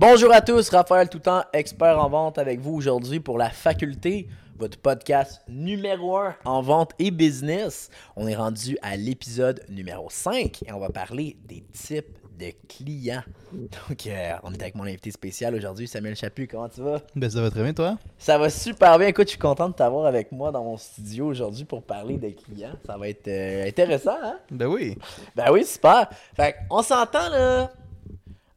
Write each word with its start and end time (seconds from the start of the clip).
Bonjour 0.00 0.32
à 0.32 0.40
tous, 0.40 0.68
Raphaël 0.68 1.08
Toutant, 1.08 1.42
expert 1.52 1.98
en 1.98 2.08
vente 2.08 2.38
avec 2.38 2.60
vous 2.60 2.72
aujourd'hui 2.72 3.18
pour 3.18 3.36
la 3.36 3.50
faculté, 3.50 4.28
votre 4.56 4.78
podcast 4.78 5.42
numéro 5.48 6.18
1 6.18 6.36
en 6.44 6.62
vente 6.62 6.92
et 7.00 7.10
business. 7.10 7.90
On 8.14 8.28
est 8.28 8.36
rendu 8.36 8.78
à 8.80 8.96
l'épisode 8.96 9.60
numéro 9.68 10.06
5 10.08 10.62
et 10.62 10.72
on 10.72 10.78
va 10.78 10.90
parler 10.90 11.36
des 11.48 11.64
types 11.72 12.16
de 12.38 12.52
clients. 12.68 13.24
Donc, 13.52 14.06
euh, 14.06 14.34
on 14.44 14.52
est 14.52 14.62
avec 14.62 14.76
mon 14.76 14.84
invité 14.84 15.10
spécial 15.10 15.56
aujourd'hui, 15.56 15.88
Samuel 15.88 16.14
Chaput. 16.14 16.46
Comment 16.46 16.68
tu 16.68 16.80
vas? 16.80 17.00
Ben, 17.16 17.28
ça 17.28 17.40
va 17.40 17.50
très 17.50 17.64
bien, 17.64 17.72
toi? 17.72 17.98
Ça 18.18 18.38
va 18.38 18.50
super 18.50 19.00
bien. 19.00 19.08
Écoute, 19.08 19.26
je 19.26 19.30
suis 19.30 19.38
content 19.40 19.68
de 19.68 19.74
t'avoir 19.74 20.06
avec 20.06 20.30
moi 20.30 20.52
dans 20.52 20.62
mon 20.62 20.76
studio 20.76 21.26
aujourd'hui 21.26 21.64
pour 21.64 21.82
parler 21.82 22.18
des 22.18 22.34
clients. 22.34 22.76
Ça 22.86 22.96
va 22.96 23.08
être 23.08 23.26
euh, 23.26 23.66
intéressant, 23.66 24.16
hein? 24.22 24.38
Ben 24.48 24.68
oui. 24.68 24.96
Ben 25.34 25.50
oui, 25.50 25.64
super. 25.64 26.08
Fait 26.36 26.54
on 26.70 26.82
s'entend, 26.82 27.30
là. 27.30 27.72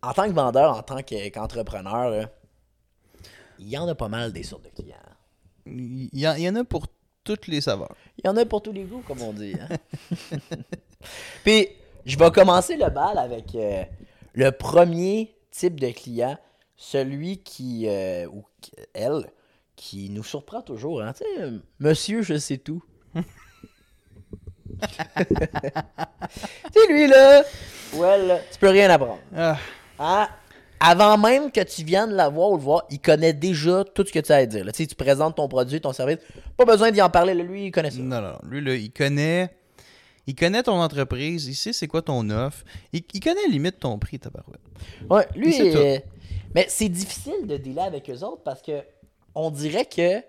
En 0.03 0.13
tant 0.13 0.27
que 0.27 0.33
vendeur, 0.33 0.75
en 0.77 0.81
tant 0.83 1.01
que- 1.03 1.29
qu'entrepreneur, 1.29 2.27
il 3.59 3.69
y 3.69 3.77
en 3.77 3.87
a 3.87 3.93
pas 3.95 4.07
mal 4.07 4.31
des 4.33 4.43
sortes 4.43 4.63
de 4.65 4.69
clients. 4.69 4.95
Il 5.67 6.09
y, 6.13 6.27
en- 6.27 6.33
il 6.35 6.41
y 6.43 6.49
en 6.49 6.55
a 6.55 6.63
pour 6.63 6.87
toutes 7.23 7.45
les 7.47 7.61
saveurs. 7.61 7.95
Il 8.17 8.25
y 8.25 8.27
en 8.29 8.35
a 8.37 8.45
pour 8.45 8.63
tous 8.63 8.71
les 8.71 8.83
goûts, 8.83 9.03
comme 9.07 9.21
on 9.21 9.31
dit. 9.33 9.53
hein. 9.59 9.77
Puis, 11.43 11.67
je 12.05 12.17
vais 12.17 12.31
commencer 12.31 12.75
le 12.77 12.89
bal 12.89 13.17
avec 13.19 13.53
euh, 13.53 13.83
le 14.33 14.49
premier 14.51 15.35
type 15.51 15.79
de 15.79 15.91
client, 15.91 16.37
celui 16.75 17.37
qui, 17.43 17.85
euh, 17.87 18.25
ou 18.27 18.43
elle, 18.93 19.27
qui 19.75 20.09
nous 20.09 20.23
surprend 20.23 20.63
toujours. 20.63 21.03
Hein? 21.03 21.13
Tu 21.13 21.23
sais, 21.23 21.51
monsieur, 21.79 22.23
je 22.23 22.37
sais 22.39 22.57
tout. 22.57 22.83
tu 23.13 23.21
sais, 26.73 26.87
lui, 26.89 27.07
là, 27.07 27.43
ou 27.93 28.03
elle, 28.03 28.41
tu 28.51 28.57
peux 28.59 28.69
rien 28.69 28.89
apprendre. 28.89 29.19
Ah, 29.35 29.57
Hein? 30.01 30.27
Avant 30.79 31.15
même 31.15 31.51
que 31.51 31.61
tu 31.61 31.83
viennes 31.83 32.11
la 32.11 32.27
voir 32.27 32.49
ou 32.49 32.57
le 32.57 32.63
voir, 32.63 32.85
il 32.89 32.99
connaît 32.99 33.33
déjà 33.33 33.83
tout 33.83 34.03
ce 34.03 34.11
que 34.11 34.17
tu 34.17 34.31
as 34.31 34.37
à 34.37 34.45
dire. 34.47 34.65
là. 34.65 34.71
Tu 34.71 34.81
sais, 34.81 34.87
tu 34.87 34.95
présentes 34.95 35.35
ton 35.35 35.47
produit, 35.47 35.79
ton 35.79 35.93
service. 35.93 36.17
Pas 36.57 36.65
besoin 36.65 36.89
d'y 36.89 37.01
en 37.03 37.09
parler. 37.09 37.35
là, 37.35 37.43
lui, 37.43 37.67
il 37.67 37.71
connaît 37.71 37.91
ça. 37.91 37.99
non, 37.99 38.19
non, 38.19 38.29
non. 38.31 38.39
Lui, 38.49 38.61
là, 38.61 38.73
il 38.73 38.91
connaît. 38.91 39.51
Il 40.25 40.35
connaît 40.35 40.63
ton 40.63 40.79
entreprise, 40.79 41.47
il 41.47 41.55
sait 41.55 41.73
c'est 41.73 41.87
quoi 41.87 42.01
ton 42.01 42.29
offre. 42.29 42.63
Il, 42.93 43.03
il 43.13 43.19
connaît 43.19 43.47
limite 43.47 43.79
ton 43.79 43.97
prix, 43.99 44.19
tabarouette. 44.19 44.61
Ouais, 45.09 45.27
lui, 45.35 45.55
Il 45.55 45.75
euh, 45.75 45.99
mais 46.53 46.65
c'est 46.69 46.89
difficile 46.89 47.45
de 47.47 47.57
dealer 47.57 47.83
avec 47.83 48.09
eux 48.09 48.23
autres 48.23 48.43
parce 48.43 48.61
que 48.61 48.81
on 49.33 49.49
dirait 49.49 49.85
que 49.85 50.23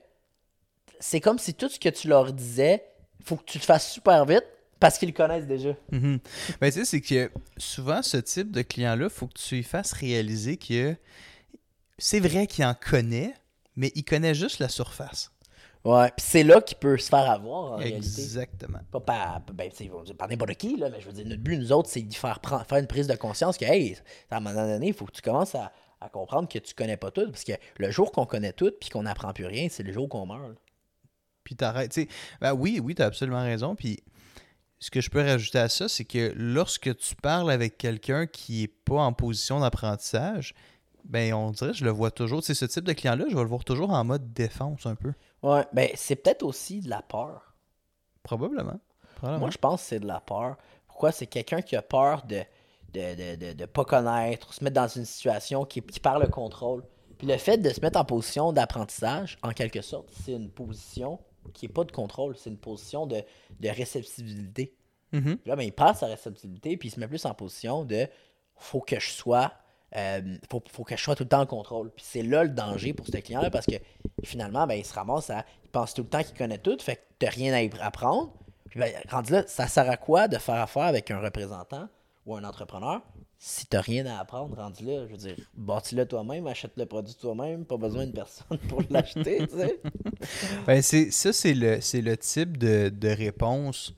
c'est 0.99 1.21
comme 1.21 1.39
si 1.39 1.55
tout 1.55 1.69
ce 1.69 1.79
que 1.79 1.89
tu 1.89 2.09
leur 2.09 2.33
disais, 2.33 2.85
faut 3.25 3.37
que 3.37 3.45
tu 3.45 3.59
te 3.59 3.65
fasses 3.65 3.91
super 3.91 4.25
vite 4.25 4.45
parce 4.83 4.99
qu'ils 4.99 5.11
le 5.11 5.15
connaissent 5.15 5.47
déjà. 5.47 5.77
Mhm. 5.93 6.19
Ben, 6.61 6.73
tu 6.73 6.81
sais, 6.81 6.85
c'est 6.85 7.01
que 7.01 7.31
souvent, 7.57 8.03
ce 8.03 8.17
type 8.17 8.51
de 8.51 8.63
client-là, 8.63 9.09
faut 9.09 9.29
que 9.29 9.39
tu 9.39 9.55
lui 9.55 9.63
fasses 9.63 9.93
réaliser 9.93 10.57
que 10.57 10.97
c'est 11.99 12.19
vrai 12.19 12.49
qu'il 12.49 12.65
en 12.65 12.75
connaît, 12.75 13.33
mais 13.77 13.93
il 13.95 14.05
connaît 14.05 14.35
juste 14.35 14.59
la 14.59 14.69
surface. 14.69 15.31
Ouais, 15.85 16.09
puis 16.17 16.27
c'est 16.27 16.43
là 16.43 16.61
qu'il 16.61 16.79
peut 16.79 16.99
se 16.99 17.09
faire 17.09 17.31
avoir 17.31 17.75
en 17.75 17.77
réalité. 17.77 18.23
Exactement. 18.23 18.81
Pas 18.91 18.99
par, 18.99 19.41
ben, 19.53 19.71
par 20.19 20.29
n'importe 20.29 20.55
qui, 20.55 20.77
là, 20.77 20.91
mais 20.91 21.01
je 21.01 21.07
veux 21.07 21.13
dire, 21.13 21.27
notre 21.27 21.43
but, 21.43 21.57
nous 21.57 21.71
autres, 21.71 21.89
c'est 21.89 22.03
d'y 22.03 22.17
faire, 22.17 22.41
prendre, 22.41 22.67
faire 22.67 22.79
une 22.79 22.89
prise 22.89 23.07
de 23.07 23.15
conscience 23.15 23.57
que, 23.57 23.65
hey, 23.65 23.97
à 24.33 24.39
un 24.39 24.41
moment 24.41 24.67
donné, 24.67 24.89
il 24.89 24.95
faut 24.95 25.05
que 25.05 25.13
tu 25.13 25.23
commences 25.23 25.55
à, 25.55 25.73
à 26.01 26.09
comprendre 26.09 26.49
que 26.49 26.59
tu 26.59 26.75
connais 26.75 26.97
pas 26.97 27.13
tout. 27.13 27.31
Parce 27.31 27.45
que 27.45 27.53
le 27.79 27.91
jour 27.93 28.11
qu'on 28.11 28.27
connaît 28.27 28.53
tout 28.53 28.73
puis 28.81 28.91
qu'on 28.91 29.05
n'apprend 29.05 29.33
plus 29.33 29.47
rien, 29.47 29.69
c'est 29.71 29.85
le 29.85 29.93
jour 29.93 30.09
qu'on 30.09 30.27
meurt. 30.27 30.57
Puis 31.45 31.55
t'arrêtes. 31.55 32.01
Ben 32.41 32.53
oui, 32.53 32.81
oui, 32.83 32.97
t'as 32.97 33.07
absolument 33.07 33.43
raison. 33.43 33.77
Puis 33.77 34.03
ce 34.83 34.91
que 34.91 35.01
je 35.01 35.11
peux 35.11 35.23
rajouter 35.23 35.61
à 35.61 35.69
ça, 35.69 35.89
c'est 35.89 36.05
que 36.05 36.33
lorsque 36.35 36.97
tu 36.97 37.15
parles 37.15 37.53
avec 37.53 37.79
quelqu'un 37.79 38.27
qui 38.27 38.65
est 38.65 38.75
pas 38.85 39.01
en 39.01 39.13
position 39.13 39.61
d'apprentissage, 39.61 40.55
ben 41.05 41.33
on 41.35 41.53
dirait, 41.53 41.73
je 41.73 41.85
le 41.85 41.93
vois 41.93 42.11
toujours. 42.11 42.43
Sais, 42.43 42.53
ce 42.53 42.65
type 42.65 42.83
de 42.83 42.93
client-là, 42.93 43.27
je 43.29 43.37
vais 43.37 43.43
le 43.43 43.49
voir 43.49 43.63
toujours 43.63 43.91
en 43.91 44.03
mode 44.03 44.33
défense 44.33 44.85
un 44.87 44.97
peu. 44.97 45.13
Ouais, 45.45 45.65
ben, 45.73 45.89
c'est 45.95 46.17
peut-être 46.17 46.43
aussi 46.43 46.81
de 46.81 46.91
la 46.91 47.01
peur. 47.01 47.55
Probablement. 48.25 48.81
Probablement. 49.15 49.39
Moi, 49.39 49.51
je 49.53 49.59
pense 49.59 49.83
que 49.83 49.89
c'est 49.89 50.01
de 50.01 50.07
la 50.09 50.19
peur. 50.19 50.57
Pourquoi? 50.89 51.13
C'est 51.13 51.29
quelqu'un 51.29 51.63
qui 51.63 51.77
a 51.77 51.83
peur 51.83 52.25
de 52.25 52.43
de, 52.93 53.15
de, 53.15 53.37
de, 53.37 53.53
de 53.53 53.65
pas 53.67 53.85
connaître, 53.85 54.53
se 54.53 54.65
mettre 54.65 54.75
dans 54.75 54.89
une 54.89 55.05
situation 55.05 55.65
qui, 55.65 55.81
qui 55.81 56.01
perd 56.01 56.21
le 56.21 56.29
contrôle. 56.29 56.83
Puis 57.19 57.29
le 57.29 57.37
fait 57.37 57.57
de 57.57 57.71
se 57.71 57.81
mettre 57.81 58.01
en 58.01 58.05
position 58.05 58.53
d'apprentissage, 58.53 59.39
en 59.45 59.53
quelque 59.53 59.81
sorte, 59.81 60.09
c'est 60.25 60.33
une 60.33 60.51
position 60.51 61.21
qui 61.55 61.67
n'est 61.67 61.73
pas 61.73 61.85
de 61.85 61.93
contrôle, 61.93 62.37
c'est 62.37 62.51
une 62.51 62.59
position 62.59 63.07
de, 63.07 63.23
de 63.61 63.69
réceptibilité. 63.69 64.75
Mhm. 65.13 65.39
Là, 65.47 65.57
ben, 65.57 65.63
il 65.63 65.73
passe 65.73 66.01
sa 66.01 66.07
réceptibilité, 66.07 66.77
puis 66.77 66.89
il 66.89 66.93
se 66.93 67.01
met 67.01 67.09
plus 67.09 67.25
en 67.27 67.35
position 67.35 67.85
de 67.85 68.07
faut 68.57 68.81
que 68.81 68.99
je 68.99 69.11
sois. 69.11 69.53
euh, 69.97 70.21
faut, 70.51 70.63
faut 70.71 70.85
que 70.85 70.97
je 70.97 71.03
sois 71.03 71.15
tout 71.15 71.25
le 71.25 71.29
temps 71.29 71.41
en 71.43 71.47
contrôle. 71.47 71.91
Puis 71.91 72.05
c'est 72.09 72.23
là 72.23 72.45
le 72.45 72.51
danger 72.51 72.95
pour 72.95 73.07
ce 73.07 73.17
client-là 73.19 73.51
parce 73.51 73.67
que 73.67 73.77
finalement, 74.25 74.67
ben, 74.67 74.75
il 74.75 74.85
se 74.87 74.95
ramasse 74.95 75.29
à. 75.31 75.45
Il 75.65 75.71
pense 75.71 75.93
tout 75.95 76.03
le 76.03 76.09
temps 76.09 76.23
qu'il 76.23 76.37
connaît 76.37 76.59
tout, 76.59 76.79
fait 76.81 76.97
que 76.97 77.01
t'as 77.19 77.31
rien 77.31 77.53
à 77.53 77.85
apprendre. 77.87 78.33
Puis 78.71 78.81
ben, 78.81 78.91
rendu 79.11 79.33
là, 79.33 79.45
ça 79.47 79.67
sert 79.69 79.91
à 79.91 79.97
quoi 79.99 80.29
de 80.29 80.39
faire 80.39 80.55
affaire 80.63 80.85
avec 80.85 81.11
un 81.11 81.21
représentant 81.21 81.89
ou 82.25 82.35
un 82.37 82.45
entrepreneur? 82.45 83.03
Si 83.45 83.67
t'as 83.67 83.81
rien 83.81 84.07
à 84.07 84.21
apprendre, 84.21 84.55
rendu 84.57 84.85
là, 84.85 85.05
je 85.07 85.11
veux 85.13 85.17
dire, 85.19 85.35
bâtis-le 85.57 86.07
toi-même, 86.07 86.47
achète 86.47 86.71
le 86.77 86.87
produit 86.87 87.17
toi-même, 87.21 87.65
pas 87.65 87.77
besoin 87.77 88.07
de 88.07 88.13
personne 88.13 88.57
pour 88.69 88.83
l'acheter, 88.89 89.39
tu 89.51 89.57
sais. 89.59 89.81
Ben, 90.65 90.81
c'est, 90.81 91.11
ça, 91.11 91.33
c'est 91.33 91.53
le, 91.55 91.81
c'est 91.81 92.03
le 92.03 92.17
type 92.17 92.57
de, 92.57 92.89
de 92.89 93.09
réponse 93.09 93.95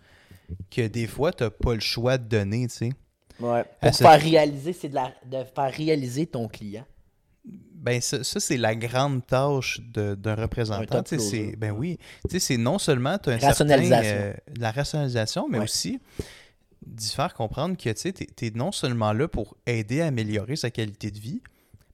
que 0.70 0.86
des 0.86 1.06
fois, 1.06 1.30
t'as 1.30 1.50
pas 1.50 1.74
le 1.74 1.80
choix 1.80 2.16
de 2.16 2.24
donner, 2.26 2.66
tu 2.68 2.74
sais. 2.74 2.92
Ouais. 3.38 3.60
À 3.82 3.88
Pour 3.88 3.94
ce- 3.94 4.02
faire 4.04 4.18
réaliser, 4.20 4.72
c'est 4.72 4.88
de, 4.88 4.94
la, 4.94 5.12
de 5.26 5.44
faire 5.54 5.70
réaliser 5.72 6.26
ton 6.26 6.48
client. 6.48 6.86
Ben, 7.44 8.00
ça, 8.00 8.24
ça, 8.24 8.40
c'est 8.40 8.56
la 8.56 8.74
grande 8.74 9.26
tâche 9.26 9.78
de- 9.92 10.14
d'un 10.14 10.32
Un 10.38 10.42
représentant. 10.42 11.02
c'est- 11.04 11.54
Ben 11.56 11.70
oui. 11.70 11.98
C'est 12.38 12.56
non 12.56 12.78
seulement 12.78 13.18
t'as 13.18 13.32
un 13.32 13.38
certain, 13.38 13.48
Rationalisation. 13.48 14.16
euh, 14.16 14.32
la 14.58 14.70
rationalisation, 14.70 15.48
mais 15.50 15.58
Ouais. 15.58 15.64
aussi 15.64 16.00
d'y 16.86 17.10
faire 17.10 17.34
comprendre 17.34 17.76
que 17.76 17.90
tu 17.90 18.46
es, 18.46 18.50
non 18.50 18.72
seulement 18.72 19.12
là 19.12 19.28
pour 19.28 19.56
aider 19.66 20.00
à 20.00 20.06
améliorer 20.06 20.56
sa 20.56 20.70
qualité 20.70 21.10
de 21.10 21.18
vie, 21.18 21.42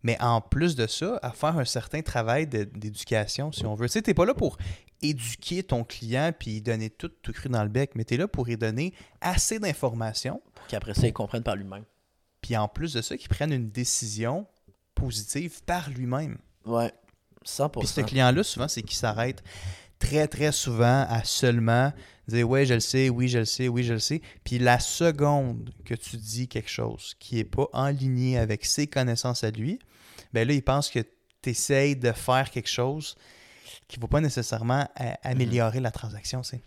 mais 0.03 0.21
en 0.21 0.41
plus 0.41 0.77
de 0.77 0.87
ça, 0.87 1.19
à 1.23 1.31
faire 1.31 1.59
un 1.59 1.65
certain 1.65 2.03
travail 2.03 2.47
d'éducation, 2.47 3.53
si 3.53 3.67
on 3.67 3.75
veut. 3.75 3.87
Tu 3.87 3.93
sais, 3.93 4.03
t'es 4.03 4.15
pas 4.15 4.25
là 4.25 4.35
pour 4.35 4.57
éduquer 5.03 5.63
ton 5.63 5.85
client 5.85 6.33
puis 6.39 6.61
donner 6.61 6.91
tout, 6.91 7.09
tout 7.23 7.33
cru 7.33 7.49
dans 7.49 7.63
le 7.63 7.69
bec, 7.69 7.93
mais 7.95 8.05
tu 8.05 8.15
es 8.15 8.17
là 8.17 8.29
pour 8.29 8.47
lui 8.47 8.57
donner 8.57 8.95
assez 9.21 9.59
d'informations, 9.59 10.43
Pour 10.55 10.67
qu'après 10.67 10.95
ça, 10.95 11.07
il 11.07 11.13
comprenne 11.13 11.43
par 11.43 11.57
lui-même. 11.57 11.85
puis 12.41 12.57
en 12.57 12.69
plus 12.69 12.95
de 12.95 13.03
ça, 13.03 13.17
qu'il 13.17 13.29
prenne 13.29 13.53
une 13.53 13.71
décision 13.71 14.47
positive 14.95 15.63
par 15.65 15.91
lui-même. 15.91 16.39
Ouais. 16.65 16.93
100%. 17.45 17.79
Puis 17.79 17.89
ce 17.89 18.01
client-là, 18.03 18.43
souvent, 18.43 18.69
c'est 18.69 18.83
qu'il 18.83 18.97
s'arrête 18.97 19.43
très, 20.01 20.27
très 20.27 20.51
souvent 20.51 21.07
à 21.09 21.23
seulement 21.23 21.93
dire 22.27 22.49
Ouais, 22.49 22.67
je 22.67 22.75
le 22.75 22.81
sais, 22.81 23.09
oui, 23.09 23.29
je 23.29 23.39
le 23.39 23.45
sais, 23.45 23.69
oui, 23.69 23.85
je 23.85 23.93
le 23.93 23.99
sais. 24.01 24.21
Puis 24.43 24.59
la 24.59 24.81
seconde 24.81 25.71
que 25.85 25.95
tu 25.95 26.17
dis 26.17 26.49
quelque 26.49 26.71
chose 26.71 27.15
qui 27.21 27.37
n'est 27.37 27.45
pas 27.45 27.69
en 27.73 27.89
ligne 27.89 28.37
avec 28.37 28.65
ses 28.65 28.89
connaissances 28.89 29.45
à 29.45 29.51
lui, 29.51 29.79
ben 30.33 30.47
là, 30.49 30.55
il 30.55 30.63
pense 30.63 30.91
que 30.91 31.01
tu 31.43 31.51
essayes 31.51 31.95
de 31.95 32.11
faire 32.13 32.51
quelque 32.51 32.69
chose 32.69 33.15
qui 33.87 33.99
ne 33.99 34.03
va 34.03 34.09
pas 34.09 34.21
nécessairement 34.21 34.87
améliorer 35.23 35.81
la 35.81 35.91
transaction. 35.91 36.43
c'est 36.43 36.61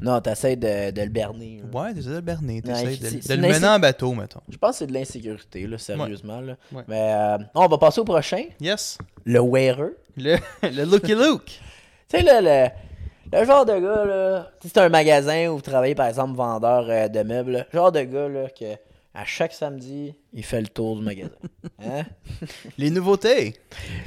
Non, 0.00 0.20
t'essaies 0.20 0.56
de, 0.56 0.90
de 0.90 1.02
le 1.02 1.08
berner. 1.08 1.62
là. 1.62 1.80
Ouais, 1.80 1.94
t'essaies 1.94 2.10
de 2.10 2.14
le 2.14 2.20
berner, 2.20 2.62
t'essayes 2.62 2.98
de, 2.98 3.34
le 3.34 3.42
mener 3.42 3.66
en 3.66 3.78
bateau, 3.78 4.14
mettons. 4.14 4.40
Je 4.48 4.56
pense 4.56 4.72
que 4.72 4.78
c'est 4.78 4.86
de 4.86 4.92
l'insécurité, 4.92 5.66
là, 5.66 5.78
sérieusement. 5.78 6.40
Là. 6.40 6.56
Ouais. 6.72 6.82
Mais 6.88 7.12
euh, 7.12 7.38
on 7.54 7.66
va 7.66 7.78
passer 7.78 8.00
au 8.00 8.04
prochain. 8.04 8.44
Yes. 8.60 8.98
Le 9.24 9.40
wearer. 9.40 9.90
Le, 10.16 10.36
le 10.62 10.84
Looky 10.84 11.14
Luke. 11.14 11.60
Tu 12.10 12.16
sais, 12.16 12.22
là, 12.22 12.40
le, 12.40 12.70
le 13.38 13.44
genre 13.44 13.64
de 13.64 13.78
gars, 13.78 14.04
là, 14.04 14.50
c'est 14.60 14.78
un 14.78 14.88
magasin 14.88 15.48
où 15.48 15.56
vous 15.56 15.62
travaillez, 15.62 15.94
par 15.94 16.08
exemple, 16.08 16.34
vendeur 16.36 16.86
euh, 16.88 17.08
de 17.08 17.22
meubles. 17.22 17.52
là. 17.52 17.66
genre 17.72 17.92
de 17.92 18.02
gars, 18.02 18.28
là, 18.28 18.48
que 18.50 18.74
à 19.14 19.24
chaque 19.24 19.52
samedi, 19.52 20.14
il 20.32 20.44
fait 20.44 20.60
le 20.60 20.68
tour 20.68 20.96
du 20.96 21.02
magasin. 21.02 21.30
Hein? 21.82 22.04
Les 22.76 22.90
nouveautés. 22.90 23.54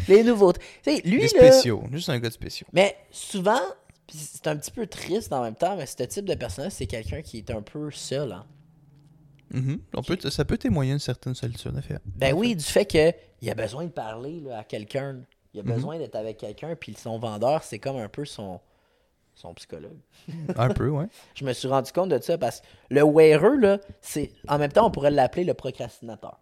Les 0.07 0.23
nouveautés. 0.23 0.61
Tu 0.83 0.95
sais, 0.95 1.01
lui, 1.03 1.21
Les 1.21 1.27
là. 1.39 1.51
Juste 1.91 2.09
un 2.09 2.19
gars 2.19 2.29
de 2.29 2.33
spéciaux. 2.33 2.67
Mais 2.71 2.95
souvent, 3.09 3.59
c'est 4.13 4.45
un 4.47 4.55
petit 4.57 4.69
peu 4.69 4.85
triste 4.85 5.33
en 5.33 5.41
même 5.41 5.55
temps, 5.55 5.75
mais 5.75 5.87
ce 5.87 6.03
type 6.03 6.25
de 6.25 6.35
personnage, 6.35 6.73
c'est 6.73 6.85
quelqu'un 6.85 7.21
qui 7.21 7.39
est 7.39 7.49
un 7.49 7.61
peu 7.63 7.89
seul. 7.89 8.31
Hein? 8.31 8.45
Mhm. 9.51 9.79
On 9.95 10.03
peut, 10.03 10.17
ça 10.29 10.45
peut 10.45 10.57
témoigner 10.57 10.93
une 10.93 10.99
certaine 10.99 11.33
solitude, 11.35 11.75
en 11.77 11.81
fait. 11.81 11.99
Ben 12.05 12.33
oui, 12.33 12.55
du 12.55 12.63
fait 12.63 12.85
que 12.85 13.11
il 13.41 13.49
a 13.49 13.55
besoin 13.55 13.85
de 13.85 13.91
parler 13.91 14.39
là, 14.41 14.59
à 14.59 14.63
quelqu'un. 14.63 15.21
Il 15.53 15.59
a 15.59 15.63
Mhm. 15.63 15.73
besoin 15.73 15.97
d'être 15.97 16.15
avec 16.15 16.37
quelqu'un, 16.37 16.75
puis 16.75 16.93
son 16.95 17.19
vendeur, 17.19 17.63
c'est 17.63 17.79
comme 17.79 17.97
un 17.97 18.07
peu 18.09 18.25
son, 18.25 18.59
son 19.35 19.53
psychologue. 19.55 19.97
Un 20.57 20.69
peu, 20.69 20.89
ouais. 20.89 21.05
Je 21.35 21.43
me 21.45 21.53
suis 21.53 21.67
rendu 21.67 21.91
compte 21.91 22.09
de 22.09 22.19
ça 22.21 22.37
parce 22.37 22.61
que 22.61 22.65
le 22.91 23.03
wearer, 23.03 23.57
là, 23.59 23.77
c'est. 24.01 24.31
En 24.47 24.57
même 24.59 24.71
temps, 24.71 24.87
on 24.87 24.91
pourrait 24.91 25.11
l'appeler 25.11 25.43
le 25.43 25.53
procrastinateur. 25.53 26.39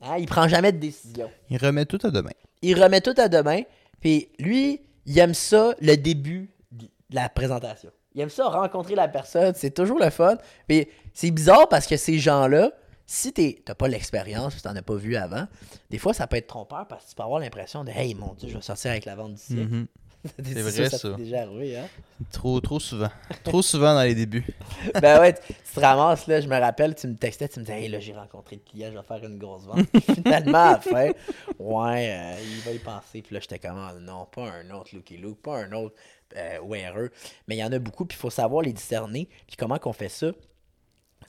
Hein? 0.00 0.16
Il 0.18 0.26
prend 0.26 0.46
jamais 0.48 0.72
de 0.72 0.78
décision. 0.78 1.30
Il 1.50 1.58
remet 1.58 1.84
tout 1.86 1.98
à 2.04 2.10
demain. 2.10 2.30
Il 2.62 2.80
remet 2.82 3.00
tout 3.00 3.14
à 3.16 3.28
demain, 3.28 3.62
puis 4.00 4.28
lui, 4.38 4.80
il 5.06 5.18
aime 5.18 5.34
ça 5.34 5.74
le 5.80 5.96
début 5.96 6.50
de 6.72 6.86
la 7.10 7.28
présentation. 7.28 7.90
Il 8.14 8.20
aime 8.20 8.30
ça 8.30 8.48
rencontrer 8.48 8.94
la 8.96 9.06
personne, 9.08 9.54
c'est 9.54 9.70
toujours 9.70 9.98
le 10.00 10.10
fun. 10.10 10.36
Puis 10.66 10.88
c'est 11.14 11.30
bizarre 11.30 11.68
parce 11.68 11.86
que 11.86 11.96
ces 11.96 12.18
gens-là, 12.18 12.72
si 13.10 13.32
tu 13.32 13.56
n'as 13.66 13.74
pas 13.74 13.88
l'expérience, 13.88 14.54
si 14.54 14.62
tu 14.62 14.68
n'en 14.68 14.76
as 14.76 14.82
pas 14.82 14.94
vu 14.94 15.16
avant, 15.16 15.48
des 15.88 15.96
fois, 15.96 16.12
ça 16.12 16.26
peut 16.26 16.36
être 16.36 16.46
trompeur 16.46 16.86
parce 16.86 17.04
que 17.04 17.08
tu 17.08 17.16
peux 17.16 17.22
avoir 17.22 17.40
l'impression 17.40 17.82
de 17.82 17.90
Hey, 17.90 18.14
mon 18.14 18.34
Dieu, 18.34 18.50
je 18.50 18.54
vais 18.54 18.60
sortir 18.60 18.90
avec 18.90 19.06
la 19.06 19.16
vente 19.16 19.32
du 19.32 19.40
siècle. 19.40 19.62
Mhm. 19.62 19.86
C'est 20.44 20.60
vrai, 20.60 20.90
ça. 20.90 20.98
ça. 20.98 21.10
t'est 21.12 21.22
déjà 21.22 21.42
arrivé, 21.42 21.78
hein? 21.78 21.86
Trop, 22.32 22.60
trop 22.60 22.78
souvent. 22.78 23.08
trop 23.44 23.62
souvent 23.62 23.94
dans 23.94 24.02
les 24.02 24.14
débuts. 24.14 24.44
ben 25.00 25.20
ouais, 25.20 25.32
tu, 25.32 25.54
tu 25.54 25.74
te 25.74 25.80
ramasses, 25.80 26.26
là, 26.26 26.40
je 26.42 26.48
me 26.48 26.58
rappelle, 26.58 26.94
tu 26.96 27.06
me 27.06 27.14
textais, 27.14 27.48
tu 27.48 27.60
me 27.60 27.64
disais, 27.64 27.80
hey, 27.80 27.88
là, 27.88 27.98
j'ai 27.98 28.12
rencontré 28.12 28.56
le 28.56 28.70
client, 28.70 28.90
je 28.92 28.98
vais 28.98 29.04
faire 29.04 29.24
une 29.24 29.38
grosse 29.38 29.64
vente. 29.64 29.86
Puis 29.90 30.02
finalement, 30.02 30.58
à 30.58 30.72
la 30.72 30.80
fin, 30.80 31.10
ouais, 31.58 32.10
euh, 32.10 32.36
il 32.42 32.60
va 32.60 32.72
y 32.72 32.78
penser. 32.78 33.22
Puis 33.22 33.32
là, 33.32 33.40
j'étais 33.40 33.58
comme, 33.58 33.78
Ah, 33.78 33.94
non, 33.98 34.26
pas 34.26 34.50
un 34.50 34.68
autre 34.72 34.94
Lucky 34.94 35.16
Luke, 35.16 35.40
pas 35.40 35.56
un 35.60 35.72
autre 35.72 35.94
euh, 36.36 36.58
wearer. 36.62 37.08
Mais 37.46 37.56
il 37.56 37.60
y 37.60 37.64
en 37.64 37.72
a 37.72 37.78
beaucoup, 37.78 38.04
puis 38.04 38.18
il 38.18 38.20
faut 38.20 38.28
savoir 38.28 38.62
les 38.62 38.74
discerner. 38.74 39.30
Puis 39.46 39.56
comment 39.56 39.78
qu'on 39.78 39.94
fait 39.94 40.10
ça? 40.10 40.32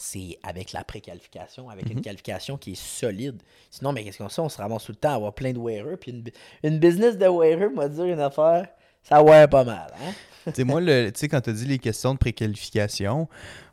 C'est 0.02 0.40
avec 0.44 0.72
la 0.72 0.84
préqualification, 0.84 1.70
avec 1.70 1.90
une 1.92 2.02
qualification 2.02 2.58
qui 2.58 2.72
est 2.72 2.82
solide. 2.82 3.42
Sinon, 3.70 3.92
mais 3.92 4.04
qu'est-ce 4.04 4.18
qu'on 4.18 4.30
fait? 4.30 4.42
On 4.42 4.50
se 4.50 4.58
ramasse 4.58 4.86
tout 4.86 4.94
le 4.94 4.98
temps 4.98 5.12
à 5.12 5.16
avoir 5.16 5.34
plein 5.34 5.52
de 5.52 5.60
wearers. 5.60 5.98
Puis 6.00 6.12
une, 6.12 6.24
une 6.64 6.80
business 6.80 7.18
de 7.18 7.28
wearer, 7.28 7.70
m'a 7.70 7.90
dire 7.90 8.06
une 8.06 8.20
affaire, 8.20 8.68
ça 9.04 9.22
wear 9.22 9.50
pas 9.50 9.64
mal. 9.64 9.92
Hein? 9.96 10.14
tu 10.46 10.54
sais, 10.54 10.64
moi, 10.64 10.82
tu 10.82 11.12
sais, 11.16 11.28
quand 11.28 11.42
tu 11.42 11.50
as 11.50 11.54
dit 11.54 11.66
les 11.66 11.80
questions 11.80 12.14
de 12.14 12.20
préqualification, 12.20 13.28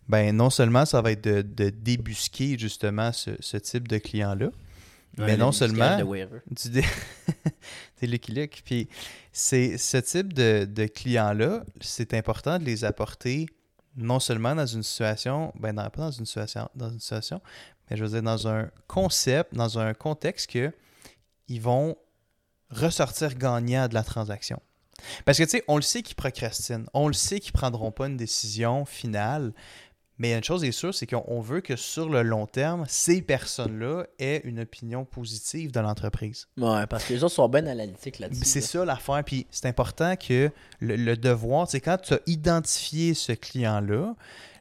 ben 0.09 0.35
non 0.35 0.51
seulement 0.51 0.85
ça 0.85 1.01
va 1.01 1.13
être 1.13 1.25
de, 1.25 1.43
de 1.43 1.71
débusquer 1.71 2.59
justement 2.59 3.13
ce, 3.13 3.31
ce 3.41 3.57
type 3.57 3.89
de 3.89 3.99
client-là, 3.99 4.51
mais 5.19 5.37
non 5.37 5.47
le 5.47 5.53
seulement 5.53 5.97
du 6.51 6.71
dé... 6.71 6.85
T'es 7.97 8.07
Lucky 8.07 8.33
Luke. 8.33 8.63
Puis 8.65 8.89
ce 9.33 9.97
type 9.99 10.33
de, 10.33 10.67
de 10.67 10.87
clients-là, 10.87 11.65
c'est 11.81 12.15
important 12.15 12.59
de 12.59 12.65
les 12.65 12.85
apporter 12.85 13.47
non 13.97 14.21
seulement 14.21 14.55
dans 14.55 14.67
une 14.67 14.83
situation, 14.83 15.53
ben 15.59 15.75
non, 15.75 15.89
pas 15.91 16.03
dans 16.03 16.11
une 16.11 16.27
situation, 16.27 16.69
dans 16.75 16.91
une 16.91 17.01
situation, 17.01 17.41
mais 17.89 17.97
je 17.97 18.05
veux 18.05 18.11
dire 18.11 18.23
dans 18.23 18.49
un 18.49 18.71
concept, 18.87 19.55
dans 19.55 19.79
un 19.79 19.95
contexte 19.95 20.51
que 20.51 20.73
ils 21.49 21.61
vont 21.61 21.97
ressortir 22.71 23.35
gagnants 23.35 23.89
de 23.89 23.95
la 23.95 24.03
transaction. 24.03 24.61
Parce 25.25 25.39
que 25.39 25.45
tu 25.45 25.51
sais, 25.51 25.65
on 25.69 25.77
le 25.77 25.83
sait 25.83 26.03
qu'ils 26.03 26.17
procrastinent, 26.17 26.87
on 26.95 27.09
le 27.09 27.15
sait 27.15 27.39
qu'ils 27.39 27.53
prendront 27.53 27.93
pas 27.93 28.07
une 28.07 28.17
décision 28.17 28.85
finale, 28.85 29.53
mais 30.19 30.35
une 30.35 30.45
chose 30.45 30.65
est 30.65 30.73
sûre, 30.73 30.95
c'est 30.95 31.07
qu'on 31.07 31.25
on 31.27 31.41
veut 31.41 31.61
que 31.61 31.77
sur 31.77 32.09
le 32.09 32.23
long 32.23 32.47
terme, 32.47 32.85
ces 32.89 33.21
personnes-là 33.21 34.05
aient 34.19 34.41
une 34.45 34.61
opinion 34.61 35.05
positive 35.05 35.73
de 35.73 35.81
l'entreprise. 35.81 36.49
Ouais, 36.57 36.87
parce 36.87 37.05
que 37.05 37.13
les 37.13 37.25
autres 37.25 37.35
sont 37.35 37.49
bien 37.49 37.67
analytiques 37.67 38.19
là-dessus. 38.19 38.45
C'est 38.45 38.61
là. 38.61 38.67
ça 38.67 38.85
l'affaire. 38.85 39.23
Puis 39.25 39.47
c'est 39.51 39.67
important 39.67 40.17
que 40.17 40.51
le, 40.81 40.97
le 40.97 41.17
devoir, 41.17 41.69
c'est 41.69 41.81
quand 41.81 41.99
tu 41.99 42.15
as 42.15 42.21
identifié 42.27 43.15
ce 43.15 43.33
client-là, 43.33 44.15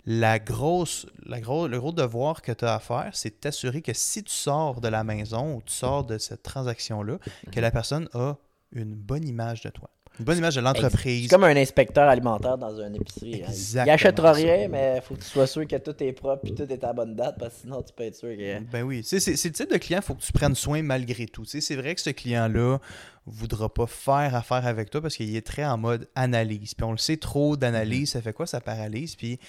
la 0.06 0.40
grosse, 0.40 1.07
la 1.25 1.42
gros, 1.42 1.68
le 1.68 1.80
gros 1.80 1.92
devoir 1.92 2.42
que 2.42 2.51
tu 2.51 2.66
as 2.66 2.75
à 2.75 2.80
faire, 2.80 3.10
c'est 3.13 3.30
de 3.30 3.36
t'assurer 3.36 3.81
que 3.81 3.94
si 3.94 4.24
tu 4.24 4.34
sors 4.34 4.81
de 4.81 4.88
la 4.88 5.04
maison 5.04 5.56
ou 5.56 5.62
tu 5.62 5.74
sors 5.74 6.04
de 6.04 6.18
cette 6.18 6.44
transaction-là, 6.44 7.18
que 7.51 7.60
la 7.60 7.72
personne 7.72 8.08
a 8.13 8.36
une 8.72 8.94
bonne 8.94 9.28
image 9.28 9.62
de 9.62 9.69
toi. 9.69 9.90
Une 10.20 10.26
bonne 10.26 10.38
image 10.38 10.56
de 10.56 10.62
l'entreprise. 10.62 11.24
C'est 11.24 11.28
comme 11.36 11.44
un 11.44 11.56
inspecteur 11.58 12.08
alimentaire 12.08 12.58
dans 12.58 12.80
une 12.80 12.96
épicerie. 12.96 13.36
hein. 13.44 13.48
Il 13.48 13.52
Exactement 13.52 13.94
achètera 13.94 14.32
rien, 14.32 14.68
mais 14.70 14.94
il 14.98 15.02
faut 15.02 15.16
que 15.16 15.20
tu 15.22 15.26
sois 15.28 15.48
sûr 15.48 15.68
que 15.68 15.76
tout 15.76 15.96
est 16.02 16.14
propre 16.14 16.46
et 16.48 16.54
tout 16.54 16.64
est 16.64 16.84
à 16.84 16.88
la 16.88 16.94
bonne 16.94 17.16
date 17.16 17.36
parce 17.38 17.56
que 17.56 17.62
sinon 17.62 17.82
tu 17.82 17.92
peux 17.94 18.04
être 18.04 18.16
sûr 18.16 18.30
que. 18.30 18.60
Ben 18.72 18.84
oui, 18.84 19.02
c'est 19.04 19.18
le 19.26 19.52
type 19.52 19.72
de 19.72 19.78
client, 19.78 20.00
il 20.02 20.06
faut 20.06 20.16
que 20.16 20.22
tu 20.24 20.32
prennes 20.32 20.56
soin 20.56 20.82
malgré 20.82 21.26
tout. 21.26 21.44
C'est 21.46 21.76
vrai 21.76 21.96
que 21.96 22.02
ce 22.02 22.12
client-là 22.12 22.80
voudra 23.28 23.74
pas 23.74 23.88
faire 23.88 24.36
affaire 24.36 24.68
avec 24.68 24.90
toi 24.92 25.02
parce 25.02 25.16
qu'il 25.18 25.36
est 25.36 25.46
très 25.46 25.66
en 25.66 25.78
mode 25.78 26.08
analyse. 26.16 26.74
Puis 26.76 26.84
on 26.86 26.92
le 26.92 26.98
sait, 26.98 27.18
trop 27.18 27.58
d'analyse, 27.58 28.12
ça 28.12 28.22
fait 28.22 28.34
quoi? 28.34 28.46
Ça 28.48 28.62
paralyse. 28.62 29.16
Puis 29.16 29.40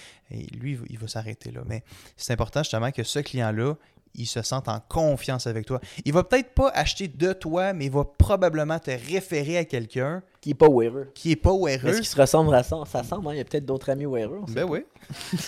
lui, 0.58 0.72
il 0.72 0.76
va- 0.78 0.86
il 0.90 0.98
va 0.98 1.06
s'arrêter 1.08 1.50
là. 1.52 1.60
Mais 1.66 1.82
c'est 2.16 2.32
important 2.32 2.62
justement 2.62 2.90
que 2.90 3.02
ce 3.02 3.18
client-là, 3.18 3.74
il 4.16 4.26
se 4.26 4.42
sente 4.42 4.68
en 4.68 4.80
confiance 4.88 5.46
avec 5.46 5.66
toi. 5.66 5.80
Il 6.04 6.12
va 6.12 6.24
peut-être 6.24 6.50
pas 6.54 6.70
acheter 6.74 7.08
de 7.08 7.32
toi, 7.32 7.72
mais 7.72 7.86
il 7.86 7.90
va 7.92 8.04
probablement 8.04 8.78
te 8.78 8.90
référer 8.90 9.58
à 9.58 9.64
quelqu'un 9.64 10.22
Qui 10.40 10.50
est 10.50 10.54
pas 10.54 10.68
wearer. 10.68 11.04
qui 11.14 11.32
est 11.32 11.36
pas 11.36 11.50
Est-ce 11.68 11.86
heureux. 11.86 11.94
qu'ils 11.96 12.06
se 12.06 12.20
ressemblent 12.20 12.54
à 12.54 12.62
ça? 12.62 12.76
Ça 12.90 13.02
semble, 13.02 13.28
hein? 13.28 13.32
il 13.34 13.38
y 13.38 13.40
a 13.40 13.44
peut-être 13.44 13.66
d'autres 13.66 13.90
amis 13.90 14.06
sait 14.48 14.54
Ben 14.54 14.64
oui. 14.68 14.84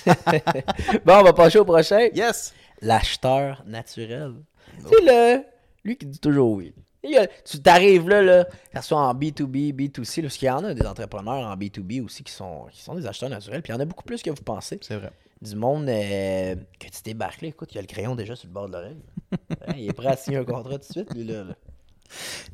Bon, 1.05 1.15
on 1.21 1.23
va 1.23 1.33
passer 1.33 1.59
au 1.59 1.65
prochain. 1.65 2.09
Yes! 2.15 2.55
L'acheteur 2.81 3.63
naturel. 3.67 4.35
Tu 4.79 4.89
sais, 4.89 5.03
le... 5.05 5.43
lui 5.85 5.97
qui 5.97 6.07
dit 6.07 6.19
toujours 6.21 6.53
oui. 6.53 6.73
A- 7.17 7.27
Tu 7.45 7.61
t'arrives 7.61 8.09
là, 8.09 8.23
là, 8.23 8.45
que 8.45 8.81
ce 8.81 8.83
soit 8.89 8.99
en 9.01 9.15
B2B, 9.15 9.73
B2C, 9.75 10.17
là, 10.17 10.23
parce 10.29 10.37
qu'il 10.37 10.47
y 10.47 10.51
en 10.51 10.65
a 10.65 10.75
des 10.75 10.87
entrepreneurs 10.87 11.47
en 11.47 11.57
B2B 11.57 12.05
aussi 12.05 12.23
qui 12.23 12.33
sont, 12.33 12.67
qui 12.73 12.83
sont 12.83 12.95
des 12.95 13.07
acheteurs 13.07 13.31
naturels, 13.31 13.63
puis 13.63 13.73
il 13.73 13.77
y 13.77 13.79
en 13.79 13.81
a 13.81 13.85
beaucoup 13.85 14.05
plus 14.05 14.23
que 14.23 14.31
vous 14.31 14.43
pensez. 14.43 14.79
C'est 14.83 14.97
vrai. 14.97 15.11
Du 15.41 15.55
monde 15.55 15.89
euh, 15.89 16.57
que 16.81 16.87
tu 16.89 17.03
débarques 17.05 17.43
là, 17.43 17.49
écoute, 17.49 17.71
il 17.73 17.77
y 17.77 17.79
a 17.79 17.83
le 17.83 17.87
crayon 17.87 18.17
déjà 18.17 18.35
sur 18.35 18.49
le 18.49 18.53
bord 18.55 18.67
de 18.69 18.73
l'oreille. 18.73 19.03
Hein, 19.67 19.75
il 19.77 19.89
est 19.89 19.93
prêt 19.93 20.09
à 20.09 20.17
signer 20.17 20.39
un 20.39 20.45
contrat 20.45 20.79
tout 20.79 20.89
de 20.89 20.93
suite, 20.93 21.15
lui, 21.15 21.25
là. 21.25 21.45
là. 21.45 21.55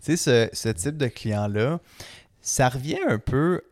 Tu 0.02 0.16
sais, 0.16 0.16
ce, 0.16 0.48
ce 0.52 0.68
type 0.68 0.96
de 0.96 1.06
client-là, 1.06 1.80
ça 2.40 2.68
revient 2.68 2.98
un 3.06 3.18
peu 3.18 3.62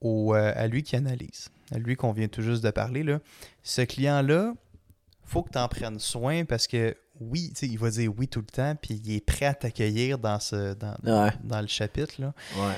au, 0.00 0.34
euh, 0.34 0.52
à 0.56 0.66
lui 0.66 0.82
qui 0.82 0.96
analyse, 0.96 1.50
à 1.70 1.78
lui 1.78 1.94
qu'on 1.96 2.12
vient 2.12 2.28
tout 2.28 2.42
juste 2.42 2.64
de 2.64 2.70
parler. 2.70 3.02
Là. 3.02 3.20
Ce 3.62 3.82
client-là, 3.82 4.54
faut 5.24 5.42
que 5.42 5.50
tu 5.50 5.58
en 5.58 5.68
prennes 5.68 5.98
soin 5.98 6.44
parce 6.44 6.66
que 6.66 6.96
oui, 7.20 7.50
tu 7.50 7.60
sais, 7.60 7.66
il 7.68 7.78
va 7.78 7.90
dire 7.90 8.10
oui 8.16 8.26
tout 8.28 8.40
le 8.40 8.46
temps, 8.46 8.74
puis 8.80 9.00
il 9.04 9.14
est 9.14 9.24
prêt 9.24 9.46
à 9.46 9.54
t'accueillir 9.54 10.18
dans, 10.18 10.40
ce, 10.40 10.74
dans, 10.74 10.96
Ouais. 11.04 11.30
dans 11.44 11.60
le 11.60 11.68
chapitre. 11.68 12.14
Là. 12.20 12.32
Ouais. 12.56 12.74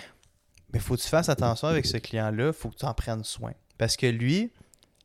Mais 0.72 0.80
faut 0.80 0.96
que 0.96 1.00
tu 1.00 1.08
fasses 1.08 1.28
attention 1.28 1.68
avec 1.68 1.86
ce 1.86 1.96
client-là, 1.96 2.52
faut 2.52 2.68
que 2.70 2.76
tu 2.76 2.84
en 2.84 2.94
prennes 2.94 3.22
soin. 3.24 3.52
Parce 3.78 3.96
que 3.96 4.06
lui, 4.06 4.50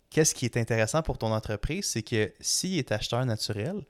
qu'est-ce 0.10 0.34
qui 0.36 0.46
est 0.46 0.58
intéressant 0.58 1.02
pour 1.02 1.18
ton 1.18 1.34
entreprise, 1.34 1.86
c'est 1.86 2.02
que 2.02 2.34
s'il 2.40 2.78
est 2.78 2.92
acheteur 2.92 3.26
naturel, 3.26 3.86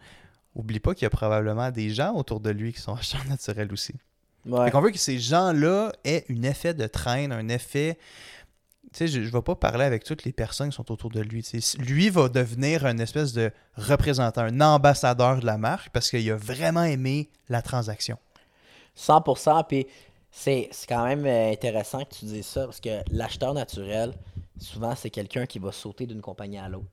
oublie 0.55 0.79
pas 0.79 0.93
qu'il 0.93 1.03
y 1.03 1.07
a 1.07 1.09
probablement 1.09 1.71
des 1.71 1.89
gens 1.89 2.13
autour 2.15 2.39
de 2.39 2.49
lui 2.49 2.73
qui 2.73 2.81
sont 2.81 2.93
acheteurs 2.95 3.25
naturels 3.25 3.71
aussi. 3.71 3.95
Ouais. 4.45 4.65
Fait 4.65 4.71
qu'on 4.71 4.81
veut 4.81 4.91
que 4.91 4.97
ces 4.97 5.19
gens-là 5.19 5.91
aient 6.03 6.25
un 6.29 6.43
effet 6.43 6.73
de 6.73 6.87
traîne, 6.87 7.31
un 7.31 7.49
effet. 7.49 7.97
Tu 8.93 8.97
sais, 8.97 9.07
je 9.07 9.19
ne 9.19 9.25
vais 9.25 9.41
pas 9.41 9.55
parler 9.55 9.85
avec 9.85 10.03
toutes 10.03 10.23
les 10.23 10.31
personnes 10.31 10.69
qui 10.69 10.75
sont 10.75 10.91
autour 10.91 11.11
de 11.11 11.19
lui. 11.19 11.45
Lui 11.77 12.09
va 12.09 12.29
devenir 12.29 12.85
un 12.85 12.97
espèce 12.97 13.33
de 13.33 13.51
représentant, 13.75 14.41
un 14.41 14.61
ambassadeur 14.61 15.41
de 15.41 15.45
la 15.45 15.57
marque 15.57 15.89
parce 15.91 16.09
qu'il 16.09 16.29
a 16.31 16.35
vraiment 16.35 16.83
aimé 16.83 17.29
la 17.49 17.61
transaction. 17.61 18.17
100%. 18.97 19.65
Puis 19.67 19.85
c'est 20.31 20.69
c'est 20.71 20.87
quand 20.87 21.05
même 21.05 21.25
euh, 21.25 21.51
intéressant 21.51 22.03
que 22.05 22.15
tu 22.15 22.25
dises 22.25 22.45
ça 22.45 22.65
parce 22.65 22.79
que 22.79 23.01
l'acheteur 23.11 23.53
naturel, 23.53 24.13
souvent, 24.59 24.95
c'est 24.95 25.09
quelqu'un 25.09 25.45
qui 25.45 25.59
va 25.59 25.71
sauter 25.71 26.05
d'une 26.05 26.21
compagnie 26.21 26.57
à 26.57 26.69
l'autre. 26.69 26.89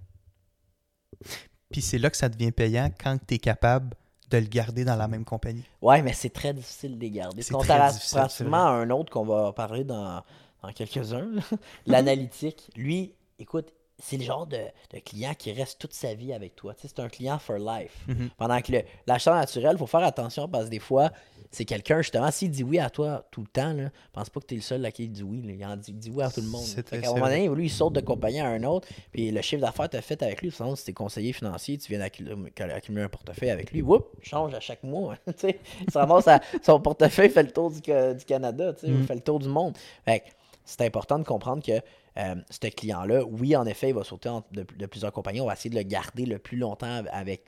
Puis 1.71 1.83
c'est 1.83 1.99
là 1.99 2.11
que 2.11 2.17
ça 2.17 2.29
devient 2.29 2.53
payant 2.53 2.91
quand 2.99 3.19
tu 3.27 3.35
es 3.35 3.39
capable 3.39 3.97
de 4.31 4.39
le 4.39 4.47
garder 4.47 4.85
dans 4.85 4.97
la 4.97 5.09
même 5.09 5.25
compagnie. 5.25 5.65
Ouais, 5.81 6.03
mais 6.03 6.13
c'est 6.13 6.31
très 6.31 6.53
difficile 6.53 6.97
de 6.97 7.01
les 7.01 7.11
garder. 7.11 7.43
C'est 7.43 7.55
Comparativement 7.55 8.67
à 8.67 8.71
un 8.71 8.91
autre 8.91 9.13
qu'on 9.13 9.25
va 9.25 9.53
parler 9.53 9.85
dans, 9.85 10.23
dans 10.63 10.73
quelques-uns, 10.73 11.31
l'analytique, 11.87 12.71
lui, 12.77 13.15
écoute, 13.39 13.73
c'est 13.99 14.17
le 14.17 14.25
genre 14.25 14.47
de, 14.47 14.59
de 14.93 14.99
client 14.99 15.33
qui 15.35 15.53
reste 15.53 15.79
toute 15.79 15.95
sa 15.95 16.15
vie 16.15 16.33
avec 16.33 16.55
toi. 16.55 16.75
C'est 16.77 16.99
un 16.99 17.09
client 17.09 17.39
for 17.39 17.57
life. 17.59 17.97
Mhm. 18.09 18.31
Pendant 18.37 18.61
que 18.61 18.73
l'acheteur 19.07 19.35
naturel, 19.35 19.73
il 19.75 19.79
faut 19.79 19.87
faire 19.87 20.05
attention 20.05 20.49
parce 20.49 20.67
que 20.67 20.71
des 20.71 20.81
fois, 20.81 21.11
c'est 21.51 21.65
quelqu'un, 21.65 22.03
justement, 22.03 22.31
s'il 22.31 22.51
dit 22.51 22.63
oui 22.65 22.79
à 22.79 22.91
toi 22.91 23.27
tout 23.31 23.41
le 23.43 23.47
temps, 23.47 23.73
là, 23.73 23.91
pense 24.13 24.31
pas 24.31 24.41
que 24.41 24.47
tu 24.47 24.55
es 24.55 24.57
le 24.59 24.63
seul 24.63 24.85
à 24.85 24.91
qui 24.93 25.05
il 25.05 25.11
dit 25.13 25.23
oui. 25.23 25.43
là. 25.43 25.53
Il 25.53 25.65
en 25.67 25.77
dit, 25.77 25.93
dit 25.93 26.11
oui 26.11 26.23
à 26.23 26.31
tout 26.31 26.41
le 26.41 26.49
monde. 26.49 26.65
Fait 26.65 26.85
c'est 26.89 27.07
un 27.07 27.13
moment 27.15 27.27
donné, 27.27 27.49
lui, 27.49 27.67
il 27.67 27.71
saute 27.71 27.93
de 27.95 28.01
compagnie 28.01 28.41
à 28.41 28.47
un 28.49 28.63
autre, 28.65 28.89
puis 29.13 29.31
le 29.31 29.41
chiffre 29.43 29.63
d'affaires 29.63 29.89
tu 29.89 29.97
as 29.97 30.03
fait 30.03 30.23
avec 30.23 30.43
lui, 30.43 30.51
sinon, 30.51 30.77
si 30.77 30.85
tu 30.85 30.91
es 30.91 30.95
conseiller 30.95 31.33
financier, 31.33 31.79
tu 31.79 31.89
viens 31.91 31.99
d'accumuler 31.99 32.37
accumuler 32.73 33.05
un 33.05 33.09
portefeuille 33.09 33.51
avec 33.51 33.73
lui, 33.73 33.83
whoop, 33.83 34.09
change 34.23 34.55
à 34.55 34.61
chaque 34.61 34.83
mois. 34.83 35.17
tu 35.27 35.33
sais. 35.37 35.59
il 35.87 35.93
se 35.93 35.99
ramasse 35.99 36.29
à- 36.29 36.41
son 36.63 36.81
portefeuille, 36.81 37.31
fait 37.31 37.43
le 37.45 37.51
tour 37.53 37.71
du, 37.71 37.81
ca- 37.85 38.15
du 38.15 38.25
Canada, 38.25 38.73
tu 38.75 38.87
sais, 38.87 38.93
Mm. 38.93 39.05
fait 39.07 39.15
le 39.15 39.21
tour 39.21 39.39
du 39.39 39.49
monde. 39.49 39.77
Fait 40.05 40.23
c'est 40.65 40.81
important 40.83 41.19
de 41.19 41.25
comprendre 41.25 41.63
que 41.63 41.81
euh, 42.19 42.35
ce 42.51 42.67
client-là, 42.69 43.23
oui, 43.25 43.55
en 43.55 43.67
effet, 43.67 43.91
il 43.91 43.95
va 43.95 44.03
sauter 44.03 44.31
de 44.53 44.87
plusieurs 44.87 45.13
compagnies. 45.13 45.41
On 45.43 45.47
va 45.47 45.53
essayer 45.53 45.71
de 45.71 45.77
le 45.77 45.83
garder 45.83 46.27
le 46.27 46.39
plus 46.39 46.57
longtemps 46.57 47.05
avec, 47.13 47.45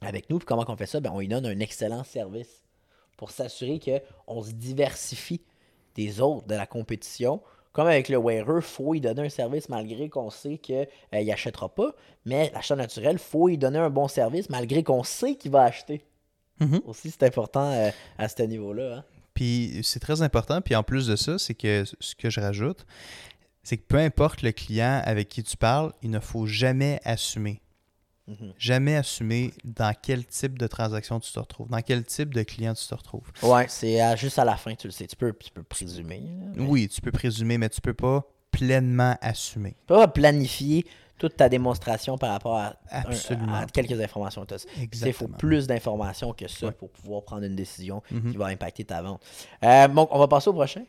avec 0.00 0.28
nous. 0.30 0.38
Puis 0.38 0.46
comment 0.46 0.64
on 0.66 0.76
fait 0.76 0.86
ça? 0.86 0.98
Ben, 1.00 1.10
on 1.14 1.20
lui 1.20 1.28
donne 1.28 1.46
un 1.46 1.60
excellent 1.60 2.02
service 2.02 2.62
pour 3.16 3.30
s'assurer 3.30 3.80
qu'on 3.80 4.42
se 4.42 4.52
diversifie 4.52 5.42
des 5.94 6.20
autres 6.20 6.46
de 6.46 6.54
la 6.54 6.66
compétition. 6.66 7.40
Comme 7.72 7.86
avec 7.86 8.10
le 8.10 8.18
wearer, 8.18 8.56
il 8.56 8.62
faut 8.62 8.92
lui 8.92 9.00
donner 9.00 9.22
un 9.22 9.28
service 9.30 9.68
malgré 9.70 10.10
qu'on 10.10 10.28
sait 10.28 10.58
qu'il 10.58 10.86
n'achètera 11.12 11.70
pas. 11.74 11.94
Mais 12.26 12.50
l'achat 12.52 12.76
naturel, 12.76 13.14
il 13.14 13.18
faut 13.18 13.48
lui 13.48 13.56
donner 13.56 13.78
un 13.78 13.88
bon 13.88 14.08
service 14.08 14.50
malgré 14.50 14.82
qu'on 14.82 15.02
sait 15.02 15.36
qu'il 15.36 15.52
va 15.52 15.62
acheter. 15.62 16.04
Mhm. 16.60 16.82
Aussi, 16.84 17.10
c'est 17.10 17.22
important 17.22 17.70
euh, 17.72 17.90
à 18.18 18.28
ce 18.28 18.42
niveau-là. 18.42 18.96
hein. 18.98 19.04
Puis 19.32 19.80
c'est 19.82 20.00
très 20.00 20.20
important. 20.20 20.60
Puis 20.60 20.76
en 20.76 20.82
plus 20.82 21.06
de 21.06 21.16
ça, 21.16 21.38
c'est 21.38 21.54
que 21.54 21.84
ce 22.00 22.14
que 22.14 22.28
je 22.28 22.40
rajoute, 22.40 22.84
c'est 23.62 23.78
que 23.78 23.86
peu 23.86 23.96
importe 23.96 24.42
le 24.42 24.52
client 24.52 25.00
avec 25.04 25.30
qui 25.30 25.42
tu 25.42 25.56
parles, 25.56 25.92
il 26.02 26.10
ne 26.10 26.20
faut 26.20 26.44
jamais 26.44 27.00
assumer. 27.04 27.61
Mhm. 28.28 28.52
Jamais 28.56 28.96
assumer 28.96 29.52
dans 29.64 29.92
quel 30.00 30.24
type 30.26 30.56
de 30.56 30.66
transaction 30.68 31.18
tu 31.18 31.32
te 31.32 31.38
retrouves, 31.40 31.68
dans 31.68 31.80
quel 31.82 32.04
type 32.04 32.32
de 32.32 32.42
client 32.44 32.72
tu 32.72 32.86
te 32.86 32.94
retrouves. 32.94 33.26
Ouais, 33.42 33.66
c'est 33.68 33.98
juste 34.16 34.38
à 34.38 34.44
la 34.44 34.56
fin, 34.56 34.74
tu 34.76 34.86
le 34.86 34.92
sais. 34.92 35.06
Tu 35.08 35.16
peux, 35.16 35.32
tu 35.32 35.50
peux 35.50 35.64
présumer. 35.64 36.20
là, 36.20 36.52
mais 36.54 36.64
Oui, 36.64 36.88
tu 36.88 37.00
peux 37.00 37.10
présumer, 37.10 37.58
mais 37.58 37.68
tu 37.68 37.80
peux 37.80 37.94
pas 37.94 38.24
pleinement 38.52 39.16
assumer. 39.20 39.70
Tu 39.80 39.86
peux 39.86 39.96
pas 39.96 40.06
planifier 40.08 40.86
toute 41.18 41.36
ta 41.36 41.48
démonstration 41.48 42.16
par 42.18 42.30
rapport 42.30 42.58
à, 42.58 42.76
un- 42.92 43.00
Absolument. 43.10 43.54
à 43.54 43.66
quelques 43.66 44.00
informations. 44.00 44.46
Il 45.04 45.12
faut 45.12 45.26
plus 45.28 45.66
d'informations 45.66 46.32
que 46.32 46.46
ça 46.48 46.66
Ouais. 46.66 46.72
pour 46.72 46.90
pouvoir 46.90 47.22
prendre 47.24 47.42
une 47.44 47.56
décision 47.56 48.02
Mhm. 48.10 48.30
qui 48.32 48.36
va 48.36 48.46
impacter 48.46 48.84
ta 48.84 49.02
vente. 49.02 49.20
Euh, 49.64 49.88
donc, 49.88 50.08
on 50.12 50.18
va 50.20 50.28
passer 50.28 50.48
au 50.48 50.52
prochain. 50.52 50.84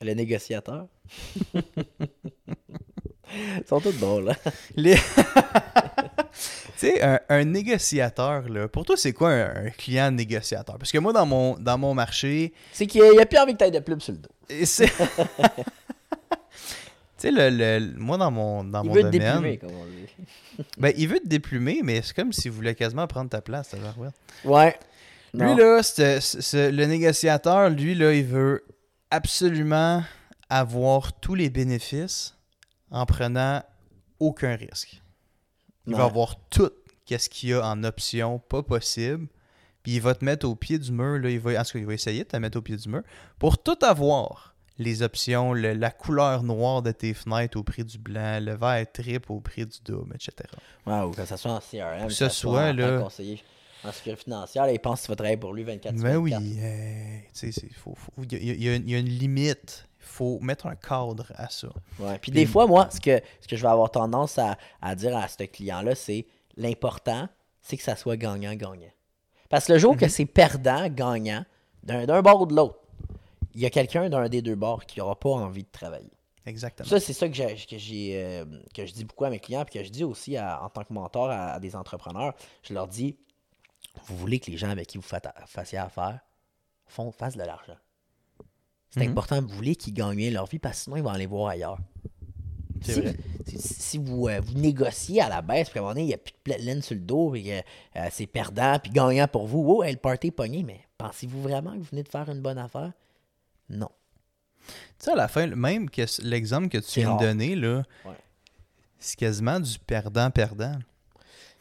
Le 0.00 0.14
négociateur. 0.14 0.86
Ils 3.58 3.66
sont 3.66 3.80
tous 3.80 3.92
drôles. 3.98 4.30
hein? 4.30 4.50
Les- 4.76 4.96
sais, 6.76 7.02
un, 7.02 7.20
un 7.28 7.44
négociateur, 7.44 8.48
là, 8.48 8.68
pour 8.68 8.84
toi, 8.84 8.96
c'est 8.96 9.12
quoi 9.12 9.30
un, 9.30 9.66
un 9.66 9.70
client 9.70 10.10
négociateur? 10.10 10.78
Parce 10.78 10.92
que 10.92 10.98
moi, 10.98 11.12
dans 11.12 11.26
mon, 11.26 11.56
dans 11.58 11.78
mon 11.78 11.94
marché, 11.94 12.52
C'est 12.72 12.86
qu'il 12.86 13.02
n'y 13.02 13.18
a, 13.20 13.26
plus 13.26 13.38
envie 13.38 13.52
que 13.52 13.58
tu 13.58 13.64
aies 13.64 13.70
de 13.70 13.78
pub 13.80 14.00
sur 14.00 14.12
le 14.14 14.18
dos. 14.18 14.28
tu 14.48 14.66
sais, 17.16 17.30
le, 17.30 17.50
le- 17.50 17.98
moi, 17.98 18.16
dans 18.16 18.30
mon, 18.30 18.64
dans 18.64 18.82
Il 18.82 18.88
mon 18.88 18.94
veut 18.94 19.02
te 19.02 19.08
déplumer, 19.08 19.58
comme 19.58 19.72
on 19.74 19.84
dit. 19.86 20.64
ben, 20.78 20.92
il 20.96 21.08
veut 21.08 21.18
te 21.20 21.26
déplumer, 21.26 21.80
mais 21.82 22.00
c'est 22.02 22.14
comme 22.14 22.32
s'il 22.32 22.52
voulait 22.52 22.74
quasiment 22.74 23.06
prendre 23.06 23.28
ta 23.30 23.40
place. 23.40 23.74
barouette. 23.74 24.14
Ouais. 24.44 24.76
Lui, 25.34 25.42
Non. 25.42 25.56
là, 25.56 25.80
le 25.82 26.84
négociateur, 26.86 27.68
lui, 27.70 27.94
là, 27.94 28.12
il 28.14 28.24
veut 28.24 28.64
absolument 29.10 30.02
avoir 30.48 31.12
tous 31.20 31.34
les 31.34 31.50
bénéfices 31.50 32.34
en 32.90 33.04
prenant 33.04 33.62
aucun 34.20 34.56
risque. 34.56 35.02
Il 35.88 35.94
va 35.96 36.04
avoir 36.04 36.36
tout 36.50 36.70
qu'est-ce 37.06 37.28
qu'il 37.28 37.48
y 37.50 37.52
a 37.54 37.64
en 37.66 37.82
option 37.84 38.38
pas 38.38 38.62
possible. 38.62 39.26
Puis 39.82 39.94
il 39.94 40.00
va 40.02 40.14
te 40.14 40.24
mettre 40.24 40.46
au 40.46 40.54
pied 40.54 40.78
du 40.78 40.92
mur. 40.92 41.18
Là, 41.18 41.30
il 41.30 41.40
va, 41.40 41.58
en 41.60 41.64
tout 41.64 41.72
cas, 41.72 41.78
il 41.78 41.86
va 41.86 41.94
essayer 41.94 42.24
de 42.24 42.28
te 42.28 42.36
mettre 42.36 42.58
au 42.58 42.62
pied 42.62 42.76
du 42.76 42.88
mur 42.88 43.02
pour 43.38 43.56
tout 43.62 43.78
avoir. 43.82 44.54
Les 44.80 45.02
options, 45.02 45.52
le- 45.54 45.72
la 45.72 45.90
couleur 45.90 46.42
noire 46.44 46.82
de 46.82 46.92
tes 46.92 47.12
fenêtres 47.14 47.58
au 47.58 47.64
prix 47.64 47.84
du 47.84 47.98
blanc, 47.98 48.38
le 48.40 48.54
vert 48.54 48.86
trip 48.92 49.28
au 49.30 49.40
prix 49.40 49.66
du 49.66 49.78
double, 49.84 50.14
etc. 50.14 50.32
Ou 50.86 51.10
que 51.10 51.24
ce 51.24 51.36
soit 51.36 51.50
en 51.52 51.60
CRM, 51.60 52.02
Que 52.02 52.06
que 52.08 52.12
ce 52.14 52.28
soit, 52.28 52.62
en 52.68 52.72
là- 52.74 52.98
que 52.98 53.02
conseiller 53.02 53.42
en 53.84 53.90
sécurité 53.92 54.22
financière, 54.24 54.66
là, 54.66 54.72
il 54.72 54.78
pense 54.78 55.00
que 55.00 55.06
tu 55.06 55.12
vas 55.12 55.16
travailler 55.16 55.36
pour 55.36 55.52
lui 55.52 55.64
24 55.64 55.96
Ben 55.96 56.16
oui, 56.16 56.30
24. 56.30 56.46
euh, 56.62 57.18
tu 57.18 57.24
sais, 57.32 57.52
c'est- 57.52 57.72
faut- 57.74 57.94
faut- 57.96 58.12
il 58.22 58.32
y, 58.32 58.50
a- 58.50 58.54
il 58.54 58.62
y 58.62 58.68
a 58.68 58.76
une- 58.76 58.82
il 58.88 58.90
y 58.92 58.94
a 58.94 58.98
une 58.98 59.08
limite. 59.08 59.87
Il 60.10 60.14
faut 60.18 60.38
mettre 60.40 60.66
un 60.66 60.74
cadre 60.74 61.26
à 61.36 61.48
ça. 61.48 61.68
Ouais. 62.00 62.18
Puis 62.18 62.32
des 62.32 62.46
fois, 62.46 62.66
moi, 62.66 62.88
ce 62.90 62.98
que, 63.00 63.20
ce 63.40 63.46
que 63.46 63.56
je 63.56 63.62
vais 63.62 63.68
avoir 63.68 63.90
tendance 63.90 64.38
à, 64.38 64.56
à 64.82 64.94
dire 64.94 65.16
à 65.16 65.28
ce 65.28 65.44
client-là, 65.44 65.94
c'est 65.94 66.26
l'important, 66.56 67.28
c'est 67.62 67.76
que 67.76 67.82
ça 67.82 67.94
soit 67.94 68.16
gagnant-gagnant. 68.16 68.90
Parce 69.48 69.66
que 69.66 69.74
le 69.74 69.78
jour 69.78 69.92
Mhm. 69.94 70.00
que 70.00 70.08
c'est 70.08 70.24
perdant-gagnant, 70.26 71.44
d'un 71.84 72.22
bord 72.22 72.40
ou 72.42 72.46
de 72.46 72.54
l'autre, 72.54 72.78
il 73.54 73.60
y 73.60 73.66
a 73.66 73.70
quelqu'un 73.70 74.08
d'un 74.08 74.28
des 74.28 74.42
deux 74.42 74.56
bords 74.56 74.84
qui 74.86 74.98
n'aura 74.98 75.18
pas 75.18 75.30
envie 75.30 75.62
de 75.62 75.68
travailler. 75.70 76.10
Exactement. 76.46 76.88
Ça, 76.88 76.98
c'est 76.98 77.12
ça 77.12 77.28
que, 77.28 77.34
j'ai, 77.34 77.54
que, 77.56 77.76
euh, 78.14 78.44
que 78.74 78.86
je 78.86 78.92
dis 78.92 79.04
beaucoup 79.04 79.24
à 79.24 79.30
mes 79.30 79.38
clients, 79.38 79.64
puis 79.64 79.78
que 79.78 79.84
je 79.84 79.90
dis 79.90 80.02
aussi 80.04 80.36
à- 80.36 80.62
en 80.64 80.68
tant 80.70 80.82
que 80.82 80.92
mentor 80.92 81.30
à, 81.30 81.52
à 81.52 81.60
des 81.60 81.76
entrepreneurs. 81.76 82.34
Je 82.62 82.72
leur 82.74 82.88
dis 82.88 83.16
vous 84.04 84.16
voulez 84.16 84.38
que 84.40 84.50
les 84.50 84.56
gens 84.56 84.70
avec 84.70 84.86
qui 84.86 84.96
vous 84.98 85.06
fassiez 85.46 85.78
affaire 85.78 86.20
font, 86.86 87.10
fassent 87.12 87.36
de 87.36 87.42
l'argent. 87.42 87.76
C'est 88.90 89.04
Mhm. 89.04 89.10
important, 89.10 89.40
vous 89.42 89.48
voulez 89.48 89.76
qu'ils 89.76 89.92
gagnent 89.94 90.16
bien 90.16 90.30
leur 90.30 90.46
vie, 90.46 90.58
parce 90.58 90.78
que 90.78 90.84
sinon, 90.84 90.96
ils 90.96 91.02
vont 91.02 91.10
aller 91.10 91.26
voir 91.26 91.48
ailleurs. 91.50 91.78
Si, 92.80 92.92
vrai. 92.92 93.16
Si, 93.46 93.58
si 93.58 93.98
vous, 93.98 94.28
euh, 94.28 94.40
vous 94.40 94.54
négociez 94.58 95.20
à 95.20 95.28
la 95.28 95.42
baisse, 95.42 95.68
puis 95.68 95.78
à 95.78 95.82
un 95.82 95.84
moment 95.84 95.94
donné, 95.94 96.04
il 96.04 96.08
n'y 96.08 96.14
a 96.14 96.18
plus 96.18 96.32
de 96.46 96.64
laine 96.64 96.80
sur 96.80 96.94
le 96.94 97.00
dos, 97.00 97.34
et 97.34 97.42
que 97.42 97.98
euh, 97.98 98.08
c'est 98.10 98.26
perdant, 98.26 98.78
puis 98.82 98.90
gagnant 98.92 99.26
pour 99.28 99.46
vous, 99.46 99.64
oh, 99.68 99.82
hey, 99.82 99.92
le 99.92 99.98
party 99.98 100.28
est 100.28 100.30
pogné, 100.30 100.62
mais 100.62 100.80
pensez-vous 100.96 101.42
vraiment 101.42 101.72
que 101.72 101.78
vous 101.78 101.88
venez 101.90 102.02
de 102.02 102.08
faire 102.08 102.28
une 102.30 102.40
bonne 102.40 102.58
affaire? 102.58 102.92
Non. 103.68 103.90
Tu 104.66 104.74
sais, 105.06 105.10
à 105.12 105.16
la 105.16 105.28
fin, 105.28 105.46
même 105.48 105.90
que 105.90 106.02
l'exemple 106.22 106.68
que 106.68 106.78
tu 106.78 107.00
viens 107.00 107.14
de 107.16 107.20
donner, 107.20 107.54
là, 107.56 107.82
Ouais. 108.04 108.12
c'est 108.98 109.16
quasiment 109.16 109.58
du 109.60 109.78
perdant-perdant. 109.80 110.78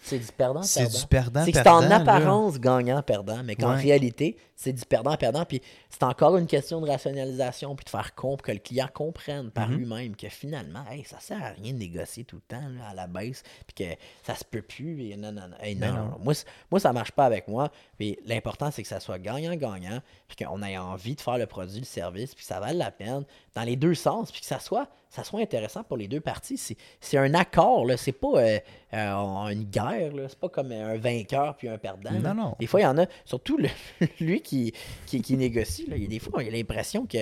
C'est 0.03 0.19
du 0.19 0.31
perdant, 0.31 0.62
C'est 0.63 0.81
perdant. 0.84 1.00
du 1.00 1.07
perdant-perdant. 1.07 1.46
C'est 1.46 1.51
que 1.51 1.57
c'est 1.57 1.67
en 1.69 1.91
apparence 1.91 2.60
gagnant-perdant, 2.60 3.43
mais 3.43 3.55
qu'en 3.55 3.74
Ouais. 3.75 3.81
réalité, 3.81 4.38
c'est 4.57 4.73
du 4.73 4.83
perdant-perdant. 4.83 5.45
Puis 5.45 5.61
c'est 5.89 6.03
encore 6.03 6.35
une 6.35 6.47
question 6.47 6.81
de 6.81 6.87
rationalisation, 6.89 7.75
puis 7.75 7.85
de 7.85 7.89
faire 7.89 8.13
comprendre 8.15 8.41
que 8.43 8.51
le 8.51 8.57
client 8.59 8.89
comprenne 8.93 9.51
par 9.51 9.69
Mhm. 9.69 9.77
lui-même 9.77 10.15
que 10.17 10.27
finalement, 10.27 10.83
hey, 10.89 11.03
ça 11.05 11.19
sert 11.21 11.41
à 11.41 11.49
rien 11.51 11.71
de 11.73 11.77
négocier 11.77 12.25
tout 12.25 12.35
le 12.37 12.41
temps 12.41 12.67
là, 12.77 12.89
à 12.89 12.93
la 12.93 13.07
baisse, 13.07 13.43
puis 13.67 13.85
que 13.85 13.93
ça 14.23 14.35
se 14.35 14.43
peut 14.43 14.61
plus. 14.63 15.11
Et 15.11 15.15
non, 15.15 15.31
non, 15.31 15.47
non. 15.47 15.55
Hey, 15.61 15.75
Ben 15.75 15.91
non, 15.91 15.93
non. 15.97 16.03
non, 16.05 16.11
non. 16.11 16.19
Moi, 16.23 16.33
moi, 16.71 16.79
ça 16.81 16.91
marche 16.91 17.11
pas 17.11 17.25
avec 17.25 17.47
moi. 17.47 17.71
Puis 17.97 18.17
l'important, 18.25 18.69
c'est 18.71 18.81
que 18.81 18.87
ça 18.89 18.99
soit 18.99 19.19
gagnant-gagnant, 19.19 20.01
puis 20.27 20.43
qu'on 20.43 20.61
ait 20.63 20.77
envie 20.77 21.15
de 21.15 21.21
faire 21.21 21.37
le 21.37 21.45
produit, 21.45 21.79
le 21.79 21.85
service, 21.85 22.33
puis 22.35 22.43
que 22.43 22.47
ça 22.47 22.59
vale 22.59 22.77
la 22.77 22.91
peine 22.91 23.23
dans 23.55 23.63
les 23.63 23.75
deux 23.75 23.95
sens, 23.95 24.31
puis 24.31 24.41
que 24.41 24.47
ça 24.47 24.59
soit, 24.59 24.87
ça 25.09 25.23
soit 25.23 25.39
intéressant 25.39 25.83
pour 25.83 25.97
les 25.97 26.07
deux 26.07 26.19
parties. 26.19 26.57
C'est, 26.99 27.17
un 27.17 27.33
accord, 27.35 27.85
là. 27.85 27.95
C'est 27.95 28.11
pas 28.11 28.27
euh, 28.39 28.59
euh, 28.93 29.47
une 29.47 29.63
guerre, 29.63 30.13
là. 30.13 30.27
C'est 30.27 30.37
pas 30.39 30.49
comme 30.49 30.71
un 30.71 30.97
vainqueur 30.97 31.55
puis 31.55 31.69
un 31.69 31.77
perdant. 31.77 32.11
Non, 32.11 32.33
non. 32.33 32.55
Des 32.59 32.67
fois, 32.67 32.81
il 32.81 32.83
y 32.83 32.87
en 32.87 32.97
a, 32.97 33.05
surtout 33.25 33.57
le- 33.57 33.69
lui 34.19 34.41
qui, 34.47 34.73
qui, 35.05 35.21
qui 35.21 35.37
négocie, 35.37 35.85
là, 35.87 35.95
il 35.95 36.03
y 36.03 36.05
a 36.05 36.09
des 36.09 36.19
fois, 36.19 36.43
il 36.43 36.49
a 36.49 36.51
l'impression 36.51 37.05
que 37.05 37.19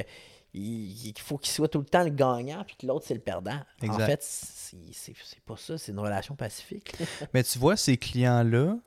il, 0.53 1.13
qu'il 1.13 1.23
faut 1.23 1.37
qu'il 1.37 1.51
soit 1.51 1.67
tout 1.67 1.79
le 1.79 1.85
temps 1.85 2.03
le 2.03 2.11
gagnant 2.11 2.63
puis 2.63 2.75
que 2.77 2.87
l'autre, 2.87 3.05
c'est 3.07 3.13
le 3.13 3.19
perdant. 3.19 3.59
En 3.87 3.99
fait, 3.99 4.21
c'est, 4.23 5.15
pas 5.45 5.57
ça. 5.57 5.77
C'est 5.77 5.91
une 5.91 5.99
relation 5.99 6.35
pacifique. 6.35 6.95
Mais 7.33 7.43
tu 7.43 7.59
vois, 7.59 7.75
ces 7.75 7.97
clients-là, 7.97 8.77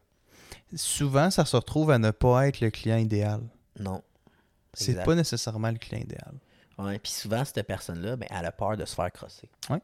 souvent, 0.74 1.30
ça 1.30 1.44
se 1.44 1.56
retrouve 1.56 1.90
à 1.90 1.98
ne 1.98 2.10
pas 2.10 2.48
être 2.48 2.60
le 2.60 2.70
client 2.70 2.96
idéal. 2.96 3.42
non. 3.78 4.02
C'est 4.74 5.02
pas 5.02 5.16
nécessairement 5.16 5.72
le 5.72 5.78
client 5.78 6.00
idéal. 6.02 6.34
Ouais, 6.78 7.00
puis 7.00 7.10
souvent, 7.10 7.44
cette 7.44 7.66
personne-là, 7.66 8.14
ben, 8.14 8.28
elle 8.30 8.46
a 8.46 8.52
peur 8.52 8.76
de 8.76 8.84
se 8.84 8.94
faire 8.94 9.10
crosser. 9.10 9.50
Ouais. 9.68 9.80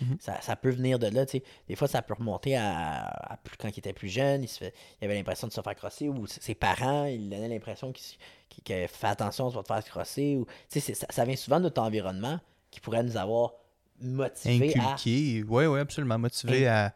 Mhm. 0.00 0.16
ça, 0.20 0.40
ça 0.40 0.54
peut 0.56 0.70
venir 0.70 0.98
de 0.98 1.06
là, 1.08 1.26
tu 1.26 1.38
sais. 1.38 1.44
Des 1.68 1.74
fois, 1.76 1.88
ça 1.88 2.02
peut 2.02 2.14
remonter 2.14 2.56
à, 2.56 3.04
à 3.06 3.36
plus- 3.36 3.56
quand 3.56 3.68
il 3.68 3.78
était 3.78 3.92
plus 3.92 4.08
jeune, 4.08 4.42
il, 4.44 4.48
se 4.48 4.58
fait- 4.58 4.74
il 5.00 5.04
avait 5.06 5.14
l'impression 5.16 5.46
de 5.48 5.52
se 5.52 5.60
faire 5.60 5.74
crosser, 5.74 6.08
ou 6.08 6.26
ses 6.26 6.54
parents, 6.54 7.04
il 7.06 7.28
donnaient 7.28 7.48
l'impression 7.48 7.92
qu'il 7.92 8.16
qu'il- 8.48 8.64
que 8.64 8.86
fais 8.86 9.06
attention, 9.08 9.50
tu 9.50 9.56
vas 9.56 9.62
te 9.62 9.68
faire 9.72 9.84
crosser. 9.84 10.36
Ou, 10.36 10.46
ça, 10.68 11.06
ça 11.10 11.24
vient 11.24 11.36
souvent 11.36 11.58
de 11.58 11.64
notre 11.64 11.82
environnement 11.82 12.38
qui 12.70 12.80
pourrait 12.80 13.02
nous 13.02 13.16
avoir 13.16 13.52
motivés 14.00 14.72
à. 14.78 14.92
Inculqué, 14.92 15.44
oui, 15.48 15.66
oui, 15.66 15.80
absolument. 15.80 16.18
Motivé 16.18 16.66
à, 16.68 16.94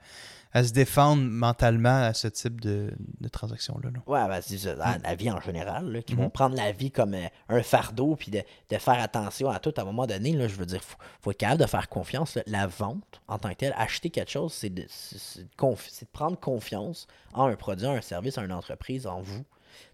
à 0.55 0.65
se 0.65 0.73
défendre 0.73 1.23
mentalement 1.23 2.03
à 2.05 2.13
ce 2.13 2.29
type 2.29 2.61
de, 2.61 2.93
de 3.21 3.29
transaction-là. 3.29 3.91
là. 3.91 4.01
Ouais, 4.07 4.29
ben, 4.29 4.41
c'est 4.43 4.59
ça, 4.59 4.75
dans 4.75 5.01
la 5.03 5.15
vie 5.15 5.31
en 5.31 5.41
général, 5.41 5.91
là, 5.91 6.03
qui 6.03 6.15
Mhm. 6.15 6.21
vont 6.25 6.31
prendre 6.31 6.55
la 6.57 6.73
vie 6.73 6.91
comme 6.91 7.15
euh, 7.15 7.27
un 7.49 7.63
fardeau, 7.63 8.17
puis 8.17 8.31
de, 8.31 8.43
de 8.69 8.77
faire 8.79 9.01
attention 9.01 9.49
à 9.49 9.59
tout 9.61 9.73
à 9.77 9.81
un 9.81 9.85
moment 9.85 10.07
donné. 10.07 10.33
Là, 10.33 10.49
je 10.49 10.55
veux 10.57 10.67
dire, 10.67 10.83
faut, 10.85 10.99
faut 11.23 11.31
être 11.31 11.39
capable 11.39 11.63
de 11.63 11.67
faire 11.67 11.89
confiance. 11.89 12.35
là. 12.35 12.43
La 12.47 12.67
vente, 12.67 13.23
en 13.29 13.39
tant 13.39 13.49
que 13.51 13.55
telle, 13.55 13.75
acheter 13.79 14.11
quelque 14.11 14.31
chose, 14.31 14.53
c'est 14.53 14.69
de, 14.71 14.83
de 14.83 16.07
prendre 16.13 16.39
confiance 16.39 17.07
en 17.33 17.47
un 17.47 17.57
produit, 17.57 17.87
en 17.87 17.93
un 17.95 18.01
service, 18.03 18.37
en 18.37 18.45
une 18.45 18.53
entreprise, 18.53 19.07
en 19.07 19.23
vous. 19.23 19.45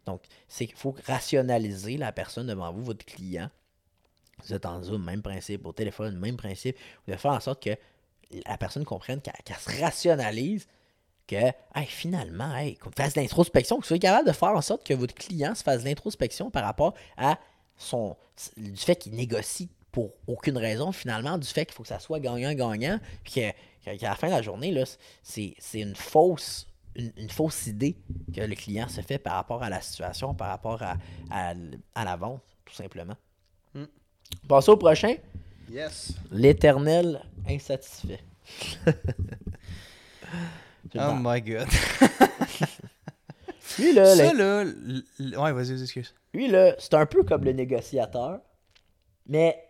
Donc, 0.07 0.23
c'est 0.49 0.67
qu'il 0.67 0.77
faut 0.77 0.97
rationaliser 1.07 1.97
la 1.99 2.11
personne 2.11 2.49
devant 2.49 2.73
vous, 2.73 2.83
votre 2.83 3.05
client. 3.05 3.49
Vous 4.45 4.55
êtes 4.55 4.67
en 4.67 4.83
Zoom, 4.83 5.05
même 5.05 5.23
principe, 5.23 5.67
au 5.67 5.73
téléphone, 5.73 6.19
même 6.19 6.37
principe. 6.37 6.77
De 7.07 7.15
faire 7.15 7.33
en 7.33 7.41
sorte 7.41 7.63
que 7.63 7.77
la 8.47 8.59
personne 8.59 8.85
comprenne 8.85 9.21
qu'elle 9.21 9.57
se 9.57 9.81
rationalise 9.81 10.67
que 11.27 11.37
hey, 11.37 11.87
finalement, 11.87 12.57
hey, 12.57 12.77
qu'on 12.77 12.91
fasse 12.91 13.15
de 13.15 13.21
l'introspection, 13.21 13.77
que 13.77 13.83
vous 13.83 13.87
soyez 13.87 14.01
capable 14.01 14.27
de 14.27 14.33
faire 14.33 14.51
en 14.51 14.63
sorte 14.63 14.85
que 14.85 14.95
votre 14.95 15.15
client 15.15 15.55
se 15.55 15.63
fasse 15.63 15.83
de 15.83 15.89
l'introspection 15.89 16.51
par 16.51 16.65
rapport 16.65 16.95
à 17.17 17.39
son 17.77 18.17
du 18.57 18.77
fait 18.77 18.97
qu'il 18.97 19.15
négocie 19.15 19.69
pour 19.93 20.13
aucune 20.27 20.57
raison, 20.57 20.93
finalement, 20.93 21.39
du 21.39 21.47
fait 21.47 21.67
qu'il 21.67 21.75
faut 21.75 21.83
que 21.83 21.89
ça 21.89 21.99
soit 21.99 22.21
gagnant-gagnant, 22.21 23.01
puis 23.25 23.35
qu'à 23.35 23.53
la 23.85 24.15
fin 24.15 24.29
de 24.29 24.33
la 24.33 24.43
journée, 24.43 24.85
c'est 25.23 25.55
c'est 25.59 25.81
une 25.81 25.95
fausse. 25.95 26.67
Une, 26.97 27.13
une 27.17 27.31
fausse 27.31 27.69
idée 27.69 27.97
que 28.35 28.41
le 28.41 28.57
client 28.57 28.89
se 28.89 29.03
fait 29.03 29.19
par 29.19 29.35
rapport 29.35 29.63
à 29.63 29.71
la 29.71 29.81
situation, 29.81 30.35
par 30.35 30.49
rapport 30.49 30.83
à, 30.83 30.97
à, 31.31 31.55
à 31.95 32.05
la 32.05 32.17
vente, 32.17 32.43
tout 32.65 32.75
simplement. 32.75 33.15
Mm. 33.75 33.85
Passons 34.49 34.73
au 34.73 34.77
prochain. 34.77 35.15
Yes. 35.71 36.13
L'éternel 36.31 37.23
insatisfait. 37.49 38.21
Oh 40.95 41.13
my 41.15 41.41
god. 41.43 41.69
Lui, 43.79 43.93
là, 43.93 44.17
Ça, 44.17 44.33
là, 44.33 44.63
l- 44.63 45.05
ouais, 45.39 45.53
vas-y, 45.53 45.83
excuse. 45.83 46.15
lui, 46.33 46.49
là, 46.49 46.75
c'est 46.79 46.95
un 46.95 47.05
peu 47.07 47.23
comme 47.25 47.45
le 47.45 47.53
négociateur, 47.53 48.41
mais 49.27 49.63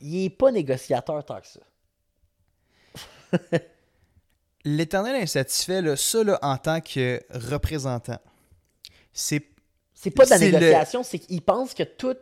il 0.00 0.26
est 0.26 0.30
pas 0.30 0.50
négociateur 0.52 1.24
tant 1.24 1.40
que 1.40 1.46
ça. 1.46 1.60
L'éternel 4.64 5.16
insatisfait, 5.16 5.82
là, 5.82 5.96
ça, 5.96 6.22
là, 6.22 6.38
en 6.42 6.56
tant 6.58 6.80
que 6.80 7.20
représentant, 7.30 8.18
c'est 9.12 9.44
C'est 9.94 10.10
pas 10.10 10.26
de 10.26 10.30
la 10.30 10.38
le- 10.38 10.44
négociation, 10.44 11.02
c'est 11.02 11.18
qu'il 11.18 11.42
pense 11.42 11.74
que 11.74 11.82
tout. 11.82 12.14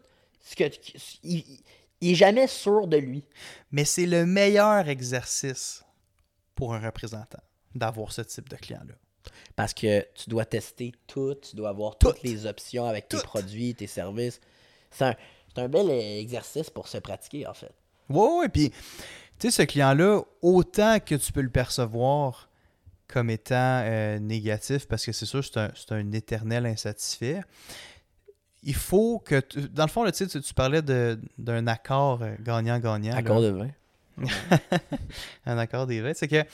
Ce 0.45 0.57
que, 0.57 0.65
il, 1.25 1.45
il 2.03 2.13
est 2.13 2.15
jamais 2.17 2.49
sûr 2.49 2.87
de 2.87 2.97
lui. 2.97 3.25
mais 3.71 3.85
c'est 3.85 4.07
le 4.07 4.27
meilleur 4.27 4.89
exercice 4.89 5.85
pour 6.55 6.75
un 6.75 6.81
représentant 6.81 7.43
d'avoir 7.75 8.13
ce 8.13 8.21
type 8.23 8.49
de 8.49 8.57
client-là. 8.57 8.95
Parce 9.57 9.73
que 9.73 10.07
tu 10.15 10.29
dois 10.29 10.45
tester 10.45 10.93
tout, 11.07 11.35
tu 11.37 11.57
dois 11.57 11.71
avoir 11.71 11.97
Tout. 11.97 12.09
toutes 12.09 12.23
les 12.23 12.45
options 12.47 12.87
avec 12.87 13.09
tes 13.09 13.19
produits, 13.19 13.75
tes 13.75 13.87
services. 13.87 14.41
C'est 14.91 15.17
un, 15.57 15.69
bel 15.69 15.89
exercice 15.91 16.71
pour 16.71 16.89
se 16.89 16.99
pratiquer, 16.99 17.47
en 17.47 17.55
fait. 17.55 17.73
Ouais, 18.09 18.39
ouais, 18.41 18.49
puis, 18.49 18.71
tu 18.71 18.77
sais, 19.39 19.51
ce 19.51 19.63
client-là, 19.63 20.23
autant 20.43 20.99
que 20.99 21.15
tu 21.15 21.33
peux 21.33 21.41
le 21.41 21.51
percevoir 21.51 22.51
comme 23.07 23.31
étant 23.31 23.83
euh, 23.85 24.19
négatif, 24.19 24.89
parce 24.89 25.05
que 25.05 25.13
c'est 25.13 25.27
sûr, 25.27 25.45
c'est 25.45 25.59
un, 25.59 25.71
c'est 25.75 25.93
un 25.93 26.13
éternel 26.13 26.67
insatisfait, 26.67 27.43
il 28.63 28.75
faut 28.75 29.19
que. 29.19 29.41
tu- 29.41 29.69
dans 29.69 29.85
le 29.85 29.91
fond, 29.91 30.05
tu, 30.07 30.13
sais, 30.15 30.27
tu, 30.27 30.41
tu 30.41 30.55
parlais 30.55 30.83
de- 30.83 31.19
d'un 31.39 31.67
accord 31.67 32.23
euh, 32.23 32.35
gagnant-gagnant. 32.41 33.13
là. 33.13 33.17
Accord 33.19 33.41
de 33.41 33.49
vin. 33.49 33.71
un 35.47 35.59
accord 35.59 35.87
des 35.87 36.01
vins. 36.01 36.13
C'est 36.15 36.29
que 36.29 36.45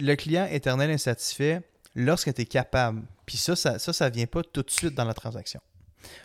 le 0.00 0.14
client 0.16 0.46
éternel 0.46 0.90
insatisfait, 0.90 1.62
lorsque 1.94 2.32
tu 2.34 2.42
es 2.42 2.46
capable, 2.46 3.02
puis 3.26 3.36
ça, 3.36 3.56
ça, 3.56 3.78
ça, 3.78 3.92
ça 3.92 4.08
vient 4.10 4.26
pas 4.26 4.42
tout 4.42 4.62
de 4.62 4.70
suite 4.70 4.94
dans 4.94 5.04
la 5.04 5.14
transaction. 5.14 5.60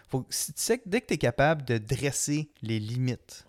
Faut, 0.09 0.21
tu 0.29 0.51
sais 0.55 0.77
que 0.79 0.83
dès 0.87 1.01
que 1.01 1.07
tu 1.07 1.13
es 1.13 1.17
capable 1.17 1.63
de 1.65 1.77
dresser 1.77 2.49
les 2.61 2.79
limites 2.79 3.45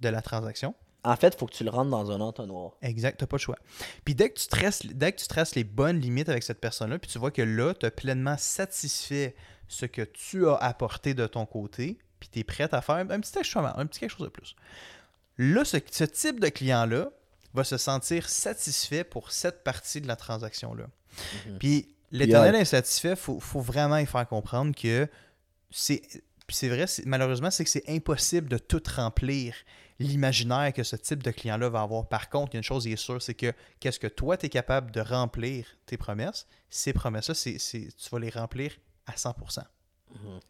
de 0.00 0.08
la 0.08 0.22
transaction, 0.22 0.74
En 1.04 1.16
fait, 1.16 1.34
il 1.34 1.38
faut 1.38 1.46
que 1.46 1.54
tu 1.54 1.64
le 1.64 1.70
rentres 1.70 1.90
dans 1.90 2.10
un 2.10 2.20
entonnoir. 2.20 2.72
Exact, 2.82 3.18
t'as 3.18 3.26
pas 3.26 3.36
le 3.36 3.40
choix. 3.40 3.56
Puis 4.04 4.14
dès 4.14 4.30
que 4.30 4.38
tu 4.38 4.46
traces, 4.46 4.84
dès 4.84 5.12
que 5.12 5.18
tu 5.18 5.26
traces 5.26 5.54
les 5.54 5.64
bonnes 5.64 5.98
limites 6.00 6.28
avec 6.28 6.42
cette 6.42 6.60
personne-là, 6.60 6.98
puis 6.98 7.10
tu 7.10 7.18
vois 7.18 7.30
que 7.30 7.42
là, 7.42 7.72
tu 7.74 7.86
as 7.86 7.90
pleinement 7.90 8.36
satisfait 8.36 9.34
ce 9.68 9.86
que 9.86 10.02
tu 10.02 10.48
as 10.48 10.56
apporté 10.56 11.14
de 11.14 11.26
ton 11.26 11.46
côté, 11.46 11.98
puis 12.18 12.28
tu 12.30 12.40
es 12.40 12.44
prêt 12.44 12.68
à 12.72 12.80
faire 12.80 12.96
un 12.96 13.20
petit 13.20 13.38
ajustement, 13.38 13.78
un 13.78 13.86
petit 13.86 14.00
quelque 14.00 14.16
chose 14.16 14.26
de 14.26 14.32
plus. 14.32 14.56
Là, 15.36 15.64
ce, 15.64 15.76
ce 15.90 16.04
type 16.04 16.40
de 16.40 16.48
client-là 16.48 17.10
va 17.54 17.64
se 17.64 17.76
sentir 17.76 18.28
satisfait 18.28 19.04
pour 19.04 19.30
cette 19.30 19.64
partie 19.64 20.00
de 20.00 20.08
la 20.08 20.16
transaction-là. 20.16 20.86
Puis 21.58 21.94
l'éternel 22.10 22.56
insatisfait, 22.56 23.10
il 23.10 23.16
faut, 23.16 23.40
faut 23.40 23.60
vraiment 23.60 23.98
y 23.98 24.06
faire 24.06 24.26
comprendre 24.26 24.74
que 24.74 25.08
c'est. 25.70 26.02
Puis 26.46 26.56
c'est 26.56 26.68
vrai, 26.68 26.86
malheureusement, 27.04 27.50
c'est 27.50 27.62
que 27.64 27.70
c'est 27.70 27.88
impossible 27.88 28.48
de 28.48 28.56
tout 28.56 28.82
remplir 28.96 29.54
l'imaginaire 29.98 30.72
que 30.72 30.82
ce 30.82 30.96
type 30.96 31.22
de 31.22 31.30
client-là 31.30 31.68
va 31.68 31.82
avoir. 31.82 32.08
Par 32.08 32.30
contre, 32.30 32.52
il 32.52 32.54
y 32.54 32.56
a 32.56 32.60
une 32.60 32.64
chose 32.64 32.84
qui 32.84 32.92
est 32.92 32.96
sûre, 32.96 33.20
c'est 33.20 33.34
que 33.34 33.52
qu'est-ce 33.80 33.98
que 33.98 34.06
toi, 34.06 34.38
tu 34.38 34.46
es 34.46 34.48
capable 34.48 34.90
de 34.90 35.00
remplir 35.00 35.66
tes 35.84 35.98
promesses, 35.98 36.46
ces 36.70 36.94
promesses-là, 36.94 37.34
tu 37.34 38.10
vas 38.10 38.18
les 38.18 38.30
remplir 38.30 38.72
à 39.08 39.16
100%. 39.16 39.62
Mhm. 40.12 40.40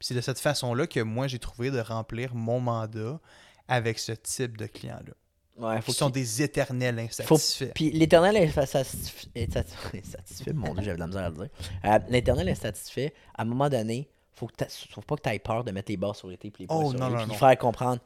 C'est 0.00 0.14
de 0.14 0.20
cette 0.20 0.38
façon-là 0.40 0.86
que 0.86 1.00
moi, 1.00 1.26
j'ai 1.28 1.38
trouvé 1.38 1.70
de 1.70 1.78
remplir 1.80 2.34
mon 2.34 2.60
mandat 2.60 3.20
avec 3.68 3.98
ce 3.98 4.12
type 4.12 4.56
de 4.56 4.66
client-là. 4.66 5.12
Ouais, 5.56 5.76
Qui 5.78 5.82
faut 5.86 5.92
sont 5.92 6.06
qu'il- 6.10 6.22
des 6.22 6.42
éternels 6.42 6.96
faut- 6.96 7.02
insatisfaits. 7.22 7.72
Puis 7.74 7.90
l'éternel 7.92 8.34
insatisf- 8.36 9.28
insat- 9.36 9.64
insatisfait, 9.96 10.52
mon 10.52 10.74
dieu, 10.74 10.82
j'avais 10.82 10.94
de 10.96 11.00
la 11.00 11.06
misère 11.06 11.24
à 11.24 11.28
le 11.30 11.34
dire. 11.36 11.48
Euh, 11.84 11.98
l'éternel 12.08 12.48
insatisfait, 12.48 13.14
à 13.34 13.42
un 13.42 13.44
moment 13.44 13.68
donné, 13.68 14.08
faut, 14.32 14.48
que 14.48 14.64
faut 14.90 15.00
pas 15.02 15.14
que 15.16 15.22
tu 15.22 15.28
aies 15.28 15.38
peur 15.38 15.62
de 15.62 15.70
mettre 15.70 15.92
les 15.92 15.96
barres 15.96 16.16
sur 16.16 16.26
les 16.28 16.34
et 16.42 16.52
les 16.58 16.66
Oh, 16.68 16.90
sur 16.90 16.98
non, 16.98 17.06
les, 17.06 17.12
non, 17.14 17.18
puis 17.20 17.28
non. 17.28 17.34
faire 17.34 17.56
comprendre. 17.56 18.00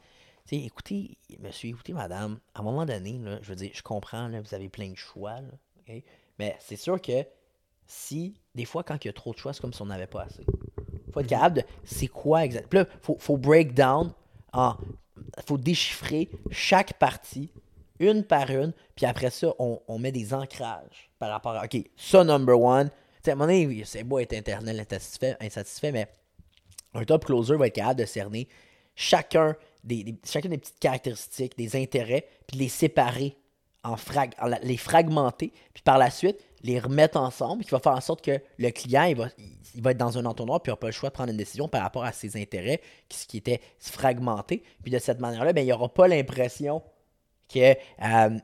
Tu 0.47 0.57
sais, 0.59 0.63
écoutez, 0.63 1.17
monsieur, 1.39 1.69
écoutez, 1.69 1.91
madame, 1.91 2.39
à 2.53 2.59
un 2.59 2.63
moment 2.63 2.85
donné, 2.85 3.17
là, 3.17 3.39
je 3.41 3.49
veux 3.49 3.55
dire, 3.55 3.71
je 3.73 3.81
comprends, 3.81 4.27
là, 4.27 4.39
vous 4.41 4.53
avez 4.53 4.69
plein 4.69 4.89
de 4.91 4.95
choix, 4.95 5.41
là, 5.41 5.93
mais 6.37 6.55
c'est 6.59 6.75
sûr 6.75 7.01
que 7.01 7.25
si, 7.89 8.35
des 8.53 8.65
fois, 8.65 8.83
quand 8.83 9.03
il 9.03 9.07
y 9.07 9.09
a 9.09 9.13
trop 9.13 9.33
de 9.33 9.39
choix, 9.39 9.51
c'est 9.51 9.61
comme 9.61 9.73
si 9.73 9.81
on 9.81 9.87
n'avait 9.87 10.07
pas 10.07 10.21
assez. 10.21 10.45
faut 11.11 11.21
être 11.21 11.27
capable 11.27 11.57
de, 11.57 11.63
c'est 11.83 12.07
quoi 12.07 12.45
exactement. 12.45 12.83
Là, 12.83 12.87
faut, 13.01 13.17
faut 13.19 13.35
break 13.35 13.73
down, 13.73 14.13
en, 14.53 14.75
faut 15.45 15.57
déchiffrer 15.57 16.29
chaque 16.51 16.93
partie, 16.93 17.51
une 17.97 18.23
par 18.23 18.51
une, 18.51 18.73
puis 18.95 19.07
après 19.07 19.31
ça, 19.31 19.53
on, 19.57 19.99
met 19.99 20.11
des 20.11 20.35
ancrages 20.35 21.09
par 21.17 21.31
rapport 21.31 21.55
à, 21.55 21.65
OK, 21.65 21.77
ça, 21.97 22.23
number 22.23 22.61
one. 22.61 22.91
Tu 23.23 23.31
à 23.31 23.33
un 23.33 23.35
moment 23.35 23.51
donné, 23.51 23.83
c'est 23.85 24.03
beau 24.03 24.19
être 24.19 24.33
internel 24.33 24.79
insatisfait, 24.79 25.91
mais 25.91 26.07
un 26.93 27.03
top 27.03 27.25
closer 27.25 27.57
va 27.57 27.67
être 27.67 27.75
capable 27.75 28.01
de 28.01 28.05
cerner 28.05 28.47
chacun 28.95 29.55
des, 29.83 30.03
des 30.03 30.13
petites 30.13 30.79
caractéristiques, 30.79 31.57
des 31.57 31.75
intérêts, 31.75 32.27
puis 32.47 32.57
les 32.59 32.69
séparer, 32.69 33.35
en 33.83 33.95
frag, 33.97 34.33
en 34.41 34.47
la- 34.47 34.59
les 34.59 34.77
fragmenter, 34.77 35.51
puis 35.73 35.83
par 35.83 35.97
la 35.97 36.09
suite, 36.09 36.37
les 36.63 36.79
remettre 36.79 37.17
ensemble, 37.17 37.63
qui 37.63 37.71
va 37.71 37.79
faire 37.79 37.93
en 37.93 38.01
sorte 38.01 38.21
que 38.23 38.39
le 38.57 38.69
client, 38.71 39.03
il 39.03 39.15
va, 39.15 39.27
il, 39.75 39.81
va 39.81 39.91
être 39.91 39.97
dans 39.97 40.17
un 40.17 40.25
entonnoir, 40.25 40.61
puis 40.61 40.69
il 40.69 40.71
n'aura 40.71 40.79
pas 40.79 40.87
le 40.87 40.93
choix 40.93 41.09
de 41.09 41.13
prendre 41.13 41.31
une 41.31 41.37
décision 41.37 41.67
par 41.69 41.81
rapport 41.81 42.03
à 42.03 42.11
ses 42.11 42.35
intérêts, 42.41 42.81
qui, 43.07 43.27
qui 43.27 43.37
étaient 43.37 43.61
fragmentés. 43.79 44.63
Puis 44.83 44.91
de 44.91 44.99
cette 44.99 45.19
manière-là, 45.19 45.53
ben, 45.53 45.65
il 45.65 45.69
n'aura 45.69 45.87
pas 45.89 46.07
l'impression 46.07 46.81
que, 47.53 47.71
euh, 48.03 48.37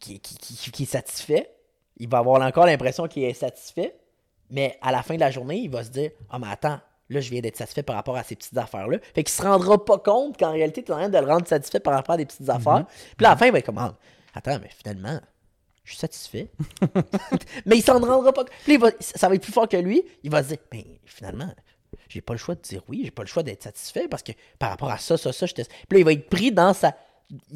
qu'il 0.00 0.82
est 0.82 0.84
satisfait. 0.84 1.50
Il 1.96 2.08
va 2.08 2.18
avoir 2.18 2.40
encore 2.42 2.66
l'impression 2.66 3.08
qu'il 3.08 3.24
est 3.24 3.32
satisfait, 3.32 3.96
mais 4.50 4.78
à 4.82 4.92
la 4.92 5.02
fin 5.02 5.14
de 5.14 5.20
la 5.20 5.30
journée, 5.30 5.56
il 5.56 5.70
va 5.70 5.82
se 5.82 5.90
dire 5.90 6.10
Ah, 6.30 6.38
mais 6.38 6.46
attends, 6.48 6.78
là, 7.08 7.20
je 7.20 7.30
viens 7.30 7.40
d'être 7.40 7.56
satisfait 7.56 7.82
par 7.82 7.96
rapport 7.96 8.16
à 8.16 8.22
ces 8.22 8.36
petites 8.36 8.56
affaires-là. 8.56 8.98
Fait 9.14 9.24
qu'il 9.24 9.34
se 9.34 9.42
rendra 9.42 9.84
pas 9.84 9.98
compte 9.98 10.38
qu'en 10.38 10.52
réalité, 10.52 10.82
tu 10.84 10.92
es 10.92 10.94
en 10.94 10.98
train 10.98 11.08
de 11.08 11.18
le 11.18 11.26
rendre 11.26 11.46
satisfait 11.48 11.80
par 11.80 11.94
rapport 11.94 12.14
à 12.14 12.18
des 12.18 12.26
petites 12.26 12.48
affaires. 12.48 12.84
Puis 13.16 13.24
là, 13.24 13.30
à 13.30 13.32
la 13.32 13.36
fin, 13.38 13.46
il 13.46 13.52
va 13.52 13.58
être 13.58 13.66
comme 13.66 13.78
Ah, 13.78 13.96
Attends, 14.36 14.58
mais 14.62 14.68
finalement, 14.68 15.18
je 15.82 15.90
suis 15.92 15.98
satisfait. 15.98 16.50
mais 17.66 17.78
il 17.78 17.82
s'en 17.82 17.98
rendra 17.98 18.32
pas 18.32 18.42
compte. 18.44 18.52
Puis 18.64 18.76
va- 18.76 18.90
ça 19.00 19.28
va 19.28 19.34
être 19.34 19.42
plus 19.42 19.52
fort 19.52 19.68
que 19.68 19.76
lui. 19.76 20.02
Il 20.22 20.30
va 20.30 20.42
se 20.42 20.48
dire 20.48 20.58
Ben, 20.70 20.82
finalement, 21.06 21.52
j'ai 22.08 22.20
pas 22.20 22.34
le 22.34 22.38
choix 22.38 22.54
de 22.54 22.60
dire 22.60 22.82
oui, 22.88 23.00
j'ai 23.04 23.10
pas 23.10 23.22
le 23.22 23.28
choix 23.28 23.42
d'être 23.42 23.62
satisfait 23.62 24.06
parce 24.08 24.22
que 24.22 24.32
par 24.58 24.70
rapport 24.70 24.90
à 24.90 24.98
ça, 24.98 25.16
ça, 25.16 25.32
ça, 25.32 25.46
j'étais. 25.46 25.64
Puis 25.64 25.96
là, 25.96 25.98
il 26.00 26.04
va 26.04 26.12
être 26.12 26.28
pris 26.28 26.52
dans 26.52 26.72
sa. 26.74 26.94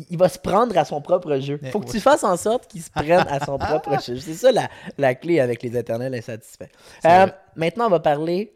Il 0.08 0.18
va 0.18 0.28
se 0.28 0.38
prendre 0.38 0.76
à 0.78 0.84
son 0.84 1.00
propre 1.00 1.38
jeu. 1.38 1.58
Mais 1.62 1.70
Faut 1.70 1.78
que 1.80 1.86
ouais. 1.86 1.92
tu 1.92 2.00
fasses 2.00 2.24
en 2.24 2.36
sorte 2.36 2.66
qu'il 2.66 2.82
se 2.82 2.90
prenne 2.90 3.26
à 3.28 3.44
son 3.44 3.56
propre 3.58 4.02
jeu. 4.04 4.16
C'est 4.16 4.34
ça 4.34 4.50
la, 4.50 4.68
la 4.98 5.14
clé 5.14 5.38
avec 5.38 5.62
les 5.62 5.76
éternels 5.76 6.14
insatisfaits. 6.14 6.70
Euh, 7.04 7.26
maintenant, 7.54 7.86
on 7.86 7.90
va 7.90 8.00
parler 8.00 8.52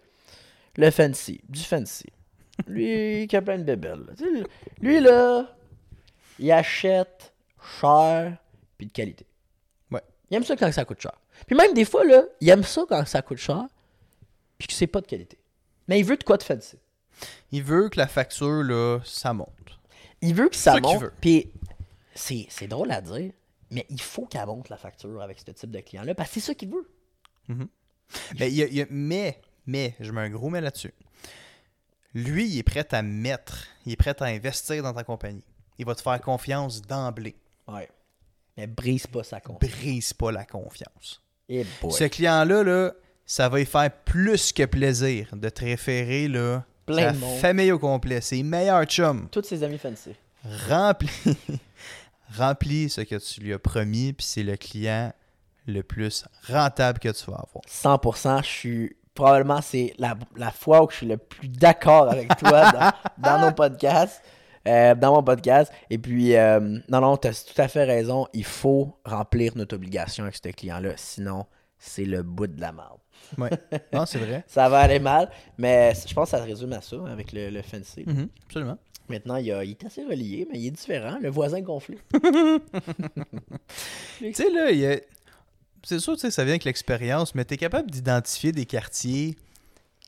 le 0.76 0.90
fancy, 0.90 1.40
du 1.48 1.60
fancy. 1.60 2.06
Lui 2.66 3.26
qui 3.28 3.37
a 3.37 3.42
plein 3.42 3.58
de 3.58 3.64
bébelles. 3.64 4.06
Lui, 4.80 5.00
là, 5.00 5.46
il 6.38 6.50
achète 6.50 7.33
cher 7.80 8.37
puis 8.78 8.87
de 8.87 8.92
qualité. 8.92 9.26
Ouais. 9.90 10.02
Il 10.30 10.37
aime 10.37 10.44
ça 10.44 10.56
quand 10.56 10.70
ça 10.72 10.84
coûte 10.84 11.00
cher. 11.00 11.14
Puis 11.46 11.56
même 11.56 11.74
des 11.74 11.84
fois, 11.84 12.04
là, 12.04 12.22
il 12.40 12.48
aime 12.48 12.62
ça 12.64 12.82
quand 12.88 13.04
ça 13.06 13.22
coûte 13.22 13.38
cher 13.38 13.64
puis 14.58 14.68
que 14.68 14.74
c'est 14.74 14.87
pas 14.87 15.00
de 15.00 15.06
qualité. 15.06 15.38
Mais 15.88 15.98
il 16.00 16.04
veut 16.04 16.16
de 16.16 16.24
quoi 16.24 16.37
de 16.37 16.42
fancy. 16.42 16.78
Il 17.52 17.62
veut 17.62 17.88
que 17.88 17.98
la 17.98 18.06
facture, 18.08 18.62
là, 18.62 19.00
ça 19.04 19.32
monte. 19.32 19.78
Il 20.20 20.34
veut 20.34 20.48
que 20.48 20.56
ça 20.56 20.80
monte. 20.80 21.10
Puis 21.20 21.50
c'est 22.14 22.66
drôle 22.68 22.90
à 22.90 23.00
dire, 23.00 23.32
mais 23.70 23.84
il 23.90 24.00
faut 24.00 24.26
qu'elle 24.26 24.46
monte 24.46 24.68
la 24.68 24.76
facture 24.76 25.20
avec 25.20 25.38
ce 25.38 25.50
type 25.52 25.70
de 25.70 25.80
client-là 25.80 26.14
parce 26.14 26.30
que 26.30 26.34
c'est 26.34 26.40
ça 26.46 26.54
qu'il 26.54 26.70
veut. 26.70 26.88
Mais, 28.38 28.50
y 28.50 28.62
a- 28.62 28.66
il 28.66 28.74
y 28.74 28.82
a- 28.82 28.87
mais, 28.90 29.40
mais, 29.66 29.94
je 30.00 30.12
mets 30.12 30.20
un 30.22 30.30
gros 30.30 30.48
mais 30.50 30.60
là-dessus. 30.60 30.94
Lui, 32.14 32.46
il 32.46 32.58
est 32.58 32.62
prêt 32.62 32.87
à 32.94 33.02
mettre, 33.02 33.66
il 33.87 33.92
est 33.92 33.96
prêt 33.96 34.14
à 34.22 34.26
investir 34.26 34.82
dans 34.82 34.92
ta 34.92 35.02
compagnie. 35.04 35.42
Il 35.78 35.84
va 35.87 35.94
te 35.94 36.02
faire 36.02 36.20
confiance 36.20 36.80
d'emblée. 36.82 37.34
Ouais. 37.68 37.88
Mais 38.57 38.66
brise 38.66 39.07
pas 39.07 39.24
sa 39.24 39.40
confiance. 39.40 39.70
Brise 39.72 40.12
pas 40.12 40.31
la 40.33 40.44
confiance. 40.44 41.20
Et 41.48 41.64
boy. 41.83 41.92
Ce 41.92 42.05
client-là, 42.05 42.62
là, 42.62 42.92
ça 43.27 43.48
va 43.48 43.59
lui 43.59 43.66
faire 43.66 43.90
plus 44.05 44.53
que 44.53 44.64
plaisir 44.64 45.29
de 45.33 45.48
te 45.48 45.61
référer 45.64 46.29
là, 46.29 46.64
Plein 46.87 47.09
sa 47.09 47.12
de 47.12 47.18
monde. 47.18 47.38
famille 47.40 47.72
au 47.72 47.79
complet, 47.79 48.20
ses 48.20 48.42
meilleurs 48.42 48.85
chums. 48.85 49.29
Tous 49.31 49.42
ses 49.44 49.62
amis 49.62 49.79
fancy. 49.79 50.14
Remplis, 50.68 51.11
remplis 52.37 52.90
ce 52.90 53.00
que 53.00 53.16
tu 53.16 53.40
lui 53.40 53.53
as 53.55 53.59
promis, 53.59 54.12
puis 54.12 54.27
c'est 54.27 54.42
le 54.42 54.57
client 54.57 55.12
le 55.66 55.83
plus 55.83 56.24
rentable 56.48 56.98
que 56.98 57.09
tu 57.09 57.31
vas 57.31 57.38
avoir. 57.48 57.64
100%, 57.66 58.42
je 58.42 58.48
suis. 58.48 58.96
Probablement, 59.14 59.61
c'est 59.62 59.94
la, 59.98 60.16
la 60.37 60.50
fois 60.50 60.83
où 60.85 60.90
je 60.90 60.96
suis 60.96 61.07
le 61.07 61.16
plus 61.16 61.46
d'accord 61.48 62.11
avec 62.11 62.37
toi 62.37 62.72
dans, 62.72 62.90
dans 63.18 63.46
nos 63.46 63.53
podcasts. 63.53 64.20
Euh, 64.68 64.94
dans 64.94 65.14
mon 65.14 65.22
podcast. 65.22 65.72
Et 65.90 65.98
puis, 65.98 66.37
euh, 66.37 66.61
non, 66.88 67.00
non, 67.00 67.16
tu 67.16 67.29
as 67.29 67.44
tout 67.44 67.61
à 67.61 67.68
fait 67.68 67.85
raison. 67.85 68.27
Il 68.33 68.44
faut 68.44 68.98
remplir 69.05 69.53
notre 69.57 69.74
obligation 69.77 70.24
avec 70.24 70.37
ce 70.37 70.48
client-là. 70.50 70.92
Sinon, 70.96 71.46
c'est 71.79 72.05
le 72.05 72.22
bout 72.22 72.46
de 72.46 72.61
la 72.61 72.72
merde. 72.72 72.98
Ouais. 73.38 73.50
Non, 73.92 74.07
c'est 74.07 74.18
vrai. 74.18 74.44
Ça 74.46 74.68
va 74.68 74.81
aller 74.81 74.98
mal. 74.98 75.31
Mais 75.59 75.92
je 76.07 76.12
pense 76.14 76.31
que 76.31 76.37
ça 76.37 76.42
se 76.42 76.48
résume 76.48 76.72
à 76.72 76.81
ça 76.83 76.96
avec 77.09 77.33
le, 77.33 77.50
le 77.50 77.62
fancy. 77.62 78.05
Mhm, 78.07 78.29
absolument. 78.46 78.79
Maintenant, 79.09 79.37
il, 79.37 79.46
y 79.46 79.53
a- 79.53 79.62
il 79.64 79.72
est 79.72 79.85
assez 79.85 80.03
relié, 80.03 80.46
mais 80.50 80.59
il 80.59 80.66
est 80.68 80.70
différent. 80.70 81.18
Le 81.20 81.29
voisin 81.29 81.61
gonflé. 81.61 81.98
Tu 84.18 84.33
sais, 84.35 84.50
là, 84.50 84.70
il 84.70 84.79
y 84.79 84.87
a- 84.87 85.00
c'est 85.83 85.98
sûr, 85.98 86.14
tu 86.14 86.20
sais, 86.20 86.31
ça 86.31 86.44
vient 86.44 86.53
avec 86.55 86.64
l'expérience, 86.64 87.35
mais 87.35 87.44
tu 87.44 87.55
es 87.55 87.57
capable 87.59 87.90
d'identifier 87.90 88.53
des 88.53 88.64
quartiers 88.64 89.37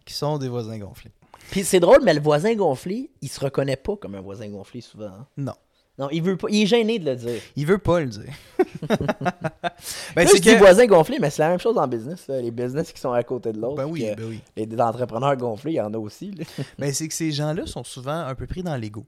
qui 0.06 0.14
sont 0.14 0.38
des 0.38 0.48
voisins 0.48 0.78
gonflés. 0.78 1.10
Puis 1.50 1.64
c'est 1.64 1.80
drôle, 1.80 2.00
mais 2.02 2.14
le 2.14 2.20
voisin 2.20 2.54
gonflé, 2.54 3.10
il 3.22 3.28
se 3.28 3.40
reconnaît 3.40 3.76
pas 3.76 3.96
comme 3.96 4.14
un 4.14 4.20
voisin 4.20 4.48
gonflé 4.48 4.80
souvent. 4.80 5.06
hein. 5.06 5.26
Non. 5.36 5.54
Non, 5.98 6.10
il 6.10 6.22
veut 6.22 6.36
pas. 6.36 6.48
Il 6.50 6.62
est 6.62 6.66
gêné 6.66 6.98
de 6.98 7.06
le 7.08 7.16
dire. 7.16 7.40
Il 7.56 7.64
veut 7.64 7.78
pas 7.78 8.00
le 8.00 8.06
dire. 8.08 8.32
ben, 8.88 10.24
Là, 10.24 10.26
c'est 10.26 10.40
dis 10.40 10.52
que... 10.52 10.58
voisin 10.58 10.86
gonflé, 10.86 11.18
mais 11.18 11.30
c'est 11.30 11.40
la 11.42 11.48
même 11.48 11.58
chose 11.58 11.78
en 11.78 11.88
business. 11.88 12.26
là. 12.28 12.40
Les 12.40 12.50
business 12.50 12.92
qui 12.92 13.00
sont 13.00 13.12
à 13.12 13.22
côté 13.22 13.50
de 13.52 13.58
l'autre. 13.58 13.76
Ben 13.76 13.86
oui, 13.86 14.02
puis 14.04 14.14
que 14.14 14.20
ben 14.20 14.28
oui. 14.28 14.40
Les 14.56 14.80
entrepreneurs 14.80 15.36
gonflés, 15.36 15.72
il 15.72 15.76
y 15.76 15.80
en 15.80 15.92
a 15.94 15.98
aussi. 15.98 16.32
là. 16.32 16.44
Ben, 16.78 16.92
c'est 16.92 17.08
que 17.08 17.14
ces 17.14 17.32
gens-là 17.32 17.64
sont 17.66 17.82
souvent 17.84 18.18
un 18.26 18.34
peu 18.34 18.46
pris 18.46 18.62
dans 18.62 18.76
l'ego. 18.76 19.06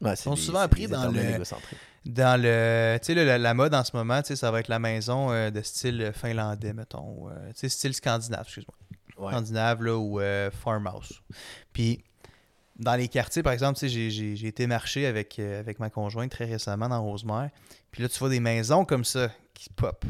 Ouais, 0.00 0.16
sont 0.16 0.32
des- 0.34 0.40
souvent 0.40 0.62
c'est 0.62 0.68
pris 0.68 0.86
des 0.86 0.92
dans 0.94 1.10
le- 1.10 1.20
égocentriques. 1.34 1.78
Dans 2.06 2.40
le, 2.40 2.96
tu 3.02 3.12
sais, 3.12 3.14
la, 3.14 3.36
la 3.36 3.52
mode 3.52 3.74
en 3.74 3.84
ce 3.84 3.94
moment, 3.94 4.22
tu 4.22 4.28
sais, 4.28 4.36
ça 4.36 4.50
va 4.50 4.60
être 4.60 4.68
la 4.68 4.78
maison 4.78 5.30
euh, 5.30 5.50
de 5.50 5.60
style 5.60 6.12
finlandais, 6.14 6.72
mettons. 6.72 7.28
euh, 7.28 7.32
tu 7.48 7.56
sais, 7.56 7.68
style 7.68 7.92
scandinave, 7.92 8.44
excuse-moi. 8.44 8.74
Scandinave, 9.28 9.82
là, 9.82 9.96
ou 9.96 10.20
euh, 10.20 10.50
farmhouse. 10.50 11.22
Puis, 11.72 12.02
dans 12.76 12.94
les 12.96 13.08
quartiers, 13.08 13.42
par 13.42 13.52
exemple, 13.52 13.78
j'ai- 13.86 14.46
été 14.46 14.66
marcher 14.66 15.06
avec, 15.06 15.38
euh, 15.38 15.60
avec 15.60 15.78
ma 15.78 15.90
conjointe 15.90 16.30
très 16.30 16.46
récemment 16.46 16.88
dans 16.88 17.02
Rosemère. 17.02 17.50
Puis 17.90 18.02
là, 18.02 18.08
tu 18.08 18.18
vois 18.18 18.28
des 18.30 18.40
maisons 18.40 18.84
comme 18.84 19.04
ça 19.04 19.30
qui 19.54 19.68
pop, 19.70 20.04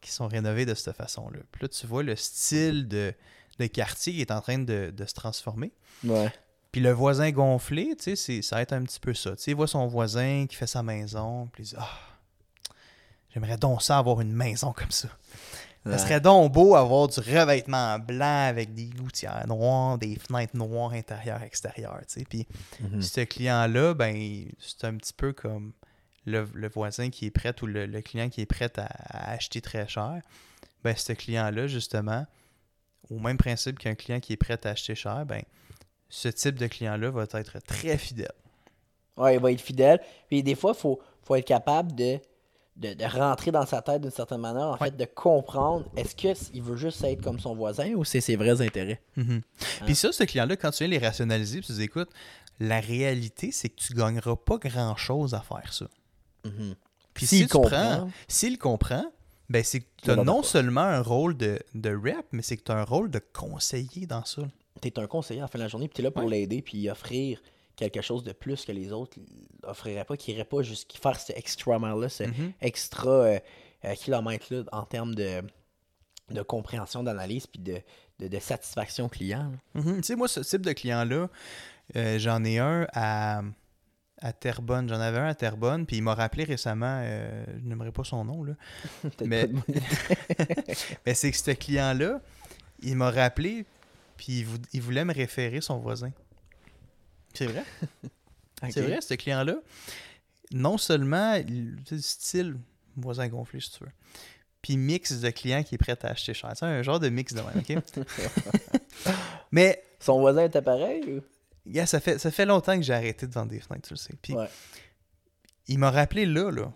qui 0.00 0.10
sont 0.12 0.28
rénovées 0.28 0.66
de 0.66 0.74
cette 0.74 0.96
façon-là. 0.96 1.40
Puis 1.50 1.62
là, 1.62 1.68
tu 1.68 1.86
vois 1.86 2.02
le 2.04 2.14
style 2.14 2.86
de, 2.86 3.12
de 3.58 3.66
quartier 3.66 4.12
qui 4.12 4.20
est 4.20 4.30
en 4.30 4.40
train 4.40 4.58
de, 4.58 4.92
de 4.96 5.04
se 5.04 5.14
transformer. 5.14 5.72
Ouais. 6.04 6.32
Puis 6.70 6.80
le 6.80 6.92
voisin 6.92 7.30
gonflé, 7.32 7.96
tu 7.98 8.14
sais, 8.16 8.42
ça 8.42 8.56
va 8.56 8.62
être 8.62 8.74
un 8.74 8.82
petit 8.84 9.00
peu 9.00 9.14
ça. 9.14 9.30
Tu 9.34 9.42
sais, 9.42 9.50
il 9.52 9.54
voit 9.56 9.66
son 9.66 9.86
voisin 9.86 10.46
qui 10.48 10.54
fait 10.56 10.66
sa 10.66 10.82
maison, 10.82 11.48
puis 11.52 11.62
il 11.64 11.66
dit 11.70 11.74
Ah, 11.78 11.88
j'aimerais 13.32 13.56
donc 13.56 13.82
ça 13.82 13.98
avoir 13.98 14.20
une 14.20 14.32
maison 14.32 14.72
comme 14.72 14.90
ça. 14.90 15.08
Ça 15.92 15.98
serait 15.98 16.20
donc 16.20 16.52
beau 16.52 16.74
avoir 16.74 17.08
du 17.08 17.20
revêtement 17.20 17.98
blanc 17.98 18.46
avec 18.48 18.74
des 18.74 18.86
gouttières 18.86 19.46
noires, 19.46 19.98
des 19.98 20.16
fenêtres 20.16 20.56
noires 20.56 20.92
intérieures, 20.92 21.42
extérieures, 21.42 22.00
tu 22.08 22.20
sais. 22.20 22.24
Puis 22.28 22.46
Mhm. 22.80 23.00
ce 23.02 23.20
client-là, 23.20 23.94
ben, 23.94 24.46
c'est 24.58 24.84
un 24.84 24.94
petit 24.96 25.12
peu 25.12 25.32
comme 25.32 25.72
le, 26.24 26.48
le 26.54 26.68
voisin 26.68 27.10
qui 27.10 27.26
est 27.26 27.30
prêt 27.30 27.54
ou 27.62 27.66
le, 27.66 27.86
le 27.86 28.00
client 28.02 28.28
qui 28.28 28.40
est 28.40 28.46
prêt 28.46 28.70
à, 28.78 28.86
à 28.86 29.30
acheter 29.32 29.60
très 29.60 29.86
cher. 29.86 30.20
Ben, 30.82 30.94
ce 30.96 31.12
client-là, 31.12 31.66
justement, 31.68 32.26
au 33.10 33.18
même 33.18 33.36
principe 33.36 33.78
qu'un 33.78 33.94
client 33.94 34.18
qui 34.20 34.32
est 34.32 34.36
prêt 34.36 34.58
à 34.66 34.70
acheter 34.70 34.94
cher, 34.94 35.24
ben, 35.26 35.42
ce 36.08 36.28
type 36.28 36.56
de 36.56 36.66
client-là 36.66 37.10
va 37.10 37.24
être 37.34 37.58
très 37.60 37.96
fidèle. 37.98 38.32
Ouais, 39.16 39.34
il 39.36 39.40
va 39.40 39.52
être 39.52 39.60
fidèle. 39.60 40.00
Puis 40.28 40.42
des 40.42 40.54
fois, 40.54 40.72
il 40.76 40.80
faut, 40.80 41.00
faut 41.22 41.34
être 41.36 41.46
capable 41.46 41.94
de, 41.94 42.18
de, 42.76 42.92
de 42.94 43.04
rentrer 43.04 43.50
dans 43.50 43.64
sa 43.66 43.80
tête 43.82 44.02
d'une 44.02 44.10
certaine 44.10 44.40
manière, 44.40 44.62
en 44.68 44.72
Ouais. 44.72 44.78
fait, 44.90 44.96
de 44.96 45.04
comprendre 45.06 45.86
est-ce 45.96 46.14
qu'il 46.14 46.62
veut 46.62 46.76
juste 46.76 47.02
être 47.04 47.22
comme 47.22 47.38
son 47.38 47.54
voisin 47.54 47.92
ou 47.94 48.04
c'est 48.04 48.20
ses 48.20 48.36
vrais 48.36 48.60
intérêts? 48.60 49.00
Mhm. 49.16 49.40
Puis 49.86 49.94
ça, 49.94 50.12
ce 50.12 50.24
client-là, 50.24 50.56
quand 50.56 50.70
tu 50.70 50.84
viens 50.86 50.98
les 50.98 51.04
rationaliser, 51.04 51.58
puis 51.60 51.68
tu 51.68 51.72
dis, 51.72 51.82
écoute, 51.84 52.10
la 52.60 52.80
réalité, 52.80 53.50
c'est 53.52 53.68
que 53.70 53.76
tu 53.76 53.94
gagneras 53.94 54.36
pas 54.36 54.58
grand-chose 54.58 55.32
à 55.34 55.40
faire 55.40 55.72
ça. 55.72 55.86
Puis 57.14 57.26
S'il 57.26 57.38
si 57.38 57.46
tu 57.46 57.52
comprend. 57.52 58.08
s'il 58.28 58.58
comprend, 58.58 59.04
ben 59.48 59.64
c'est 59.64 59.80
que 59.80 59.86
tu 60.02 60.10
as 60.10 60.16
non 60.16 60.42
pas. 60.42 60.46
seulement 60.46 60.80
un 60.82 61.00
rôle 61.00 61.36
de, 61.36 61.58
de 61.74 61.90
rep, 61.94 62.26
mais 62.32 62.42
c'est 62.42 62.56
que 62.56 62.62
tu 62.64 62.72
as 62.72 62.76
un 62.76 62.84
rôle 62.84 63.10
de 63.10 63.20
conseiller 63.32 64.06
dans 64.06 64.24
ça. 64.24 64.42
T'es 64.80 64.98
un 64.98 65.06
conseiller 65.06 65.40
à 65.40 65.44
la 65.44 65.48
fin 65.48 65.58
de 65.58 65.64
la 65.64 65.68
journée, 65.68 65.88
puis 65.88 65.96
t'es 65.96 66.02
là 66.02 66.10
pour 66.10 66.24
Ouais. 66.24 66.30
l'aider, 66.30 66.60
puis 66.62 66.90
offrir 66.90 67.40
quelque 67.76 68.00
chose 68.00 68.24
de 68.24 68.32
plus 68.32 68.64
que 68.64 68.72
les 68.72 68.90
autres 68.92 69.18
offriraient 69.62 70.04
pas, 70.04 70.16
qui 70.16 70.32
irait 70.32 70.44
pas 70.44 70.62
jusqu'à 70.62 70.98
faire 70.98 71.20
ce 71.20 71.32
extra 71.36 71.78
mile-là, 71.78 72.08
ce 72.08 72.24
Mhm. 72.24 72.52
extra 72.60 73.10
euh, 73.10 73.38
euh, 73.84 73.94
kilomètre-là 73.94 74.62
en 74.72 74.84
termes 74.84 75.14
de, 75.14 75.42
de 76.30 76.42
compréhension, 76.42 77.02
d'analyse, 77.04 77.46
puis 77.46 77.60
de, 77.60 77.80
de, 78.18 78.28
de 78.28 78.38
satisfaction 78.38 79.08
client. 79.08 79.52
Mhm. 79.74 79.96
Tu 79.96 80.02
sais, 80.04 80.16
moi, 80.16 80.26
ce 80.28 80.40
type 80.40 80.62
de 80.62 80.72
client-là, 80.72 81.28
euh, 81.96 82.18
j'en 82.18 82.42
ai 82.44 82.58
un 82.58 82.86
à, 82.94 83.42
à 84.22 84.32
Terrebonne. 84.32 84.88
J'en 84.88 84.98
avais 84.98 85.18
un 85.18 85.26
à 85.28 85.34
Terrebonne, 85.34 85.84
puis 85.84 85.96
il 85.98 86.02
m'a 86.02 86.14
rappelé 86.14 86.44
récemment, 86.44 87.00
euh, 87.02 87.44
je 87.62 87.68
n'aimerais 87.68 87.92
pas 87.92 88.04
son 88.04 88.24
nom, 88.24 88.42
là. 88.42 88.54
Mais- 89.24 89.48
c'est 91.14 91.30
que 91.30 91.36
ce 91.36 91.50
client-là, 91.52 92.20
il 92.82 92.96
m'a 92.96 93.10
rappelé, 93.10 93.66
puis 94.16 94.38
il, 94.40 94.46
vou- 94.46 94.58
il 94.72 94.80
voulait 94.82 95.04
me 95.04 95.12
référer 95.14 95.60
son 95.60 95.78
voisin. 95.78 96.10
C'est 97.36 97.46
vrai? 97.46 97.64
C'est 98.70 98.80
vrai, 98.80 99.00
ce 99.00 99.14
client-là, 99.14 99.56
non 100.52 100.78
seulement, 100.78 101.34
sais, 101.86 101.98
style 102.00 102.56
voisin 102.96 103.28
gonflé, 103.28 103.60
si 103.60 103.70
tu 103.72 103.84
veux, 103.84 103.90
puis 104.62 104.76
mix 104.78 105.12
de 105.20 105.30
clients 105.30 105.62
qui 105.62 105.74
est 105.74 105.78
prêt 105.78 105.96
à 106.02 106.08
acheter 106.08 106.32
cher. 106.34 106.52
C'est 106.54 106.64
un 106.64 106.82
genre 106.82 106.98
de 106.98 107.08
mix 107.10 107.34
de 107.34 107.40
même, 107.42 107.58
OK? 107.58 107.76
Mais, 109.52 109.82
Son 110.00 110.20
voisin 110.20 110.44
était 110.44 110.62
pareil 110.62 111.02
ou? 111.06 111.22
gars, 111.70 111.86
ça 111.86 112.00
fait, 112.00 112.18
ça 112.18 112.30
fait 112.30 112.46
longtemps 112.46 112.76
que 112.76 112.82
j'ai 112.82 112.94
arrêté 112.94 113.26
de 113.26 113.32
vendre 113.32 113.50
des 113.50 113.60
fenêtres, 113.60 113.88
tu 113.88 113.94
le 113.94 113.98
sais. 113.98 114.14
Puis, 114.22 114.32
Ouais. 114.34 114.48
il 115.68 115.78
m'a 115.78 115.90
rappelé 115.90 116.24
là, 116.26 116.50
là. 116.50 116.72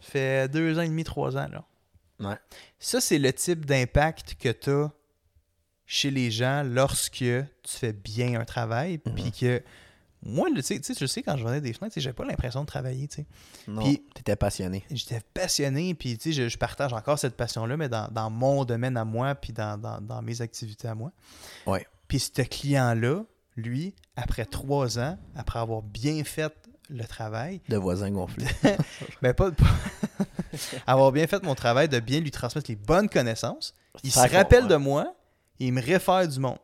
Ça 0.00 0.10
fait 0.10 0.48
deux 0.50 0.78
ans 0.78 0.82
et 0.82 0.88
demi, 0.88 1.04
trois 1.04 1.36
ans, 1.36 1.48
là. 1.50 1.64
Ouais. 2.20 2.36
Ça, 2.78 3.00
c'est 3.00 3.18
le 3.18 3.32
type 3.32 3.64
d'impact 3.64 4.34
que 4.38 4.50
tu 4.50 4.70
as 4.70 4.90
chez 5.90 6.10
les 6.12 6.30
gens 6.30 6.62
lorsque 6.62 7.14
tu 7.16 7.34
fais 7.64 7.92
bien 7.94 8.38
un 8.38 8.44
travail, 8.44 9.00
Mhm. 9.06 9.14
puis 9.14 9.32
que 9.32 9.62
moi, 10.22 10.48
tu 10.54 10.60
sais, 10.62 10.78
tu 10.80 10.92
sais, 10.92 11.00
je 11.00 11.06
sais, 11.06 11.22
quand 11.22 11.36
je 11.38 11.42
vendais 11.44 11.60
des 11.62 11.72
fenêtres, 11.72 11.98
j'avais 11.98 12.12
pas 12.12 12.24
l'impression 12.26 12.60
de 12.60 12.66
travailler, 12.66 13.08
tu 13.08 13.16
sais. 13.22 13.26
Non, 13.66 13.82
t'étais 14.14 14.36
passionné. 14.36 14.84
J'étais 14.90 15.20
passionné, 15.32 15.94
puis 15.94 16.18
tu 16.18 16.32
sais, 16.34 16.42
je, 16.44 16.48
je 16.48 16.58
partage 16.58 16.92
encore 16.92 17.18
cette 17.18 17.36
passion-là, 17.36 17.76
mais 17.76 17.88
dans, 17.88 18.08
dans 18.12 18.28
mon 18.28 18.64
domaine 18.64 18.96
à 18.98 19.04
moi, 19.04 19.34
puis 19.34 19.52
dans, 19.52 19.78
dans- 19.80 20.00
dans 20.00 20.20
mes 20.20 20.42
activités 20.42 20.88
à 20.88 20.94
moi. 20.94 21.10
Ouais. 21.66 21.86
Puis 22.06 22.18
ce 22.20 22.42
client-là, 22.42 23.22
lui, 23.56 23.94
après 24.16 24.44
trois 24.44 24.98
ans, 24.98 25.16
après 25.36 25.58
avoir 25.60 25.82
bien 25.82 26.22
fait 26.24 26.52
le 26.90 27.04
travail, 27.04 27.60
De 27.68 27.76
voisin 27.76 28.10
gonflé. 28.10 28.44
ben 29.22 29.32
pas, 29.34 29.50
pas- 29.52 29.64
avoir 30.86 31.12
bien 31.12 31.26
fait 31.26 31.42
mon 31.42 31.54
travail, 31.54 31.88
de 31.88 32.00
bien 32.00 32.20
lui 32.20 32.30
transmettre 32.30 32.70
les 32.70 32.76
bonnes 32.76 33.08
connaissances, 33.08 33.74
il 34.04 34.10
se 34.12 34.18
rappelle 34.18 34.68
de 34.68 34.76
moi, 34.76 35.14
et 35.60 35.66
il 35.66 35.72
me 35.72 35.82
réfère 35.82 36.26
du 36.28 36.38
monde. 36.40 36.58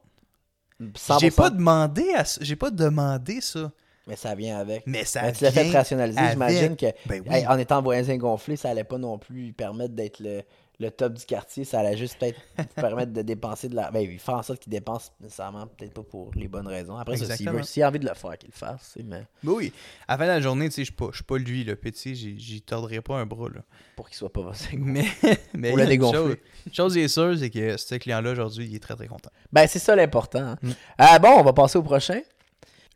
J'ai 0.81 1.31
100%, 1.31 1.35
pas 1.37 1.51
demandé 1.51 2.11
à 2.17 2.25
ça- 2.25 2.41
j'ai 2.43 2.57
pas 2.57 2.71
demandé 2.71 3.41
ça, 3.41 3.71
Mais 4.07 4.17
ça 4.17 4.35
vient 4.35 4.59
avec. 4.59 4.83
mais 4.87 5.05
ça 5.05 5.23
Ben, 5.23 5.33
tu 5.33 5.45
l'as 5.45 5.53
fait 5.53 5.71
rationaliser, 5.71 6.21
j'imagine 6.33 6.77
que 6.77 6.87
Ben 7.07 7.23
oui. 7.27 7.35
hey, 7.35 7.47
en 7.47 7.57
étant 7.59 7.81
voisin 7.81 8.17
gonflé, 8.17 8.57
ça 8.57 8.71
allait 8.71 8.85
pas 8.85 8.99
non 8.99 9.17
plus 9.19 9.35
lui 9.37 9.53
permettre 9.53 9.95
d'être 9.95 10.19
le, 10.21 10.43
le 10.81 10.91
top 10.91 11.15
du 11.15 11.25
quartier, 11.25 11.65
ça 11.65 11.81
allait 11.81 11.97
juste 11.97 12.19
peut-être 12.19 12.41
permettre 12.75 13.13
de 13.13 13.23
dépenser 13.23 13.69
de 13.69 13.77
la. 13.77 13.91
Ben, 13.91 14.01
il 14.01 14.19
fait 14.19 14.33
en 14.33 14.43
sorte 14.43 14.61
qu'il 14.61 14.73
dépense 14.73 15.13
nécessairement 15.21 15.67
peut-être 15.67 15.95
pas 15.95 16.03
pour 16.03 16.31
les 16.35 16.49
bonnes 16.49 16.67
raisons. 16.67 16.97
Après, 16.97 17.17
ça, 17.17 17.37
s'il 17.37 17.83
a 17.83 17.89
envie 17.89 17.99
de 18.01 18.09
le 18.09 18.15
faire, 18.15 18.37
qu'il 18.39 18.51
le 18.51 18.57
fasse. 18.57 18.93
tu 18.95 19.01
sais, 19.01 19.07
Mais 19.07 19.25
Ben 19.43 19.53
oui. 19.53 19.73
À 20.09 20.15
la 20.15 20.19
fin 20.19 20.25
de 20.25 20.31
la 20.31 20.41
journée, 20.41 20.69
tu 20.69 20.75
sais, 20.75 20.81
je 20.83 20.87
suis 20.87 20.95
pas, 20.95 21.09
je 21.11 21.17
suis 21.17 21.25
pas 21.25 21.39
lui, 21.39 21.65
tu 21.65 21.93
sais, 21.95 22.15
j'y 22.15 22.61
tordrai 22.63 23.01
pas 23.01 23.17
un 23.17 23.27
bras, 23.27 23.49
là. 23.49 23.61
pour 23.97 24.09
qu'il 24.09 24.17
soit 24.17 24.33
pas. 24.33 24.51
Mais, 24.77 25.07
mais 25.55 25.69
Pour 25.71 25.79
le 25.79 25.87
dégonfler. 25.87 26.19
chose, 26.19 26.37
chose 26.73 26.93
qui 26.95 27.01
est 27.01 27.09
sûre, 27.09 27.37
c'est 27.39 27.51
que 27.51 27.77
ce 27.77 27.95
client-là, 27.95 28.33
aujourd'hui, 28.33 28.67
il 28.67 28.75
est 28.75 28.81
très, 28.83 28.97
très 28.97 29.07
content. 29.07 29.31
Ben, 29.53 29.67
c'est 29.67 29.79
ça 29.79 29.95
l'important. 29.95 30.41
hein. 30.41 30.59
Mm. 30.63 30.71
Ah, 30.99 31.19
bon, 31.19 31.29
on 31.39 31.43
va 31.43 31.53
passer 31.53 31.79
au 31.79 31.83
prochain. 31.83 32.21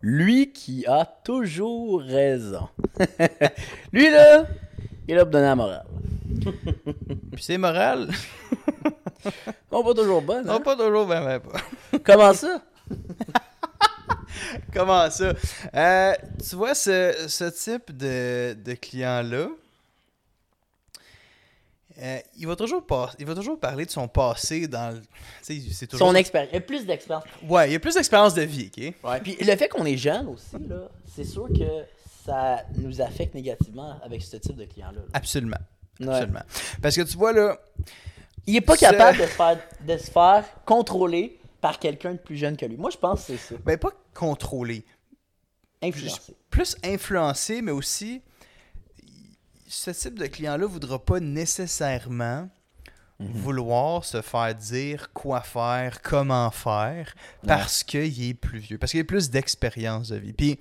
Lui 0.01 0.53
qui 0.53 0.87
a 0.87 1.05
toujours 1.05 2.01
raison. 2.03 2.69
Lui, 3.93 4.11
là, 4.11 4.47
il 5.09 5.13
est 5.13 5.17
là 5.17 5.25
pour 5.25 5.33
donner 5.33 5.47
la 5.47 5.57
morale. 5.57 5.87
Puis 7.33 7.43
c'est 7.43 7.59
moral, 7.59 8.09
On 9.71 9.83
pas 9.83 9.95
toujours 9.95 10.23
bonne. 10.23 10.47
non 10.47 10.55
Hein? 10.55 10.61
pas 10.61 10.77
toujours, 10.77 11.07
ben, 11.07 11.25
ben 11.25 11.41
pas. 11.41 11.59
Comment 12.05 12.33
ça? 12.35 12.63
Comment 14.73 15.11
ça? 15.11 15.33
Euh, 15.75 16.13
tu 16.49 16.57
vois, 16.57 16.75
ce, 16.75 17.27
ce 17.29 17.45
type 17.45 17.97
de, 17.97 18.55
de 18.55 18.75
client-là, 18.75 19.49
euh, 22.01 22.19
il, 22.37 22.47
va 22.47 22.55
toujours 22.55 22.87
il 23.19 23.27
va 23.27 23.35
toujours 23.35 23.59
parler 23.59 23.85
de 23.85 23.91
son 23.91 24.07
passé 24.07 24.69
dans 24.69 24.95
le... 24.95 25.03
c'est 25.43 25.87
toujours... 25.89 26.09
Son 26.09 26.15
expérience. 26.15 26.51
Il 26.53 26.55
y 26.55 26.59
a 26.59 26.61
plus 26.61 26.87
d'expérience. 26.87 27.25
Ouais, 27.49 27.69
il 27.69 27.73
y 27.73 27.77
a 27.77 27.81
plus 27.81 27.95
d'expérience 27.95 28.35
de 28.35 28.43
vie, 28.43 28.71
OK? 28.75 28.95
Ouais. 29.03 29.21
Puis 29.21 29.37
le 29.41 29.57
fait 29.57 29.69
qu'on 29.69 29.85
est 29.85 29.97
jeune 29.97 30.29
aussi, 30.29 30.57
là, 30.69 30.89
c'est 31.13 31.25
sûr 31.25 31.49
que 31.49 31.85
ça 32.29 32.65
nous 32.77 33.01
affecte 33.01 33.35
négativement 33.35 33.99
avec 34.03 34.23
ce 34.23 34.37
type 34.37 34.57
de 34.57 34.65
client-là. 34.65 35.01
là. 35.01 35.07
Absolument. 35.15 35.57
Ouais. 36.01 36.09
Absolument. 36.09 36.43
Parce 36.83 36.95
que 36.97 37.03
tu 37.03 37.17
vois, 37.17 37.33
là, 37.33 37.59
Il 38.47 38.57
est 38.57 38.61
pas 38.63 38.77
Ce- 38.77 38.81
capable 38.81 39.19
de 39.19 39.23
se, 39.25 39.29
faire, 39.29 39.59
de 39.87 39.97
se 39.99 40.11
faire 40.11 40.45
contrôler 40.65 41.39
par 41.61 41.79
quelqu'un 41.79 42.13
de 42.13 42.19
plus 42.19 42.37
jeune 42.37 42.57
que 42.57 42.65
lui. 42.65 42.77
Moi, 42.79 42.91
je 42.91 42.97
pense 42.97 43.21
que 43.27 43.37
c'est 43.37 43.55
ça. 43.55 43.61
ben 43.65 43.77
pas 43.77 43.91
contrôler, 44.15 44.85
Influencer. 45.83 46.35
plus 46.51 46.77
influencé, 46.85 47.61
mais 47.63 47.73
aussi 47.73 48.23
ce 49.67 49.91
type 49.91 50.19
de 50.19 50.27
client-là 50.27 50.67
voudra 50.67 50.99
pas 51.05 51.21
nécessairement 51.21 52.49
Mhm. 53.21 53.33
vouloir 53.33 54.05
se 54.05 54.23
faire 54.23 54.55
dire 54.55 55.13
quoi 55.13 55.41
faire, 55.41 56.01
comment 56.03 56.51
faire, 56.53 57.15
parce 57.47 57.83
qu'il 57.83 58.29
est 58.31 58.35
plus 58.35 58.61
vieux, 58.61 58.79
parce 58.79 58.93
qu'il 58.93 59.01
a 59.01 59.05
plus 59.05 59.29
d'expérience 59.29 60.09
de 60.09 60.17
vie. 60.17 60.33
Puis, 60.33 60.59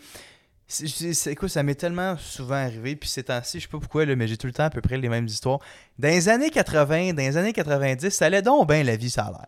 c'est- 0.68 1.32
écoute, 1.32 1.50
ça 1.50 1.64
m'est 1.64 1.76
tellement 1.76 2.18
souvent 2.18 2.56
arrivé, 2.56 2.96
puis 2.96 3.10
ces 3.10 3.24
temps-ci, 3.24 3.60
je 3.60 3.64
sais 3.66 3.70
pas 3.72 3.80
pourquoi, 3.80 4.06
là, 4.06 4.16
mais 4.16 4.28
j'ai 4.28 4.38
tout 4.38 4.48
le 4.48 4.54
temps 4.54 4.66
à 4.66 4.70
peu 4.70 4.82
près 4.82 4.98
les 4.98 5.10
mêmes 5.10 5.26
histoires. 5.26 5.60
Dans 5.98 6.10
les 6.10 6.28
années 6.30 6.50
80, 6.50 7.14
dans 7.14 7.22
les 7.24 7.38
années 7.38 7.54
90, 7.54 8.10
ça 8.10 8.26
allait 8.26 8.42
donc 8.42 8.68
bien 8.68 8.84
la 8.84 8.96
vie, 8.98 9.10
ça 9.10 9.24
a 9.26 9.32
l'air. 9.32 9.48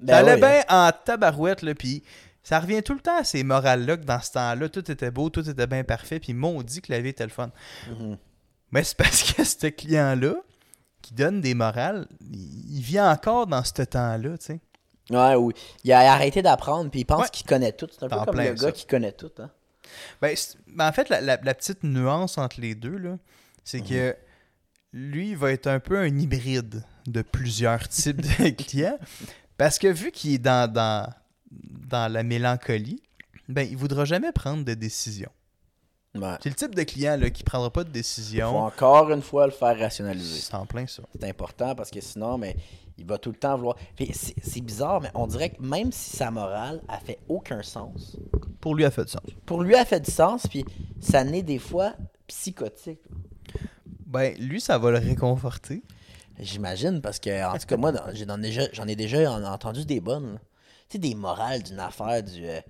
Ben 0.00 0.12
ça 0.14 0.18
allait 0.20 0.34
oui, 0.34 0.40
bien 0.40 0.62
en 0.68 0.90
tabarouette, 1.04 1.62
là, 1.62 1.74
puis 1.74 2.02
ça 2.42 2.60
revient 2.60 2.82
tout 2.82 2.94
le 2.94 3.00
temps 3.00 3.18
à 3.18 3.24
ces 3.24 3.42
morales-là 3.44 3.96
que 3.98 4.04
dans 4.04 4.20
ce 4.20 4.32
temps-là, 4.32 4.68
tout 4.68 4.90
était 4.90 5.10
beau, 5.10 5.28
tout 5.28 5.48
était 5.48 5.66
bien 5.66 5.84
parfait, 5.84 6.18
puis 6.20 6.34
dit 6.64 6.80
que 6.80 6.92
la 6.92 7.00
vie 7.00 7.10
était 7.10 7.24
le 7.24 7.30
fun. 7.30 7.50
Mhm. 7.90 8.16
Mais 8.72 8.84
c'est 8.84 8.96
parce 8.96 9.22
que 9.32 9.42
ce 9.44 9.66
client-là, 9.66 10.34
qui 11.02 11.14
donne 11.14 11.40
des 11.40 11.54
morales, 11.54 12.06
il 12.30 12.80
vit 12.80 13.00
encore 13.00 13.46
dans 13.46 13.62
ce 13.64 13.82
temps-là, 13.82 14.36
tu 14.38 14.46
sais. 14.46 14.60
Ouais, 15.10 15.34
oui. 15.36 15.54
Il 15.84 15.92
a 15.92 16.12
arrêté 16.12 16.42
d'apprendre, 16.42 16.90
puis 16.90 17.00
il 17.00 17.04
pense 17.04 17.22
Ouais. 17.22 17.28
qu'il 17.32 17.46
connaît 17.46 17.72
tout. 17.72 17.88
C'est 17.90 18.04
un 18.04 18.08
peu 18.08 18.16
comme 18.26 18.40
le 18.40 18.56
ça. 18.56 18.66
gars 18.66 18.72
qui 18.72 18.86
connaît 18.86 19.12
tout. 19.12 19.30
Hein. 19.38 19.50
Ben, 20.22 20.34
ben, 20.68 20.88
en 20.88 20.92
fait, 20.92 21.08
la, 21.08 21.20
la- 21.20 21.40
la 21.42 21.54
petite 21.54 21.82
nuance 21.84 22.38
entre 22.38 22.60
les 22.60 22.74
deux, 22.74 22.96
là, 22.98 23.18
c'est 23.64 23.80
que 23.80 24.16
lui, 24.92 25.30
il 25.30 25.36
va 25.36 25.52
être 25.52 25.66
un 25.66 25.80
peu 25.80 25.98
un 25.98 26.06
hybride 26.18 26.82
de 27.06 27.22
plusieurs 27.22 27.88
types 27.88 28.20
de 28.20 28.48
clients. 28.50 28.98
Parce 29.56 29.78
que 29.78 29.88
vu 29.88 30.10
qu'il 30.12 30.34
est 30.34 30.38
dans, 30.38 30.70
dans, 30.72 31.12
dans 31.50 32.10
la 32.12 32.22
mélancolie, 32.22 33.02
ben, 33.48 33.66
il 33.68 33.76
voudra 33.76 34.04
jamais 34.04 34.32
prendre 34.32 34.64
de 34.64 34.74
décision. 34.74 35.30
Ouais. 36.14 36.36
C'est 36.42 36.48
le 36.48 36.54
type 36.54 36.74
de 36.74 36.82
client 36.84 37.16
là, 37.18 37.30
qui 37.30 37.44
prendra 37.44 37.70
pas 37.70 37.84
de 37.84 37.88
Il 37.88 37.92
faut 37.92 37.98
décision. 37.98 38.56
encore 38.58 39.10
une 39.10 39.22
fois 39.22 39.46
le 39.46 39.52
faire 39.52 39.78
rationaliser. 39.78 40.40
C'est 40.40 40.54
en 40.54 40.64
plein 40.66 40.86
ça. 40.86 41.02
C'est 41.20 41.28
important 41.28 41.74
parce 41.74 41.90
que 41.90 42.00
sinon, 42.00 42.38
mais 42.38 42.56
il 42.96 43.04
va 43.06 43.18
tout 43.18 43.30
le 43.30 43.36
temps 43.36 43.56
vouloir. 43.56 43.76
C'est 44.42 44.60
bizarre, 44.62 45.00
mais 45.00 45.10
on 45.14 45.26
dirait 45.26 45.50
que 45.50 45.62
même 45.62 45.92
si 45.92 46.16
sa 46.16 46.30
morale 46.30 46.80
a 46.88 46.98
fait 46.98 47.18
aucun 47.28 47.62
sens, 47.62 48.16
Pour 48.60 48.74
lui, 48.74 48.84
a 48.84 48.90
fait 48.90 49.04
du 49.04 49.12
sens. 49.12 49.20
pour 49.46 49.62
lui, 49.62 49.74
elle 49.74 49.86
fait 49.86 50.00
du 50.00 50.10
sens, 50.10 50.46
puis 50.48 50.64
ça 50.98 51.22
naît 51.24 51.42
des 51.42 51.58
fois 51.58 51.92
psychotique. 52.26 53.00
Ben, 54.06 54.34
lui, 54.38 54.60
ça 54.60 54.78
va 54.78 54.90
le 54.90 54.98
réconforter. 54.98 55.82
J'imagine, 56.40 57.00
parce 57.02 57.18
que, 57.18 57.44
en 57.46 57.58
tout 57.58 57.66
cas, 57.66 57.76
moi, 57.76 57.92
j'en 58.14 58.38
ai 58.38 58.42
déjà, 58.42 58.62
j'en 58.72 58.86
ai 58.88 58.96
déjà 58.96 59.30
en- 59.30 59.44
entendu 59.44 59.84
des 59.84 60.00
bonnes. 60.00 60.38
Tu 60.88 60.94
sais, 60.94 60.98
des 60.98 61.14
morales 61.14 61.62
d'une 61.62 61.80
affaire 61.80 62.22
du. 62.22 62.46
euh, 62.46 62.60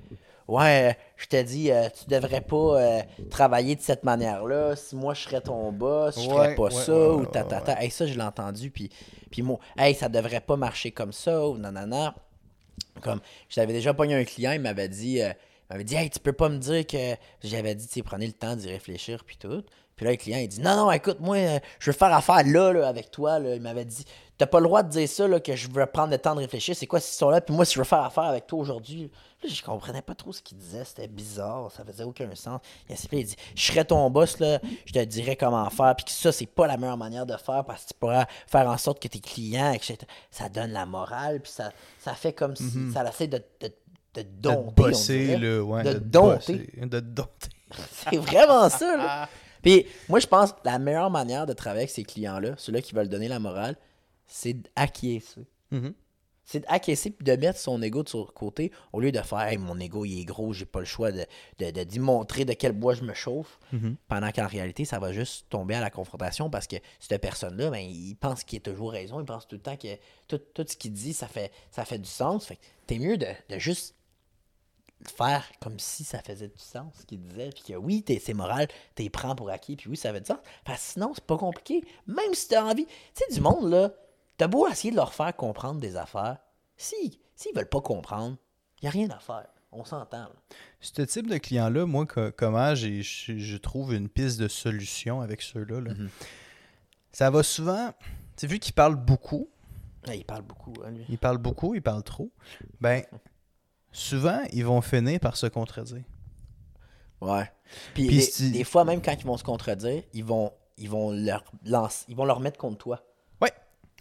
ouais, 0.49 0.97
je 1.17 1.27
te 1.27 1.41
dis, 1.43 1.71
euh, 1.71 1.89
tu 1.91 2.09
devrais 2.09 2.41
pas 2.41 2.57
euh, 2.57 3.03
travailler 3.31 3.77
de 3.77 3.83
cette 3.83 4.03
manière-là. 4.03 4.75
Si 4.75 4.97
moi, 4.97 5.15
je 5.15 5.21
serais 5.23 5.41
ton 5.41 5.71
boss, 5.71 6.17
je 6.17 6.29
ferais 6.29 6.49
Ouais, 6.49 6.55
pas 6.55 6.63
ouais, 6.63 6.71
ça, 6.71 6.93
ouais, 6.93 7.15
ou 7.15 7.27
ta, 7.27 7.45
ta, 7.45 7.61
ta. 7.61 7.81
Hey, 7.83 7.91
ça, 7.91 8.07
je 8.07 8.15
l'ai 8.15 8.23
entendu, 8.23 8.71
puis, 8.71 8.91
puis 9.31 9.43
moi, 9.43 9.59
hey, 9.77 9.95
ça 9.95 10.09
devrait 10.09 10.41
pas 10.41 10.57
marcher 10.57 10.91
comme 10.91 11.13
ça, 11.13 11.47
ou 11.47 11.59
nanana. 11.59 12.15
Comme, 13.03 13.21
j'avais 13.49 13.73
déjà 13.73 13.95
pogné 13.95 14.15
un 14.15 14.25
client, 14.25 14.53
il 14.53 14.61
m'avait 14.61 14.89
dit, 14.89 15.23
euh, 15.23 15.29
il 15.29 15.75
m'avait 15.75 15.85
dit, 15.85 15.95
hey, 15.95 16.11
tu 16.11 16.19
peux 16.19 16.33
pas 16.33 16.49
me 16.49 16.59
dire 16.59 16.87
que. 16.87 17.15
J'avais 17.45 17.75
dit, 17.75 17.87
tu 17.87 18.03
prenez 18.03 18.27
le 18.27 18.33
temps 18.33 18.57
d'y 18.57 18.69
réfléchir, 18.69 19.25
puis 19.25 19.37
tout. 19.37 19.63
Puis 19.97 20.05
là, 20.05 20.13
le 20.13 20.17
client, 20.17 20.39
il 20.39 20.49
dit, 20.49 20.61
non, 20.61 20.77
non, 20.77 20.93
écoute, 20.93 21.19
moi, 21.19 21.37
euh, 21.37 21.59
je 21.81 21.91
veux 21.91 21.97
faire 21.97 22.15
affaire 22.15 22.47
là, 22.47 22.73
là, 22.73 22.87
avec 22.87 23.11
toi. 23.11 23.41
Là. 23.41 23.57
Il 23.57 23.61
m'avait 23.61 23.85
dit, 23.85 24.05
t'as 24.39 24.47
pas 24.47 24.61
le 24.61 24.67
droit 24.67 24.85
de 24.85 24.89
dire 24.89 25.09
ça, 25.09 25.27
là, 25.27 25.41
que 25.41 25.57
je 25.57 25.69
veux 25.69 25.85
prendre 25.87 26.13
le 26.13 26.19
temps 26.19 26.35
de 26.35 26.41
réfléchir. 26.41 26.75
C'est 26.77 26.87
quoi 26.87 27.01
cette 27.01 27.13
histoire-là? 27.13 27.41
Puis 27.41 27.55
moi, 27.55 27.65
si 27.65 27.75
je 27.75 27.81
veux 27.81 27.85
faire 27.85 28.05
affaire 28.05 28.25
avec 28.25 28.47
toi 28.47 28.61
aujourd'hui. 28.61 29.11
Je 29.47 29.63
comprenais 29.63 30.03
pas 30.03 30.15
trop 30.17 30.33
ce 30.33 30.43
qu'il 30.43 30.59
disait. 30.59 30.85
C'était 30.85 31.07
bizarre. 31.07 31.71
Ça 31.71 31.85
faisait 31.85 32.03
aucun 32.05 32.33
sens. 32.35 32.61
Il, 32.89 32.95
a 32.95 32.97
il 33.13 33.25
dit, 33.25 33.37
je 33.55 33.63
serais 33.63 33.85
ton 33.85 34.09
boss, 34.11 34.39
là, 34.41 34.61
je 34.85 34.93
te 34.93 35.05
dirais 35.05 35.37
comment 35.37 35.69
faire. 35.71 35.95
Puis 35.97 36.07
que 36.07 36.11
ça, 36.11 36.33
c'est 36.33 36.47
pas 36.47 36.67
la 36.67 36.77
meilleure 36.77 36.97
manière 36.97 37.27
de 37.27 37.37
faire 37.37 37.65
parce 37.65 37.85
que 37.85 37.89
tu 37.89 37.95
pourras 38.01 38.27
faire 38.47 38.69
en 38.69 38.79
sorte 38.79 39.01
que 39.01 39.09
tes 39.09 39.21
clients, 39.21 39.73
etc. 39.73 39.97
Ça 40.31 40.49
donne 40.49 40.73
la 40.73 40.87
morale, 40.87 41.41
puis 41.41 41.53
ça, 41.53 41.73
ça 42.01 42.15
fait 42.15 42.33
comme 42.33 42.57
si 42.57 42.93
ça 42.93 43.09
essaie 43.09 43.29
de, 43.29 43.39
de, 43.61 43.69
de 43.69 43.73
De 44.15 44.23
te 44.23 44.29
dompter. 44.41 44.83
on 44.83 44.89
bosser, 44.89 45.61
ouais. 45.61 45.83
De 45.85 45.93
te 45.93 45.99
dompter. 45.99 46.57
bosser, 46.57 46.87
De 46.87 47.01
te 47.01 47.05
dompter. 47.05 47.49
C'est 47.93 48.17
vraiment 48.17 48.69
ça, 48.69 48.97
là. 48.97 49.29
Puis 49.63 49.87
moi, 50.09 50.21
je 50.21 50.27
pense 50.27 50.53
que 50.53 50.59
la 50.65 50.79
meilleure 50.79 51.11
manière 51.11 51.47
de 51.47 51.53
travailler 51.53 51.83
avec 51.83 51.91
ces 51.91 52.05
clients-là, 52.05 52.55
ceux-là 52.57 52.81
qui 52.81 52.95
veulent 52.95 53.09
donner 53.09 53.29
la 53.29 53.39
morale, 53.39 53.77
c'est 54.29 54.55
d'acquiescer. 54.55 55.47
Mhm. 55.71 55.95
C'est 56.45 56.61
d'acquiescer 56.61 57.11
puis 57.11 57.27
de 57.27 57.37
mettre 57.37 57.59
son 57.59 57.83
ego 57.83 58.03
de 58.03 58.09
son 58.09 58.25
côté 58.25 58.73
au 58.95 59.01
lieu 59.01 59.13
de 59.13 59.21
faire 59.21 59.41
hey, 59.41 59.59
mon 59.59 59.79
ego 59.79 60.07
il 60.07 60.23
est 60.23 60.25
gros, 60.25 60.55
j'ai 60.55 60.65
pas 60.65 60.79
le 60.79 60.87
choix 60.87 61.13
de, 61.13 61.27
de, 61.59 61.71
de 61.71 62.01
montrer 62.01 62.47
de 62.47 62.55
quel 62.55 62.73
bois 62.73 62.95
je 62.95 63.03
me 63.03 63.13
chauffe. 63.13 63.59
Mhm. 63.73 63.97
Pendant 64.09 64.31
qu'en 64.33 64.47
réalité, 64.47 64.87
ça 64.87 64.99
va 64.99 65.13
juste 65.13 65.47
tomber 65.51 65.75
à 65.75 65.81
la 65.81 65.91
confrontation 65.91 66.49
parce 66.49 66.67
que 66.67 66.77
cette 67.01 67.21
personne-là, 67.21 67.69
ben, 67.69 67.81
il 67.81 68.15
pense 68.15 68.45
qu'il 68.45 68.59
a 68.59 68.61
toujours 68.61 68.93
raison, 68.93 69.21
il 69.21 69.27
pense 69.27 69.47
tout 69.47 69.57
le 69.57 69.63
temps 69.63 69.77
que 69.77 69.89
tout, 70.27 70.39
tout 70.39 70.65
ce 70.67 70.77
qu'il 70.77 70.93
dit, 70.93 71.13
ça 71.13 71.29
fait, 71.29 71.53
ça 71.71 71.85
fait 71.85 71.99
du 71.99 72.09
sens. 72.09 72.47
Fait 72.47 72.57
que 72.57 72.63
t'es 72.87 72.99
mieux 72.99 73.19
de, 73.19 73.27
de 73.51 73.59
juste 73.59 73.95
faire 75.05 75.45
comme 75.61 75.79
si 75.79 76.05
ça 76.05 76.21
faisait 76.21 76.49
du 76.49 76.59
sens 76.59 76.93
ce 77.01 77.07
qu'il 77.07 77.21
disait, 77.21 77.51
puis 77.51 77.63
que 77.63 77.75
oui, 77.75 78.05
c'est 78.21 78.35
moral, 78.35 78.69
t'es 78.95 79.09
prends 79.11 79.35
pour 79.35 79.51
acquis, 79.51 79.77
puis 79.77 79.91
oui, 79.91 79.97
ça 79.97 80.13
fait 80.13 80.21
du 80.21 80.27
sens. 80.27 80.39
Parce 80.65 80.81
que 80.81 80.93
sinon, 80.95 81.13
c'est 81.15 81.25
pas 81.25 81.37
compliqué. 81.37 81.85
Même 82.07 82.35
si 82.35 82.49
t'as 82.49 82.65
envie. 82.65 82.87
Tu 82.87 82.93
sais, 83.15 83.35
du 83.35 83.41
monde, 83.41 83.71
là, 83.71 83.93
t'as 84.39 84.47
beau 84.47 84.67
essayer 84.69 84.91
de 84.91 84.97
leur 84.97 85.13
faire 85.13 85.37
comprendre 85.37 85.79
des 85.81 85.97
affaires. 85.97 86.39
Si, 86.77 87.21
s'ils 87.37 87.55
veulent 87.55 87.69
pas 87.69 87.81
comprendre, 87.83 88.37
y 88.83 88.87
a 88.87 88.91
rien 88.91 89.11
à 89.11 89.19
faire. 89.19 89.47
On 89.71 89.85
s'entend. 89.85 90.29
Ce 90.81 91.03
type 91.03 91.29
de 91.29 91.37
client-là, 91.37 91.85
moi, 91.85 92.07
co- 92.07 92.31
comment 92.35 92.75
je, 92.75 93.03
je 93.03 93.57
trouve 93.59 93.93
une 93.93 94.09
piste 94.09 94.41
de 94.41 94.49
solution 94.49 95.21
avec 95.21 95.43
ceux-là, 95.43 95.81
là. 95.83 95.93
Mhm. 95.93 96.09
ça 97.13 97.29
va 97.31 97.43
souvent. 97.43 97.93
Tu 98.01 98.07
sais, 98.37 98.47
vu 98.47 98.59
qu'ils 98.61 98.73
parlent 98.73 98.97
beaucoup, 98.97 99.49
Ah, 100.07 100.15
il 100.15 100.25
parle 100.25 100.43
beaucoup, 100.43 100.73
hein, 100.87 100.91
lui. 100.93 101.05
ils 101.11 101.19
parlent 101.19 101.37
beaucoup, 101.39 101.75
ils 101.75 101.83
parlent 101.83 102.03
trop, 102.05 102.31
ben, 102.81 103.03
souvent, 103.93 104.41
ils 104.53 104.65
vont 104.65 104.81
finir 104.81 105.21
par 105.21 105.37
se 105.37 105.47
contredire. 105.47 106.05
Ouais. 107.21 107.51
Puis, 107.95 108.07
Puis 108.07 108.51
des 108.53 108.65
fois, 108.65 108.85
même 108.85 109.03
quand 109.03 109.13
ils 109.19 109.27
vont 109.27 109.37
se 109.37 109.45
contredire, 109.45 110.03
ils 110.15 110.25
vont, 110.25 110.53
ils 110.79 110.89
vont 110.89 111.11
leur 111.11 111.45
lancer, 111.67 112.05
ils 112.09 112.17
vont 112.17 112.25
leur 112.25 112.41
mettre 112.41 112.57
contre 112.59 112.79
toi. 112.79 113.03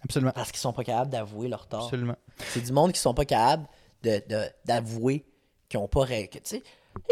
Absolument. 0.04 0.32
Parce 0.34 0.50
qu'ils 0.52 0.60
sont 0.60 0.72
pas 0.72 0.84
capables 0.84 1.10
d'avouer 1.10 1.48
leur 1.48 1.66
tort. 1.66 1.84
Absolument. 1.84 2.16
C'est 2.50 2.60
du 2.60 2.72
monde 2.72 2.92
qui 2.92 3.00
sont 3.00 3.14
pas 3.14 3.24
capables 3.24 3.66
de, 4.02 4.22
de- 4.28 4.48
d'avouer 4.64 5.26
qu'ils 5.68 5.80
ont 5.80 5.88
pas 5.88 6.02
ré- 6.04 6.28
que, 6.28 6.38
tu 6.38 6.56
sais, 6.56 6.62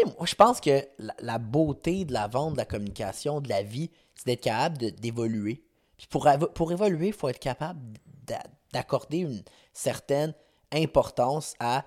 moi, 0.05 0.25
je 0.25 0.35
pense 0.35 0.59
que 0.61 0.85
la, 0.97 1.13
la 1.19 1.37
beauté 1.37 2.05
de 2.05 2.13
la 2.13 2.27
vente, 2.27 2.53
de 2.53 2.57
la 2.57 2.65
communication, 2.65 3.41
de 3.41 3.49
la 3.49 3.61
vie, 3.63 3.91
c'est 4.15 4.25
d'être 4.25 4.41
capable 4.41 4.77
de- 4.77 4.89
d'évoluer. 4.89 5.63
Puis 5.97 6.07
pour, 6.07 6.27
pour 6.53 6.71
évoluer, 6.71 7.07
il 7.07 7.13
faut 7.13 7.27
être 7.29 7.39
capable 7.39 7.79
d'a- 8.25 8.43
d'accorder 8.73 9.19
une 9.19 9.43
certaine 9.73 10.33
importance 10.73 11.53
à 11.59 11.85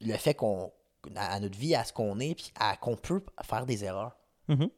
le 0.00 0.16
fait 0.16 0.34
qu'on 0.34 0.72
à 1.16 1.38
notre 1.38 1.58
vie, 1.58 1.74
à 1.74 1.84
ce 1.84 1.92
qu'on 1.92 2.18
est, 2.20 2.34
puis 2.34 2.50
à 2.58 2.76
qu'on 2.76 2.96
peut 2.96 3.22
faire 3.42 3.66
des 3.66 3.84
erreurs. 3.84 4.16
Mhm. 4.48 4.68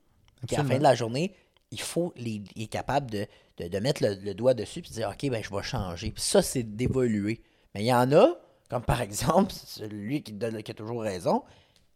Puis 0.48 0.56
à 0.56 0.62
la 0.62 0.68
fin 0.68 0.78
de 0.78 0.82
la 0.82 0.94
journée, 0.96 1.34
il 1.70 1.80
faut 1.80 2.12
les, 2.16 2.42
il 2.54 2.64
est 2.64 2.68
capable 2.68 3.10
de, 3.10 3.26
de, 3.58 3.68
de 3.68 3.78
mettre 3.78 4.02
le, 4.02 4.14
le 4.14 4.34
doigt 4.34 4.54
dessus 4.54 4.82
de 4.82 4.88
dire 4.88 5.08
OK, 5.10 5.30
ben 5.30 5.42
je 5.42 5.54
vais 5.54 5.62
changer. 5.62 6.10
Puis 6.10 6.22
ça, 6.22 6.42
c'est 6.42 6.62
d'évoluer. 6.62 7.42
Mais 7.74 7.82
il 7.82 7.86
y 7.86 7.92
en 7.92 8.10
a, 8.12 8.38
comme 8.70 8.82
par 8.82 9.00
exemple, 9.00 9.52
celui 9.66 10.22
qui, 10.22 10.32
donne, 10.32 10.62
qui 10.62 10.70
a 10.70 10.74
toujours 10.74 11.02
raison, 11.02 11.42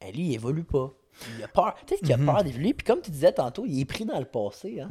ben, 0.01 0.13
lui, 0.13 0.29
il 0.29 0.35
évolue 0.35 0.65
pas. 0.65 0.93
Il 1.37 1.45
a 1.45 1.49
peur. 1.49 1.75
Peut-être 1.87 2.01
qu'il 2.01 2.13
a 2.13 2.19
peur 2.19 2.43
d'évoluer. 2.43 2.73
Puis 2.73 2.85
comme 2.85 3.03
tu 3.03 3.11
disais 3.11 3.33
tantôt, 3.33 3.67
il 3.67 3.81
est 3.81 3.85
pris 3.85 4.05
dans 4.05 4.19
le 4.19 4.25
passé. 4.25 4.81
Hein? 4.81 4.89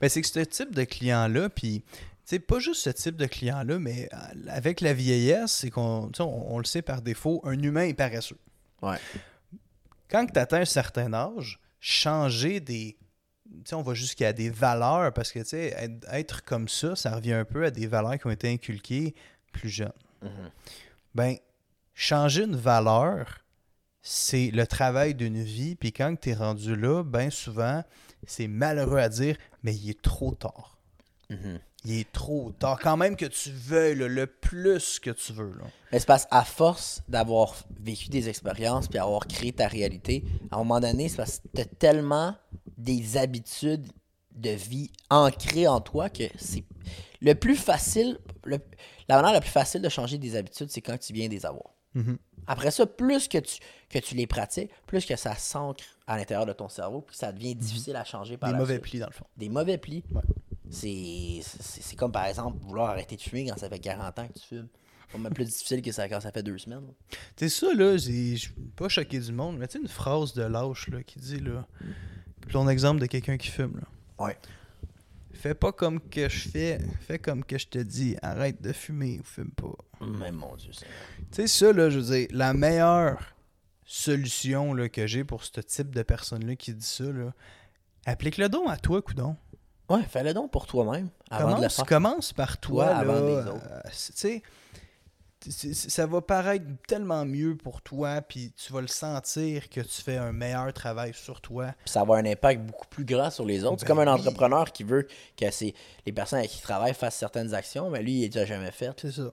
Ben, 0.00 0.08
c'est 0.08 0.20
que 0.20 0.26
ce 0.26 0.40
type 0.40 0.74
de 0.74 0.84
client-là, 0.84 1.48
puis, 1.48 1.84
sais, 2.30 2.38
pas 2.38 2.58
juste 2.58 2.82
ce 2.82 2.90
type 2.90 3.16
de 3.16 3.26
client-là, 3.26 3.78
mais 3.78 4.08
euh, 4.12 4.16
avec 4.48 4.80
la 4.80 4.92
vieillesse, 4.92 5.52
c'est 5.52 5.70
qu'on, 5.70 6.10
on 6.18 6.58
le 6.58 6.64
sait 6.64 6.82
par 6.82 7.02
défaut, 7.02 7.40
un 7.44 7.60
humain 7.60 7.84
est 7.84 7.94
paresseux. 7.94 8.38
Ouais. 8.82 8.98
Quand 10.08 10.26
tu 10.26 10.38
atteins 10.38 10.60
un 10.60 10.64
certain 10.64 11.12
âge, 11.12 11.60
changer 11.80 12.60
des. 12.60 12.96
On 13.72 13.82
va 13.82 13.94
jusqu'à 13.94 14.32
des 14.32 14.50
valeurs, 14.50 15.12
parce 15.12 15.32
que, 15.32 15.40
être, 16.12 16.44
comme 16.44 16.68
ça, 16.68 16.96
ça 16.96 17.14
revient 17.14 17.32
un 17.32 17.44
peu 17.44 17.64
à 17.64 17.70
des 17.70 17.86
valeurs 17.86 18.18
qui 18.18 18.26
ont 18.26 18.30
été 18.30 18.50
inculquées 18.50 19.14
plus 19.52 19.68
jeunes. 19.68 19.92
Ben, 21.14 21.36
changer 21.94 22.44
une 22.44 22.56
valeur, 22.56 23.44
c'est 24.02 24.50
le 24.50 24.66
travail 24.66 25.14
d'une 25.14 25.42
vie, 25.42 25.74
puis 25.74 25.92
quand 25.92 26.14
tu 26.18 26.30
es 26.30 26.34
rendu 26.34 26.74
là, 26.76 27.02
ben 27.02 27.30
souvent, 27.30 27.84
c'est 28.26 28.48
malheureux 28.48 28.98
à 28.98 29.08
dire, 29.08 29.36
mais 29.62 29.74
il 29.74 29.90
est 29.90 30.00
trop 30.00 30.34
tard. 30.34 30.78
Mhm. 31.28 31.60
Il 31.84 31.98
est 31.98 32.12
trop 32.12 32.52
tard. 32.58 32.78
Quand 32.78 32.96
même 32.98 33.16
que 33.16 33.24
tu 33.24 33.50
veuilles 33.50 33.96
là, 33.96 34.06
le 34.08 34.26
plus 34.26 34.98
que 34.98 35.10
tu 35.10 35.32
veux. 35.32 35.54
Là. 35.58 35.64
Mais 35.92 35.98
c'est 35.98 36.06
parce 36.06 36.26
qu'à 36.26 36.44
force 36.44 37.02
d'avoir 37.08 37.54
vécu 37.80 38.08
des 38.10 38.28
expériences 38.28 38.86
puis 38.88 38.98
avoir 38.98 39.26
créé 39.26 39.52
ta 39.52 39.66
réalité, 39.66 40.24
à 40.50 40.56
un 40.56 40.58
moment 40.58 40.80
donné, 40.80 41.08
c'est 41.08 41.16
parce 41.16 41.38
que 41.38 41.48
tu 41.54 41.60
as 41.62 41.64
tellement 41.64 42.34
des 42.76 43.16
habitudes 43.16 43.86
de 44.34 44.50
vie 44.50 44.90
ancrées 45.08 45.66
en 45.68 45.80
toi 45.80 46.10
que 46.10 46.24
c'est 46.38 46.64
le 47.22 47.34
plus 47.34 47.56
facile, 47.56 48.18
le- 48.44 48.58
la 49.08 49.16
manière 49.16 49.32
la 49.32 49.40
plus 49.40 49.50
facile 49.50 49.82
de 49.82 49.88
changer 49.88 50.18
des 50.18 50.36
habitudes, 50.36 50.70
c'est 50.70 50.80
quand 50.80 50.98
tu 50.98 51.12
viens 51.12 51.28
des 51.28 51.44
avoir. 51.46 51.74
Mhm. 51.94 52.18
Après 52.46 52.70
ça, 52.70 52.86
plus 52.86 53.26
que 53.28 53.38
tu, 53.38 53.58
que 53.90 53.98
tu 53.98 54.14
les 54.14 54.26
pratiques, 54.26 54.70
plus 54.86 55.04
que 55.04 55.16
ça 55.16 55.34
s'ancre 55.34 55.84
à 56.06 56.16
l'intérieur 56.16 56.46
de 56.46 56.52
ton 56.52 56.68
cerveau, 56.68 57.02
puis 57.02 57.16
ça 57.16 57.32
devient 57.32 57.54
difficile 57.54 57.96
à 57.96 58.04
changer 58.04 58.36
par 58.36 58.48
Des 58.50 58.52
la 58.54 58.58
mauvais 58.58 58.74
suite. 58.74 58.82
plis, 58.84 58.98
dans 58.98 59.06
le 59.06 59.12
fond. 59.12 59.24
Des 59.36 59.48
mauvais 59.48 59.78
plis. 59.78 60.04
Ouais. 60.14 60.22
C'est 60.70 61.40
c'est- 61.42 61.82
c'est 61.82 61.96
comme 61.96 62.12
par 62.12 62.26
exemple 62.26 62.58
vouloir 62.62 62.90
arrêter 62.90 63.16
de 63.16 63.20
fumer 63.20 63.46
quand 63.46 63.58
ça 63.58 63.68
fait 63.68 63.78
40 63.80 64.18
ans 64.18 64.28
que 64.28 64.38
tu 64.38 64.46
fumes. 64.46 64.68
C'est 65.12 65.18
même 65.18 65.32
plus 65.34 65.44
difficile 65.46 65.82
que 65.82 65.90
ça 65.90 66.08
quand 66.08 66.20
ça 66.20 66.30
fait 66.30 66.42
deux 66.44 66.56
semaines. 66.58 66.86
Tu 67.34 67.48
sais, 67.48 67.66
ça, 67.66 67.74
là, 67.74 67.96
je 67.96 68.36
suis 68.36 68.52
pas 68.76 68.88
choqué 68.88 69.18
du 69.18 69.32
monde, 69.32 69.58
mais 69.58 69.66
tu 69.66 69.72
sais, 69.72 69.78
une 69.82 69.88
phrase 69.88 70.34
de 70.34 70.42
lâche 70.42 70.86
là, 70.88 71.02
qui 71.02 71.18
dit, 71.18 71.40
là, 71.40 71.66
ton 72.52 72.68
exemple 72.68 73.00
de 73.00 73.06
quelqu'un 73.06 73.36
qui 73.36 73.48
fume, 73.48 73.80
là. 73.80 74.24
Ouais. 74.24 74.38
Fais 75.32 75.54
pas 75.54 75.72
comme 75.72 76.00
que 76.00 76.28
je 76.28 76.48
fais, 76.48 76.78
fais 77.00 77.18
comme 77.18 77.42
que 77.44 77.58
je 77.58 77.66
te 77.66 77.78
dis, 77.78 78.14
arrête 78.22 78.62
de 78.62 78.72
fumer 78.72 79.18
ou 79.18 79.24
fume 79.24 79.50
pas. 79.50 79.74
Mais 80.00 80.30
mon 80.30 80.54
Dieu, 80.54 80.70
c'est. 80.72 80.86
Tu 80.86 81.26
sais, 81.32 81.46
ça, 81.48 81.72
là, 81.72 81.90
je 81.90 81.98
veux 81.98 82.16
dire, 82.16 82.28
la 82.30 82.54
meilleure 82.54 83.34
solution 83.84 84.74
là, 84.74 84.88
que 84.88 85.06
j'ai 85.08 85.24
pour 85.24 85.44
ce 85.44 85.60
type 85.60 85.92
de 85.92 86.02
personne-là 86.02 86.54
qui 86.54 86.72
dit 86.72 86.86
ça, 86.86 87.04
là, 87.04 87.32
applique-le 88.06 88.48
donc 88.48 88.70
à 88.70 88.76
toi, 88.76 89.02
coudon. 89.02 89.36
Ouais, 89.90 90.02
fais-le 90.08 90.32
donc 90.32 90.50
pour 90.50 90.66
toi-même 90.66 91.08
avant 91.30 91.48
de 91.48 91.50
le 91.50 91.56
Commence, 91.56 91.76
faire. 91.76 91.86
commence 91.86 92.32
par 92.32 92.58
toi, 92.58 92.84
Toi 92.86 92.92
là, 92.94 92.98
avant 93.00 93.14
les 93.26 93.34
euh, 93.34 93.52
autres. 93.52 93.66
c'est- 93.92 94.42
tu 95.40 95.50
sais, 95.52 95.72
ça 95.72 96.06
va 96.06 96.20
paraître 96.20 96.66
tellement 96.86 97.24
mieux 97.24 97.56
pour 97.56 97.80
toi, 97.80 98.20
puis 98.20 98.52
tu 98.52 98.72
vas 98.74 98.82
le 98.82 98.86
sentir 98.88 99.70
que 99.70 99.80
tu 99.80 100.02
fais 100.02 100.18
un 100.18 100.32
meilleur 100.32 100.70
travail 100.74 101.14
sur 101.14 101.40
toi. 101.40 101.72
Ça 101.86 102.00
va 102.00 102.02
avoir 102.02 102.18
un 102.18 102.26
impact 102.26 102.60
beaucoup 102.60 102.86
plus 102.88 103.06
grand 103.06 103.30
sur 103.30 103.46
les 103.46 103.64
autres. 103.64 103.76
c'est 103.80 103.86
Ben 103.86 103.94
comme 103.96 104.06
un 104.06 104.14
oui. 104.14 104.20
entrepreneur 104.20 104.70
qui 104.70 104.84
veut 104.84 105.08
que 105.38 105.44
les 106.04 106.12
personnes 106.12 106.40
avec 106.40 106.50
qui 106.50 106.58
il 106.58 106.62
travaille 106.62 106.92
fassent 106.92 107.16
certaines 107.16 107.54
actions, 107.54 107.88
mais 107.88 108.02
lui, 108.02 108.20
il 108.22 108.30
les 108.30 108.38
a 108.38 108.44
jamais 108.44 108.70
faites. 108.70 109.00
C'est 109.00 109.12
ça. 109.12 109.30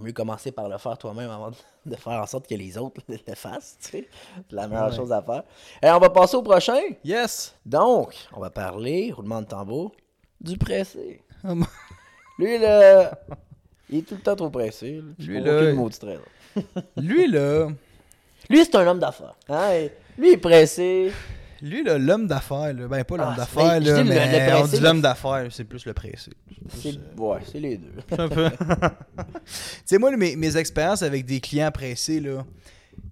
Mieux 0.00 0.12
commencer 0.12 0.52
par 0.52 0.68
le 0.68 0.78
faire 0.78 0.96
toi-même 0.98 1.30
avant 1.30 1.50
de, 1.86 1.96
faire 1.96 2.20
en 2.22 2.26
sorte 2.26 2.46
que 2.48 2.54
les 2.54 2.76
autres 2.78 3.00
le 3.08 3.34
fassent, 3.34 3.76
tu 3.82 3.88
sais. 3.90 4.08
C'est 4.48 4.54
la 4.56 4.66
meilleure 4.68 4.90
Ouais. 4.90 4.96
chose 4.96 5.12
à 5.12 5.22
faire. 5.22 5.42
Et 5.82 5.90
on 5.90 5.98
va 5.98 6.10
passer 6.10 6.36
au 6.36 6.42
prochain. 6.42 6.78
Yes! 7.04 7.54
Donc, 7.64 8.14
on 8.32 8.40
va 8.40 8.50
parler, 8.50 9.12
roulement 9.12 9.40
de 9.42 9.46
tambour, 9.46 9.92
du 10.40 10.56
pressé. 10.56 11.22
Ah, 11.44 11.54
Lui, 12.38 12.58
là, 12.58 13.18
il 13.90 13.98
est 13.98 14.02
tout 14.02 14.14
le 14.14 14.20
temps 14.20 14.36
trop 14.36 14.50
pressé. 14.50 15.02
Lui, 15.18 15.40
là, 15.40 15.72
mot 15.72 15.88
de 15.88 15.94
stress. 15.94 16.20
Lui, 16.96 17.26
là, 17.30 17.68
Lui, 18.48 18.64
c'est 18.64 18.74
un 18.76 18.86
homme 18.86 18.98
d'affaires. 18.98 19.34
Hein? 19.48 19.88
Lui, 20.16 20.28
il 20.28 20.32
est 20.34 20.36
pressé. 20.38 21.12
Lui, 21.62 21.82
là, 21.82 21.98
l'homme 21.98 22.26
d'affaires, 22.26 22.72
là, 22.72 22.86
ben 22.88 23.04
pas 23.04 23.16
l'homme 23.16 23.32
Ah, 23.32 23.36
d'affaires, 23.36 23.80
ben, 23.80 24.04
mais 24.06 24.48
le 24.50 24.56
on 24.56 24.66
dit 24.66 24.80
l'homme 24.80 24.96
mais- 24.98 25.02
d'affaires, 25.02 25.46
c'est 25.50 25.64
plus 25.64 25.84
le 25.86 25.92
pressé. 25.94 26.30
C'est 26.68 26.98
ouais, 27.16 27.40
c'est 27.50 27.60
les 27.60 27.78
deux. 27.78 27.92
Un 28.18 28.28
peu. 28.28 28.50
tu 29.46 29.52
sais, 29.84 29.98
moi, 29.98 30.16
mes, 30.16 30.36
mes 30.36 30.56
expériences 30.56 31.02
avec 31.02 31.24
des 31.26 31.40
clients 31.40 31.70
pressés, 31.70 32.20
là, 32.20 32.44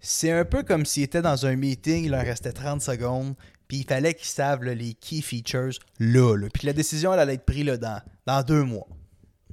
c'est 0.01 0.31
un 0.33 0.45
peu 0.45 0.63
comme 0.63 0.85
s'ils 0.87 1.05
étaient 1.05 1.23
dans 1.23 1.47
un 1.47 1.57
meeting, 1.57 2.05
il 2.05 2.11
leur 2.11 2.23
restait 2.25 2.53
30 2.53 2.81
secondes, 2.83 3.35
puis 3.69 3.79
il 3.79 3.85
fallait 3.87 4.15
qu'ils 4.15 4.27
savent 4.29 4.63
là, 4.63 4.75
les 4.75 4.95
key 4.95 5.21
features 5.23 5.79
là, 5.99 6.37
là. 6.37 6.49
Puis 6.53 6.67
la 6.67 6.73
décision, 6.73 7.13
elle 7.15 7.21
allait 7.21 7.35
être 7.35 7.45
prise 7.47 7.65
là, 7.65 7.77
dans, 7.77 8.01
dans 8.27 8.43
deux 8.43 8.63
mois. 8.63 8.87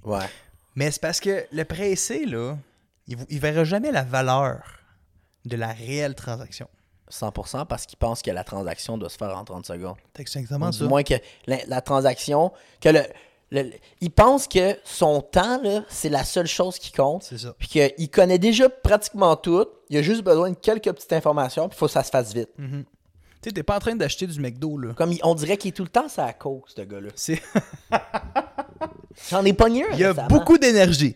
Ouais. 0.04 0.26
Mais 0.76 0.92
c'est 0.92 1.02
parce 1.02 1.20
que 1.20 1.46
le 1.52 1.64
pressé, 1.66 2.26
là, 2.26 2.58
il 3.08 3.18
ne 3.18 3.40
verra 3.40 3.64
jamais 3.64 3.92
la 3.92 4.04
valeur 4.04 4.62
de 5.46 5.56
la 5.56 5.68
réelle 5.74 6.16
transaction. 6.16 6.68
100% 7.14 7.66
parce 7.66 7.86
qu'il 7.86 7.98
pense 7.98 8.22
que 8.22 8.32
la 8.32 8.44
transaction 8.44 8.98
doit 8.98 9.10
se 9.10 9.18
faire 9.18 9.38
en 9.38 9.44
30 9.44 9.66
secondes. 9.66 9.96
C'est 10.16 10.22
exactement 10.22 10.70
du 10.70 10.78
ça. 10.80 10.86
moins 10.86 11.04
que 11.04 11.14
la, 11.48 11.58
la 11.68 11.82
transaction, 11.82 12.52
que 12.82 12.90
le, 12.90 13.02
le- 13.52 13.72
il 14.02 14.12
pense 14.12 14.48
que 14.48 14.78
son 14.84 15.22
temps, 15.22 15.62
là, 15.62 15.84
c'est 15.90 16.10
la 16.10 16.24
seule 16.24 16.48
chose 16.48 16.80
qui 16.80 16.92
compte. 16.92 17.24
C'est 17.24 17.38
ça. 17.38 17.54
Puis 17.60 17.68
qu'il 17.68 18.10
connaît 18.10 18.40
déjà 18.40 18.68
pratiquement 18.70 19.36
tout. 19.36 19.66
Il 19.90 19.98
a 19.98 20.02
juste 20.02 20.24
besoin 20.24 20.50
de 20.50 20.56
quelques 20.56 20.92
petites 20.92 21.14
informations. 21.14 21.70
Puis 21.70 21.76
il 21.76 21.80
faut 21.80 21.86
que 21.86 21.92
ça 21.92 22.04
se 22.04 22.10
fasse 22.10 22.34
vite. 22.34 22.50
Mhm. 22.58 22.84
Tu 23.42 23.50
sais, 23.50 23.54
t'es 23.54 23.64
pas 23.64 23.76
en 23.76 23.80
train 23.80 23.96
d'acheter 23.96 24.26
du 24.26 24.40
McDo, 24.40 24.78
là. 24.78 24.94
Comme 24.94 25.12
il- 25.12 25.20
on 25.24 25.36
dirait 25.36 25.58
qu'il 25.58 25.70
est 25.70 25.74
tout 25.74 25.84
le 25.84 25.90
temps 25.90 26.08
ça 26.10 26.26
à 26.26 26.34
cause, 26.34 26.62
ce 26.76 26.82
gars-là. 26.82 27.10
C'est- 27.16 27.42
J'en 29.30 29.44
ai 29.46 29.54
pogné 29.54 29.86
un 29.86 29.92
Il 29.94 30.00
y 30.00 30.04
a 30.04 30.14
beaucoup 30.14 30.58
d'énergie. 30.58 31.16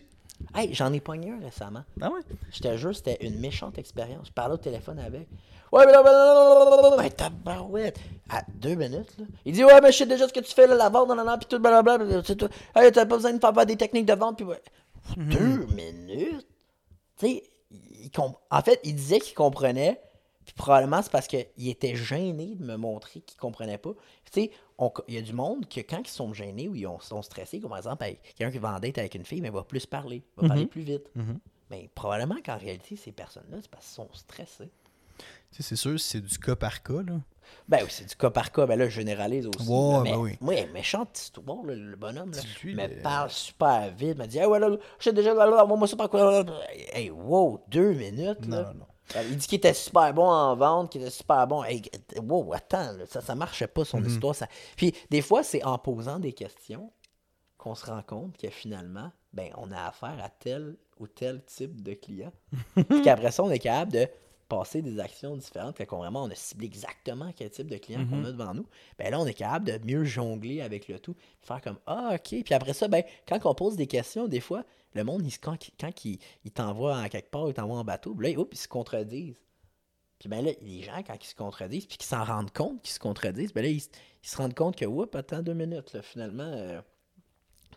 Hey, 0.58 0.74
j'en 0.74 0.92
ai 0.92 0.98
pogné 0.98 1.30
un 1.30 1.38
récemment. 1.38 1.84
Ah 2.00 2.10
ouais? 2.10 2.18
Je 2.52 2.58
te 2.58 2.76
jure, 2.76 2.92
c'était 2.92 3.24
une 3.24 3.38
méchante 3.38 3.78
expérience. 3.78 4.26
Je 4.26 4.32
parlais 4.32 4.54
au 4.54 4.58
téléphone 4.58 4.98
avec. 4.98 5.28
Ouais, 5.70 5.86
mais 5.86 5.92
là, 5.92 7.10
tabarouette. 7.10 8.00
À 8.28 8.42
deux 8.48 8.74
minutes, 8.74 9.16
là. 9.18 9.24
Il 9.44 9.52
dit, 9.52 9.64
ouais, 9.64 9.80
mais 9.80 9.92
je 9.92 9.98
sais 9.98 10.06
déjà 10.06 10.26
ce 10.26 10.32
que 10.32 10.40
tu 10.40 10.52
fais, 10.52 10.66
là, 10.66 10.74
la 10.74 10.88
vente, 10.88 11.10
nan, 11.10 11.24
nan, 11.24 11.38
puis 11.38 11.46
tout, 11.48 11.60
blablabla. 11.60 12.24
C'est 12.24 12.34
tout. 12.34 12.48
Hey, 12.74 12.90
t'as 12.90 13.06
pas 13.06 13.14
besoin 13.14 13.34
de 13.34 13.38
faire 13.38 13.66
des 13.66 13.76
techniques 13.76 14.06
de 14.06 14.14
vente, 14.14 14.38
puis 14.38 14.46
ouais. 14.46 14.60
Deux 15.16 15.64
minutes? 15.66 16.48
Tu 17.18 17.26
sais, 17.26 17.42
en 18.50 18.60
fait, 18.62 18.80
il 18.82 18.96
disait 18.96 19.20
qu'il 19.20 19.34
comprenait, 19.36 20.00
puis 20.48 20.54
probablement 20.54 21.02
c'est 21.02 21.12
parce 21.12 21.26
qu'il 21.26 21.46
était 21.68 21.94
gêné 21.94 22.54
de 22.54 22.64
me 22.64 22.76
montrer 22.76 23.20
qu'il 23.20 23.38
comprenait 23.38 23.76
pas. 23.76 23.90
Tu 24.32 24.40
sais, 24.42 24.50
il 25.06 25.14
y 25.14 25.18
a 25.18 25.20
du 25.20 25.34
monde 25.34 25.68
que 25.68 25.80
quand 25.80 26.00
ils 26.00 26.08
sont 26.10 26.32
gênés 26.32 26.68
ou 26.68 26.74
ils 26.74 26.86
ont- 26.86 27.00
sont 27.00 27.20
stressés, 27.20 27.60
comme 27.60 27.68
par 27.68 27.76
exemple, 27.76 28.02
quelqu'un 28.34 28.50
qui 28.50 28.56
va 28.58 28.74
en 28.74 28.78
date 28.80 28.96
avec 28.96 29.14
une 29.14 29.26
fille, 29.26 29.42
mais 29.42 29.50
va 29.50 29.62
plus 29.62 29.84
parler, 29.84 30.22
va 30.38 30.48
parler 30.48 30.64
plus 30.66 30.80
vite. 30.80 31.04
Mhm. 31.14 31.38
Mais 31.70 31.90
probablement 31.94 32.36
qu'en 32.42 32.56
réalité, 32.56 32.96
ces 32.96 33.12
personnes-là, 33.12 33.58
c'est 33.60 33.70
parce 33.70 33.84
qu'ils 33.84 33.94
sont 33.96 34.08
stressés. 34.14 34.70
Tu 35.50 35.56
sais, 35.58 35.62
c'est 35.62 35.76
sûr, 35.76 36.00
c'est 36.00 36.22
du 36.22 36.38
cas 36.38 36.56
par 36.56 36.82
cas, 36.82 37.02
là. 37.02 37.20
Ben 37.68 37.80
oui, 37.82 37.88
c'est 37.90 38.06
du 38.08 38.14
cas 38.16 38.30
par 38.30 38.50
cas. 38.50 38.64
Ben 38.66 38.78
là, 38.78 38.86
je 38.88 38.94
généralise 38.94 39.46
aussi. 39.46 39.68
Là. 39.68 40.00
mais, 40.02 40.10
ben 40.12 40.18
oui. 40.18 40.36
Moi, 40.40 40.54
il 40.54 40.58
est 40.60 40.66
histoire, 41.14 41.62
là, 41.64 41.74
le 41.74 41.96
bonhomme. 41.96 42.30
Là, 42.32 42.40
Lui, 42.62 42.74
me 42.74 42.86
le- 42.86 43.02
parle 43.02 43.30
super 43.30 43.90
vite. 43.94 44.16
me 44.18 44.26
dit, 44.26 44.38
hey, 44.38 44.46
ouais, 44.46 44.58
là, 44.58 44.70
je 44.98 45.04
sais 45.04 45.12
déjà, 45.12 45.34
là, 45.34 45.44
là, 45.46 45.64
moi, 45.66 45.86
ça 45.86 45.96
par 45.96 46.08
quoi. 46.08 46.44
Hey, 46.92 47.10
wow, 47.10 47.60
deux 47.68 47.92
minutes. 47.92 48.46
Non, 48.46 48.56
là. 48.62 48.72
non, 48.74 48.86
Il 49.28 49.36
dit 49.36 49.46
qu'il 49.46 49.56
était 49.58 49.74
super 49.74 50.12
bon 50.12 50.28
en 50.28 50.54
vente, 50.56 50.92
qu'il 50.92 51.00
était 51.00 51.10
super 51.10 51.46
bon. 51.46 51.64
Hey, 51.64 51.82
wow, 52.22 52.52
attends, 52.52 52.92
là, 52.92 53.06
ça, 53.06 53.20
ça 53.20 53.34
marchait 53.34 53.66
pas 53.66 53.84
son 53.84 54.00
Mhm. 54.00 54.06
histoire. 54.08 54.34
Ça... 54.34 54.46
Puis 54.76 54.94
des 55.10 55.22
fois, 55.22 55.42
c'est 55.42 55.64
en 55.64 55.78
posant 55.78 56.18
des 56.18 56.32
questions 56.32 56.92
qu'on 57.56 57.74
se 57.74 57.86
rend 57.86 58.02
compte 58.02 58.36
que 58.36 58.48
finalement, 58.50 59.10
ben, 59.32 59.50
on 59.56 59.72
a 59.72 59.86
affaire 59.88 60.16
à 60.22 60.28
tel 60.28 60.76
ou 60.98 61.06
tel 61.06 61.42
type 61.44 61.82
de 61.82 61.94
client. 61.94 62.32
Puis 62.88 63.02
qu'après 63.02 63.30
ça, 63.30 63.42
on 63.42 63.50
est 63.50 63.58
capable 63.58 63.92
de 63.92 64.06
passer 64.48 64.80
des 64.80 64.98
actions 64.98 65.36
différentes, 65.36 65.76
fait 65.76 65.84
qu'on 65.84 65.98
vraiment 65.98 66.22
on 66.22 66.30
a 66.30 66.34
ciblé 66.34 66.66
exactement 66.66 67.30
quel 67.36 67.50
type 67.50 67.68
de 67.68 67.76
client 67.76 68.06
qu'on 68.08 68.24
a 68.24 68.32
devant 68.32 68.54
nous. 68.54 68.66
Ben 68.98 69.10
là, 69.10 69.20
on 69.20 69.26
est 69.26 69.34
capable 69.34 69.66
de 69.66 69.78
mieux 69.86 70.04
jongler 70.04 70.62
avec 70.62 70.88
le 70.88 70.98
tout, 70.98 71.14
faire 71.42 71.60
comme 71.60 71.76
Ah, 71.86 72.12
ok. 72.14 72.42
Puis 72.44 72.54
après 72.54 72.72
ça, 72.72 72.88
ben, 72.88 73.02
quand 73.28 73.38
on 73.44 73.54
pose 73.54 73.76
des 73.76 73.86
questions, 73.86 74.26
des 74.26 74.40
fois, 74.40 74.64
le 74.94 75.04
monde, 75.04 75.22
il, 75.26 75.38
quand, 75.38 75.56
quand 75.78 76.04
il, 76.04 76.18
il 76.44 76.50
t'envoie 76.50 76.96
en 76.98 77.08
quelque 77.08 77.30
part, 77.30 77.48
il 77.48 77.54
t'envoie 77.54 77.78
en 77.78 77.84
bateau, 77.84 78.14
là, 78.18 78.30
oups, 78.38 78.48
ils 78.52 78.58
se 78.58 78.68
contredisent. 78.68 79.40
Puis 80.18 80.28
ben 80.28 80.44
là, 80.44 80.50
les 80.62 80.82
gens, 80.82 81.00
quand 81.06 81.14
ils 81.22 81.26
se 81.28 81.34
contredisent, 81.34 81.86
puis 81.86 81.96
qu'ils 81.98 82.08
s'en 82.08 82.24
rendent 82.24 82.52
compte 82.52 82.82
qu'ils 82.82 82.92
se 82.94 82.98
contredisent, 82.98 83.52
ben 83.52 83.62
là, 83.62 83.68
ils, 83.68 83.80
se- 83.80 83.88
ils 84.24 84.28
se 84.28 84.36
rendent 84.36 84.54
compte 84.54 84.74
que, 84.76 84.84
oups, 84.84 85.14
attends 85.14 85.42
deux 85.42 85.54
minutes, 85.54 85.92
là, 85.92 86.02
finalement, 86.02 86.42
euh, 86.42 86.80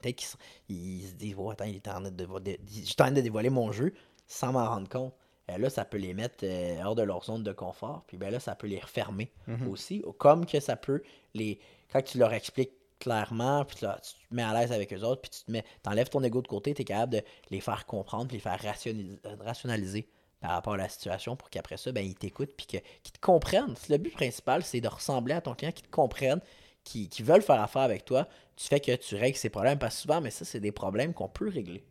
peut-être 0.01 0.15
qu'ils 0.15 0.27
se- 0.27 0.37
ils 0.69 1.07
se 1.09 1.13
disent, 1.13 1.35
oh, 1.37 1.51
attends, 1.51 1.65
il 1.65 1.75
est 1.75 1.87
en 1.87 2.01
train 2.01 2.01
de, 2.01 2.09
dévo- 2.09 2.39
de- 2.39 2.57
je 2.65 2.81
suis 2.81 2.93
en 2.93 3.03
train 3.05 3.11
de 3.11 3.21
dévoiler 3.21 3.49
mon 3.51 3.71
jeu 3.71 3.93
sans 4.25 4.53
m'en 4.53 4.67
rendre 4.67 4.89
compte. 4.89 5.13
Euh, 5.51 5.57
là, 5.57 5.69
ça 5.69 5.85
peut 5.85 5.97
les 5.97 6.13
mettre 6.13 6.43
euh, 6.43 6.81
hors 6.83 6.95
de 6.95 7.01
leur 7.03 7.23
zone 7.25 7.43
de 7.43 7.51
confort, 7.51 8.03
puis 8.07 8.17
ben 8.17 8.31
là, 8.31 8.39
ça 8.39 8.55
peut 8.55 8.67
les 8.67 8.79
refermer 8.79 9.31
aussi, 9.69 10.03
comme 10.17 10.45
que 10.45 10.59
ça 10.59 10.75
peut 10.75 11.03
les. 11.33 11.59
Quand 11.91 12.01
tu 12.01 12.17
leur 12.17 12.33
expliques 12.33 12.71
clairement, 13.01 13.65
puis 13.65 13.77
tu, 13.77 13.85
leur- 13.85 13.99
tu 13.99 14.13
te 14.13 14.33
mets 14.33 14.43
à 14.43 14.53
l'aise 14.53 14.71
avec 14.71 14.93
eux 14.93 15.01
autres, 15.01 15.21
puis 15.21 15.31
tu 15.31 15.43
te 15.43 15.51
mets, 15.51 15.65
t'enlèves 15.83 16.09
ton 16.09 16.23
ego 16.23 16.41
de 16.41 16.47
côté, 16.47 16.73
tu 16.73 16.81
es 16.83 16.85
capable 16.85 17.13
de 17.13 17.21
les 17.49 17.59
faire 17.59 17.85
comprendre, 17.85 18.27
puis 18.27 18.37
les 18.37 18.41
faire 18.41 18.59
rationaliser, 18.61 19.19
rationaliser 19.41 20.07
par 20.39 20.51
rapport 20.51 20.73
à 20.73 20.77
la 20.77 20.89
situation 20.89 21.35
pour 21.35 21.49
qu'après 21.49 21.77
ça, 21.77 21.91
ben, 21.91 22.05
ils 22.05 22.15
t'écoutent, 22.15 22.55
puis 22.55 22.65
qu'ils 22.65 22.81
te 23.11 23.19
comprennent. 23.19 23.75
Le 23.89 23.97
but 23.97 24.13
principal, 24.13 24.63
c'est 24.63 24.81
de 24.81 24.87
ressembler 24.87 25.33
à 25.33 25.41
ton 25.41 25.53
client, 25.53 25.71
qu'ils 25.71 25.85
te 25.85 25.91
comprennent, 25.91 26.41
qui, 26.83 27.09
qui 27.09 27.21
veulent 27.21 27.43
faire 27.43 27.61
affaire 27.61 27.83
avec 27.83 28.05
toi. 28.05 28.27
Tu 28.55 28.67
fais 28.67 28.79
que 28.79 28.95
tu 28.95 29.15
règles 29.15 29.37
ces 29.37 29.49
problèmes, 29.49 29.77
parce 29.77 29.95
que 29.95 30.01
souvent, 30.03 30.21
mais 30.21 30.31
ça, 30.31 30.45
c'est 30.45 30.59
des 30.59 30.71
problèmes 30.71 31.13
qu'on 31.13 31.27
peut 31.29 31.49
régler. 31.49 31.83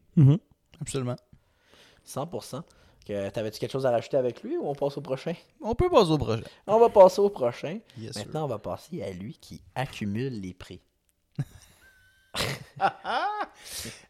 Absolument. 0.81 1.17
100%. 2.07 2.63
Que, 3.07 3.31
t'avais-tu 3.31 3.59
quelque 3.61 3.73
chose 3.73 3.87
à 3.87 3.91
rajouter 3.91 4.17
avec 4.17 4.43
lui 4.43 4.57
ou 4.57 4.69
on 4.69 4.75
passe 4.75 4.97
au 4.99 5.01
prochain? 5.01 5.35
On 5.63 5.75
peut 5.75 5.89
passer 5.89 6.11
au 6.11 6.19
projet. 6.19 6.45
On 6.67 6.79
va 6.79 6.89
passer 6.91 7.21
au 7.21 7.31
prochain. 7.31 7.79
Yes, 7.97 8.13
sir. 8.13 8.25
Maintenant, 8.27 8.45
on 8.45 8.49
va 8.49 8.59
passer 8.59 9.03
à 9.03 9.11
lui 9.11 9.39
qui 9.41 9.63
accumule 9.75 10.41
les 10.41 10.53
prix. 10.55 10.81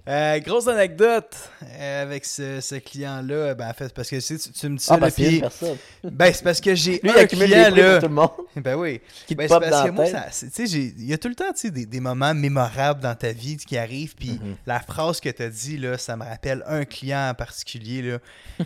Euh, 0.08 0.38
grosse 0.40 0.66
anecdote 0.66 1.36
euh, 1.62 2.02
avec 2.02 2.24
ce, 2.24 2.60
ce 2.62 2.76
client-là. 2.76 3.54
Ben, 3.54 3.68
en 3.68 3.74
fait, 3.74 3.92
parce 3.92 4.08
que 4.08 4.18
si 4.18 4.38
tu, 4.38 4.50
tu 4.50 4.68
me 4.70 4.76
dis 4.78 4.84
Ah, 4.88 4.94
ça, 4.94 4.98
parce 4.98 5.18
là, 5.18 5.24
qu'il 5.24 5.24
y 5.24 5.26
a 5.26 5.28
puis- 5.28 5.36
une 5.36 5.40
personne. 5.42 5.76
ben, 6.10 6.32
c'est 6.32 6.42
parce 6.42 6.60
que 6.60 6.74
j'ai 6.74 7.00
un 7.08 7.26
client, 7.26 7.70
là. 7.70 7.98
tout 8.00 8.08
le 8.08 8.14
monde. 8.14 8.30
Ben 8.56 8.74
oui. 8.76 9.00
Qui 9.26 9.34
Ben, 9.34 9.46
parce 9.46 9.70
dans 9.70 9.84
que 9.84 9.90
moi, 9.90 10.06
il 10.08 11.04
y 11.06 11.12
a 11.12 11.18
tout 11.18 11.28
le 11.28 11.34
temps, 11.34 11.52
des, 11.64 11.86
des 11.86 12.00
moments 12.00 12.34
mémorables 12.34 13.00
dans 13.00 13.14
ta 13.14 13.30
vie 13.32 13.58
qui 13.58 13.76
arrivent, 13.76 14.14
puis 14.16 14.30
Mm-hmm. 14.30 14.56
la 14.66 14.80
phrase 14.80 15.20
que 15.20 15.28
tu 15.28 15.42
as 15.42 15.50
dit, 15.50 15.76
là, 15.76 15.98
ça 15.98 16.16
me 16.16 16.24
rappelle 16.24 16.64
un 16.66 16.84
client 16.86 17.28
en 17.30 17.34
particulier, 17.34 18.00
là. 18.02 18.18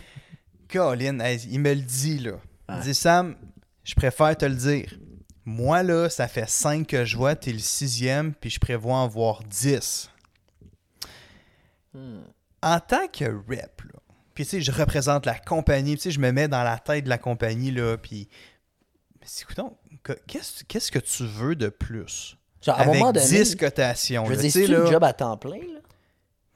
Colin, 0.71 1.17
il 1.51 1.59
me 1.59 1.73
le 1.73 1.81
dit, 1.81 2.19
là. 2.19 2.31
Il 2.69 2.79
dit, 2.79 2.95
Sam, 2.95 3.35
je 3.83 3.93
préfère 3.93 4.35
te 4.37 4.45
le 4.45 4.55
dire. 4.55 4.93
Moi, 5.45 5.83
là, 5.83 6.09
ça 6.09 6.27
fait 6.27 6.49
5 6.49 6.87
que 6.87 7.05
je 7.05 7.15
vois, 7.17 7.35
t'es 7.35 7.51
le 7.53 7.59
sixième, 7.59 8.33
puis 8.33 8.49
je 8.49 8.59
prévois 8.59 8.95
en 8.97 9.07
voir 9.07 9.43
10. 9.43 10.09
Hmm. 11.93 12.21
En 12.61 12.79
tant 12.79 13.07
que 13.07 13.25
rep, 13.25 13.81
là, 13.81 13.99
puis 14.33 14.43
tu 14.43 14.49
sais, 14.49 14.61
je 14.61 14.71
représente 14.71 15.25
la 15.25 15.37
compagnie, 15.37 15.95
tu 15.95 16.01
sais, 16.01 16.11
je 16.11 16.19
me 16.19 16.31
mets 16.31 16.47
dans 16.47 16.63
la 16.63 16.77
tête 16.79 17.05
de 17.05 17.09
la 17.09 17.17
compagnie, 17.17 17.71
là, 17.71 17.97
puis... 17.97 18.27
Mais 19.21 19.27
que- 20.03 20.13
qu'est-ce 20.27 20.63
qu'est-ce 20.65 20.91
que 20.91 20.99
tu 20.99 21.25
veux 21.25 21.55
de 21.55 21.69
plus? 21.69 22.37
Genre, 22.61 22.75
à 22.75 22.79
un 22.79 22.87
Avec 22.87 22.99
moment 22.99 23.11
donné, 23.11 23.25
10 23.25 23.55
cotations. 23.55 24.25
je 24.25 24.29
veux 24.29 24.35
là, 24.35 24.41
dire, 24.41 24.51
c'est 24.51 24.65
un 24.65 24.83
là. 24.83 24.91
job 24.91 25.03
à 25.03 25.13
temps 25.13 25.37
plein. 25.37 25.57
Là? 25.57 25.79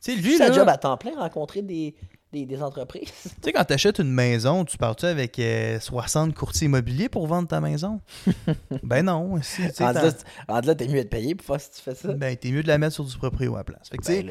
Tu 0.02 0.14
sais, 0.14 0.16
Lui, 0.16 0.38
là, 0.38 0.50
un 0.50 0.54
job 0.54 0.68
à 0.70 0.78
temps 0.78 0.98
plein, 0.98 1.16
rencontrer 1.16 1.62
des, 1.62 1.96
des, 2.32 2.46
des 2.46 2.62
entreprises. 2.62 3.12
tu 3.24 3.30
sais, 3.44 3.54
quand 3.54 3.66
tu 3.66 3.74
achètes 3.74 4.00
une 4.00 4.12
maison, 4.12 4.66
tu 4.66 4.78
pars-tu 4.78 5.06
avec 5.06 5.40
euh, 5.40 5.80
60 5.80 6.34
courtiers 6.36 6.66
immobiliers 6.66 7.10
pour 7.10 7.28
vendre 7.28 7.48
ta 7.48 7.60
maison? 7.62 8.02
ben 8.84 9.04
non. 9.04 9.42
Si, 9.42 9.62
En 9.82 9.92
là, 9.92 10.12
en 10.48 10.60
là, 10.60 10.76
t'es 10.76 10.88
mieux 10.88 10.94
d'être 10.94 11.10
payé 11.10 11.36
pour 11.36 11.46
faire 11.46 11.62
si 11.62 11.72
tu 11.72 11.82
fais 11.82 11.96
ça. 11.96 12.14
ben, 12.14 12.36
t'es 12.36 12.52
mieux 12.52 12.64
de 12.64 12.68
la 12.68 12.78
mettre 12.78 12.94
sur 12.94 13.06
du 13.06 13.18
proprio 13.18 13.56
à 13.56 13.60
la 13.60 13.64
place. 13.64 13.90
Fait 13.90 13.98
que, 13.98 14.06
Ben 14.08 14.28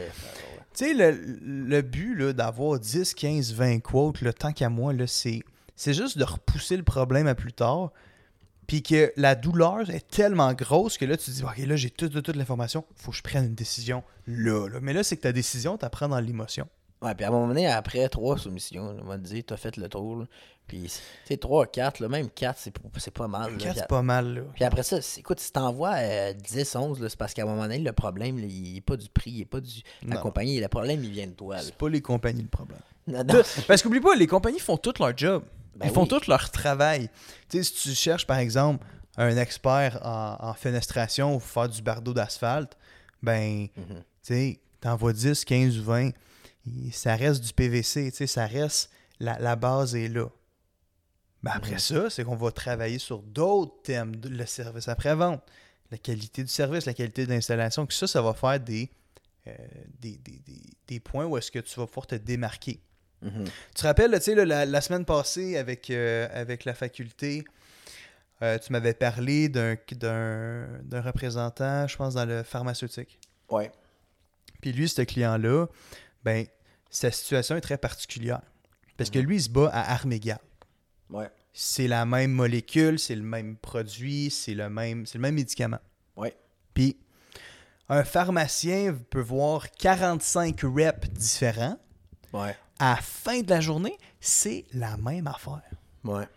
Tu 0.74 0.84
sais, 0.84 0.94
le, 0.94 1.10
le 1.42 1.82
but 1.82 2.16
d'avoir 2.32 2.78
10, 2.78 3.14
15, 3.14 3.52
20 3.54 3.80
quotes, 3.80 4.20
le 4.20 4.32
tant 4.32 4.52
qu'à 4.52 4.68
moi, 4.68 4.92
c'est 5.06 5.92
juste 5.94 6.18
de 6.18 6.24
repousser 6.24 6.76
le 6.76 6.84
problème 6.84 7.26
à 7.26 7.34
plus 7.34 7.52
tard. 7.52 7.92
Puis 8.68 8.82
que 8.82 9.10
la 9.16 9.34
douleur 9.34 9.88
est 9.88 10.06
tellement 10.08 10.52
grosse 10.52 10.98
que 10.98 11.06
là, 11.06 11.16
tu 11.16 11.24
te 11.24 11.30
dis, 11.30 11.42
OK, 11.42 11.56
là, 11.56 11.74
j'ai 11.74 11.88
toute, 11.88 12.12
toute, 12.12 12.26
toute 12.26 12.36
l'information. 12.36 12.84
faut 12.96 13.12
que 13.12 13.16
je 13.16 13.22
prenne 13.22 13.46
une 13.46 13.54
décision 13.54 14.04
là, 14.26 14.68
là. 14.68 14.78
Mais 14.82 14.92
là, 14.92 15.02
c'est 15.02 15.16
que 15.16 15.22
ta 15.22 15.32
décision, 15.32 15.78
tu 15.78 15.86
prends 15.90 16.08
dans 16.08 16.20
l'émotion. 16.20 16.68
Ouais, 17.00 17.14
puis 17.14 17.24
à 17.24 17.28
un 17.28 17.30
moment 17.30 17.46
donné, 17.48 17.66
après 17.68 18.08
trois 18.08 18.36
soumissions, 18.38 18.96
on 19.00 19.04
m'a 19.04 19.18
dit, 19.18 19.44
t'as 19.44 19.56
fait 19.56 19.76
le 19.76 19.88
tour. 19.88 20.24
Puis, 20.66 20.82
tu 20.82 20.90
sais, 21.24 21.36
trois, 21.38 21.66
quatre, 21.66 22.00
là, 22.00 22.08
même 22.08 22.28
quatre, 22.28 22.58
c'est 22.58 22.72
pas- 22.72 22.88
c'est 22.98 23.12
pas 23.12 23.28
mal. 23.28 23.56
Quatre, 23.56 23.78
c'est 23.78 23.86
pas 23.88 24.02
mal, 24.02 24.34
là. 24.34 24.40
puis 24.54 24.64
après 24.64 24.82
ça, 24.82 24.98
écoute, 25.16 25.40
si 25.40 25.50
t'envoies 25.52 25.94
euh, 25.96 26.32
10, 26.34 26.76
11, 26.76 27.00
là, 27.00 27.08
c'est 27.08 27.16
parce 27.18 27.32
qu'à 27.32 27.42
un 27.42 27.46
moment 27.46 27.62
donné, 27.62 27.78
le 27.78 27.92
problème, 27.92 28.38
là, 28.38 28.46
il 28.46 28.76
est 28.76 28.80
pas 28.82 28.96
du 28.96 29.08
prix, 29.08 29.30
il 29.30 29.40
est 29.42 29.44
pas 29.46 29.60
du, 29.60 29.80
la 30.06 30.16
Non. 30.16 30.20
compagnie. 30.20 30.60
Le 30.60 30.68
problème, 30.68 31.02
il 31.04 31.10
vient 31.10 31.26
de 31.26 31.32
toi. 31.32 31.58
C'est 31.58 31.74
pas 31.74 31.88
les 31.88 32.02
compagnies 32.02 32.42
le 32.42 32.48
problème. 32.48 32.80
Non, 33.06 33.24
Parce 33.66 33.80
qu'oublie 33.82 34.00
pas, 34.00 34.14
les 34.14 34.26
compagnies 34.26 34.58
font 34.58 34.76
tout 34.76 34.92
leur 34.98 35.16
job. 35.16 35.42
Ben 35.76 35.86
Ils 35.86 35.92
font 35.94 36.04
tout 36.04 36.20
leur 36.28 36.50
travail. 36.50 37.08
Tu 37.48 37.56
sais, 37.58 37.62
si 37.62 37.72
tu 37.90 37.94
cherches, 37.94 38.26
par 38.26 38.36
exemple, 38.38 38.84
un 39.16 39.34
expert 39.38 39.98
en, 40.04 40.36
en 40.50 40.52
fenestration 40.52 41.34
ou 41.36 41.40
faire 41.40 41.70
du 41.70 41.80
bardeau 41.80 42.12
d'asphalte, 42.12 42.76
ben, 43.22 43.68
Mhm. 43.76 43.84
tu 43.86 44.02
sais, 44.22 44.60
t'envoies 44.82 45.14
10, 45.14 45.44
15 45.46 45.78
ou 45.78 45.84
20, 45.84 46.08
il- 46.08 46.12
ça 46.92 47.14
reste 47.16 47.42
du 47.44 47.52
PVC, 47.52 48.10
tu 48.10 48.16
sais, 48.16 48.26
ça 48.26 48.46
reste, 48.46 48.90
la, 49.20 49.38
la 49.38 49.56
base 49.56 49.94
est 49.94 50.08
là. 50.08 50.26
Ben 51.42 51.52
après 51.54 51.78
ça, 51.78 52.10
c'est 52.10 52.24
qu'on 52.24 52.34
va 52.36 52.50
travailler 52.50 52.98
sur 52.98 53.22
d'autres 53.22 53.82
thèmes, 53.82 54.12
le 54.28 54.44
service 54.46 54.88
après-vente, 54.88 55.40
la 55.90 55.98
qualité 55.98 56.42
du 56.42 56.48
service, 56.50 56.84
la 56.86 56.94
qualité 56.94 57.26
de 57.26 57.30
l'installation, 57.32 57.86
que 57.86 57.94
ça, 57.94 58.06
ça 58.06 58.20
va 58.22 58.34
faire 58.34 58.58
des, 58.58 58.90
euh, 59.46 59.52
des, 60.00 60.18
des- 60.18 60.40
des- 60.44 60.72
des 60.86 61.00
points 61.00 61.26
où 61.26 61.36
est-ce 61.38 61.50
que 61.50 61.60
tu 61.60 61.78
vas 61.78 61.86
pouvoir 61.86 62.06
te 62.06 62.16
démarquer. 62.16 62.80
Mhm. 63.22 63.44
Tu 63.44 63.50
te 63.74 63.86
rappelles, 63.86 64.10
là, 64.10 64.18
tu 64.18 64.26
sais, 64.26 64.34
là, 64.34 64.44
la, 64.44 64.66
la 64.66 64.80
semaine 64.80 65.04
passée, 65.04 65.56
avec, 65.56 65.90
euh, 65.90 66.28
avec 66.32 66.64
la 66.64 66.74
faculté, 66.74 67.44
euh, 68.42 68.58
tu 68.58 68.72
m'avais 68.72 68.94
parlé 68.94 69.48
d'un, 69.48 69.76
d'un, 69.92 70.66
d'un 70.82 71.00
représentant, 71.00 71.86
je 71.88 71.96
pense, 71.96 72.14
dans 72.14 72.24
le 72.24 72.42
pharmaceutique. 72.42 73.18
Ouais. 73.50 73.70
Puis 74.60 74.72
lui, 74.72 74.88
ce 74.88 75.02
client-là, 75.02 75.66
ben, 76.24 76.46
sa 76.90 77.10
situation 77.10 77.56
est 77.56 77.60
très 77.60 77.78
particulière. 77.78 78.42
Parce 78.96 79.10
que 79.10 79.18
lui, 79.18 79.36
il 79.36 79.42
se 79.42 79.48
bat 79.48 79.70
à 79.72 79.92
armes 79.92 80.12
égales. 80.12 80.40
Ouais. 81.10 81.30
C'est 81.52 81.88
la 81.88 82.04
même 82.04 82.32
molécule, 82.32 82.98
c'est 82.98 83.14
le 83.14 83.22
même 83.22 83.56
produit, 83.56 84.30
c'est 84.30 84.54
le 84.54 84.68
même, 84.68 85.06
c'est 85.06 85.18
le 85.18 85.22
même 85.22 85.34
médicament. 85.34 85.78
Ouais. 86.16 86.36
Puis, 86.74 86.98
un 87.88 88.04
pharmacien 88.04 88.96
peut 89.10 89.20
voir 89.20 89.70
45 89.70 90.60
reps 90.62 91.08
différents. 91.10 91.78
Ouais. 92.32 92.56
À 92.78 92.96
la 92.96 92.96
fin 92.96 93.40
de 93.40 93.50
la 93.50 93.60
journée, 93.60 93.96
c'est 94.20 94.66
la 94.72 94.96
même 94.96 95.26
affaire. 95.26 95.62
Ouais. 96.04 96.28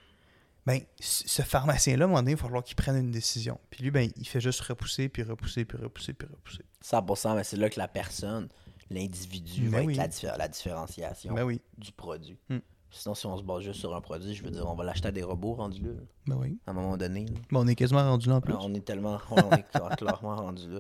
Ben, 0.66 0.80
ce 1.00 1.42
pharmacien-là, 1.42 2.06
à 2.06 2.06
un 2.06 2.08
moment 2.08 2.20
donné, 2.22 2.32
il 2.32 2.38
va 2.38 2.44
falloir 2.44 2.64
qu'il 2.64 2.76
prenne 2.76 2.96
une 2.96 3.12
décision. 3.12 3.60
Puis 3.70 3.84
lui, 3.84 3.92
ben, 3.92 4.10
il 4.16 4.28
fait 4.28 4.40
juste 4.42 4.62
repousser, 4.62 5.10
puis 5.10 5.24
repousser, 5.24 5.66
puis 5.66 5.78
repousser, 5.78 6.14
puis 6.14 6.28
repousser. 6.28 6.64
100%, 6.84 7.36
mais 7.36 7.44
c'est 7.44 7.58
là 7.58 7.70
que 7.70 7.80
la 7.80 7.88
personne, 7.88 8.48
l'individu, 8.92 9.70
Ben 9.70 9.86
va 9.86 9.92
être 9.92 9.98
la, 9.98 10.08
diffé- 10.08 10.38
la 10.38 10.48
différenciation 10.48 11.34
Ben 11.34 11.44
oui, 11.44 11.62
du 11.78 11.92
produit. 11.92 12.38
Hmm. 12.50 12.60
Sinon, 12.94 13.16
si 13.16 13.26
on 13.26 13.38
se 13.38 13.44
base 13.44 13.62
juste 13.64 13.80
sur 13.80 13.96
un 13.96 14.02
produit, 14.02 14.34
je 14.36 14.44
veux 14.44 14.52
dire, 14.52 14.68
on 14.70 14.76
va 14.76 14.84
l'acheter 14.84 15.08
à 15.08 15.12
des 15.12 15.24
robots 15.24 15.54
rendus 15.54 15.82
là, 15.82 15.92
ben 16.28 16.36
oui. 16.36 16.60
à 16.68 16.72
un 16.72 16.74
moment 16.74 16.98
donné. 16.98 17.26
Bon, 17.50 17.62
on 17.64 17.68
est 17.68 17.76
quasiment 17.76 18.04
rendu 18.04 18.28
là 18.28 18.36
en 18.36 18.42
plus. 18.42 18.54
On 18.60 18.74
est 18.74 18.84
tellement, 18.84 19.18
on 19.32 19.38
est 19.52 19.66
cla- 19.74 19.96
clairement 19.96 20.36
rendu 20.36 20.70
là. 20.70 20.80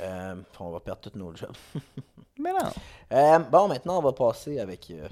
Euh, 0.00 0.34
on 0.60 0.70
va 0.70 0.80
perdre 0.80 1.00
tous 1.10 1.18
nos 1.18 1.34
jobs. 1.34 1.56
Mais 2.38 2.52
non. 2.52 2.68
Euh, 3.14 3.38
bon, 3.38 3.68
maintenant, 3.68 3.98
on 3.98 4.02
va 4.02 4.12
passer 4.12 4.58
avec 4.60 4.90
euh, 4.90 5.08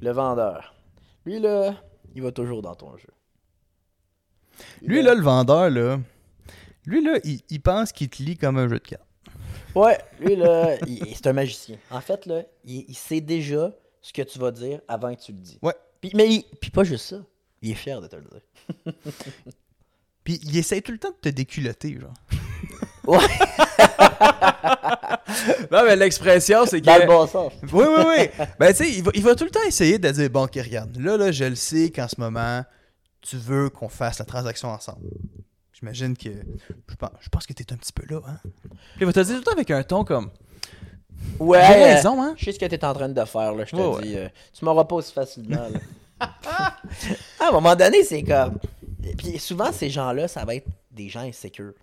le 0.00 0.10
vendeur. 0.10 0.74
Lui, 1.24 1.38
là, 1.38 1.74
il 2.16 2.22
va 2.22 2.32
toujours 2.32 2.62
dans 2.62 2.74
ton 2.74 2.96
jeu. 2.96 3.08
Lui, 4.82 5.02
là, 5.02 5.14
le 5.14 5.22
vendeur, 5.22 5.70
là, 5.70 5.98
lui, 6.84 7.04
là, 7.04 7.18
il, 7.24 7.40
il 7.48 7.60
pense 7.60 7.92
qu'il 7.92 8.08
te 8.08 8.22
lit 8.22 8.36
comme 8.36 8.58
un 8.58 8.68
jeu 8.68 8.78
de 8.80 8.84
cartes. 8.88 9.05
Ouais, 9.76 9.98
lui, 10.20 10.36
là, 10.36 10.76
il- 10.86 11.14
c'est 11.14 11.26
un 11.26 11.32
magicien. 11.32 11.76
En 11.90 12.00
fait, 12.00 12.26
là, 12.26 12.42
il, 12.64 12.84
il 12.88 12.94
sait 12.96 13.20
déjà 13.20 13.72
ce 14.00 14.12
que 14.12 14.22
tu 14.22 14.38
vas 14.38 14.50
dire 14.50 14.80
avant 14.88 15.14
que 15.14 15.20
tu 15.20 15.32
le 15.32 15.38
dis. 15.38 15.58
Ouais. 15.62 15.74
Puis, 16.00 16.10
mais 16.14 16.28
il- 16.28 16.44
puis 16.60 16.70
pas 16.70 16.84
juste 16.84 17.06
ça. 17.06 17.16
Il 17.62 17.70
est 17.70 17.74
fier 17.74 18.00
de 18.00 18.06
te 18.06 18.16
le 18.16 18.22
dire. 18.22 18.94
Puis 20.24 20.40
il 20.42 20.56
essaie 20.58 20.80
tout 20.80 20.90
le 20.92 20.98
temps 20.98 21.10
de 21.10 21.16
te 21.20 21.28
déculotter, 21.28 21.98
genre. 22.00 22.14
Ouais. 23.06 23.18
non, 25.70 25.84
mais 25.84 25.94
l'expression, 25.94 26.66
c'est 26.66 26.80
que. 26.80 26.86
Dans 26.86 26.98
le 26.98 27.06
bon 27.06 27.24
sens. 27.28 27.52
Oui, 27.72 27.84
oui, 27.86 28.04
oui. 28.08 28.28
ben, 28.58 28.72
tu 28.72 28.78
sais, 28.84 28.90
il 28.90 29.02
va, 29.04 29.12
il 29.14 29.22
va 29.22 29.34
tout 29.36 29.44
le 29.44 29.50
temps 29.50 29.62
essayer 29.66 29.98
de 30.00 30.10
dire 30.10 30.28
Bon, 30.30 30.42
ok, 30.44 30.54
regarde, 30.56 30.96
là, 30.96 31.16
là, 31.16 31.30
je 31.30 31.44
le 31.44 31.54
sais 31.54 31.90
qu'en 31.90 32.08
ce 32.08 32.20
moment, 32.20 32.64
tu 33.20 33.36
veux 33.36 33.70
qu'on 33.70 33.88
fasse 33.88 34.18
la 34.18 34.24
transaction 34.24 34.70
ensemble. 34.70 35.08
J'imagine 35.78 36.16
que. 36.16 36.30
Je 36.88 36.94
pense, 36.96 37.10
je 37.20 37.28
pense 37.28 37.46
que 37.46 37.52
t'es 37.52 37.70
un 37.72 37.76
petit 37.76 37.92
peu 37.92 38.02
là, 38.12 38.20
hein. 38.26 38.38
Puis 38.42 39.00
il 39.00 39.06
va 39.06 39.12
te 39.12 39.20
dire 39.20 39.34
tout 39.34 39.40
le 39.40 39.44
temps 39.44 39.52
avec 39.52 39.70
un 39.70 39.82
ton 39.82 40.04
comme. 40.04 40.30
Ouais. 41.38 41.62
J'ai 41.66 41.84
raison, 41.84 42.22
hein. 42.22 42.34
Je 42.36 42.46
sais 42.46 42.52
ce 42.52 42.58
que 42.58 42.64
tu 42.64 42.74
es 42.74 42.84
en 42.84 42.94
train 42.94 43.08
de 43.08 43.24
faire, 43.24 43.54
là, 43.54 43.64
je 43.64 43.76
te 43.76 44.02
dis. 44.02 44.16
euh, 44.16 44.28
tu 44.54 44.64
m'auras 44.64 44.84
pas 44.84 44.96
aussi 44.96 45.12
facilement. 45.12 45.68
Là. 45.68 45.80
à 47.40 47.48
un 47.48 47.52
moment 47.52 47.76
donné, 47.76 48.04
c'est 48.04 48.22
comme. 48.22 48.58
Puis 49.18 49.38
souvent, 49.38 49.70
ces 49.70 49.90
gens-là, 49.90 50.28
ça 50.28 50.44
va 50.44 50.54
être 50.54 50.68
des 50.90 51.08
gens 51.08 51.20
insécures. 51.20 51.74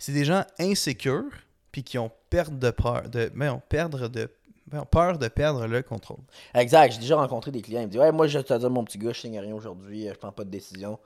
C'est 0.00 0.12
des 0.12 0.24
gens 0.24 0.44
insécures, 0.58 1.30
puis 1.70 1.84
qui 1.84 1.96
ont 1.96 2.10
perte 2.30 2.58
de 2.58 2.70
peur, 2.70 3.08
de, 3.08 3.30
mais 3.34 3.48
ont 3.48 3.62
perdre 3.68 4.08
de, 4.08 4.28
mais 4.72 4.80
ont 4.80 4.84
peur 4.84 5.16
de 5.16 5.28
perdre 5.28 5.66
le 5.68 5.82
contrôle. 5.82 6.18
Exact. 6.54 6.92
J'ai 6.92 7.00
déjà 7.00 7.16
rencontré 7.16 7.52
des 7.52 7.62
clients. 7.62 7.82
Ils 7.82 7.86
me 7.86 7.90
disent 7.92 8.00
Ouais, 8.00 8.10
moi, 8.10 8.26
je 8.26 8.40
te 8.40 8.52
dis, 8.58 8.66
mon 8.66 8.82
petit 8.82 8.98
gars, 8.98 9.12
je 9.12 9.20
signe 9.20 9.38
rien 9.38 9.54
aujourd'hui, 9.54 10.08
euh, 10.08 10.12
je 10.12 10.18
prends 10.18 10.32
pas 10.32 10.44
de 10.44 10.50
décision. 10.50 10.98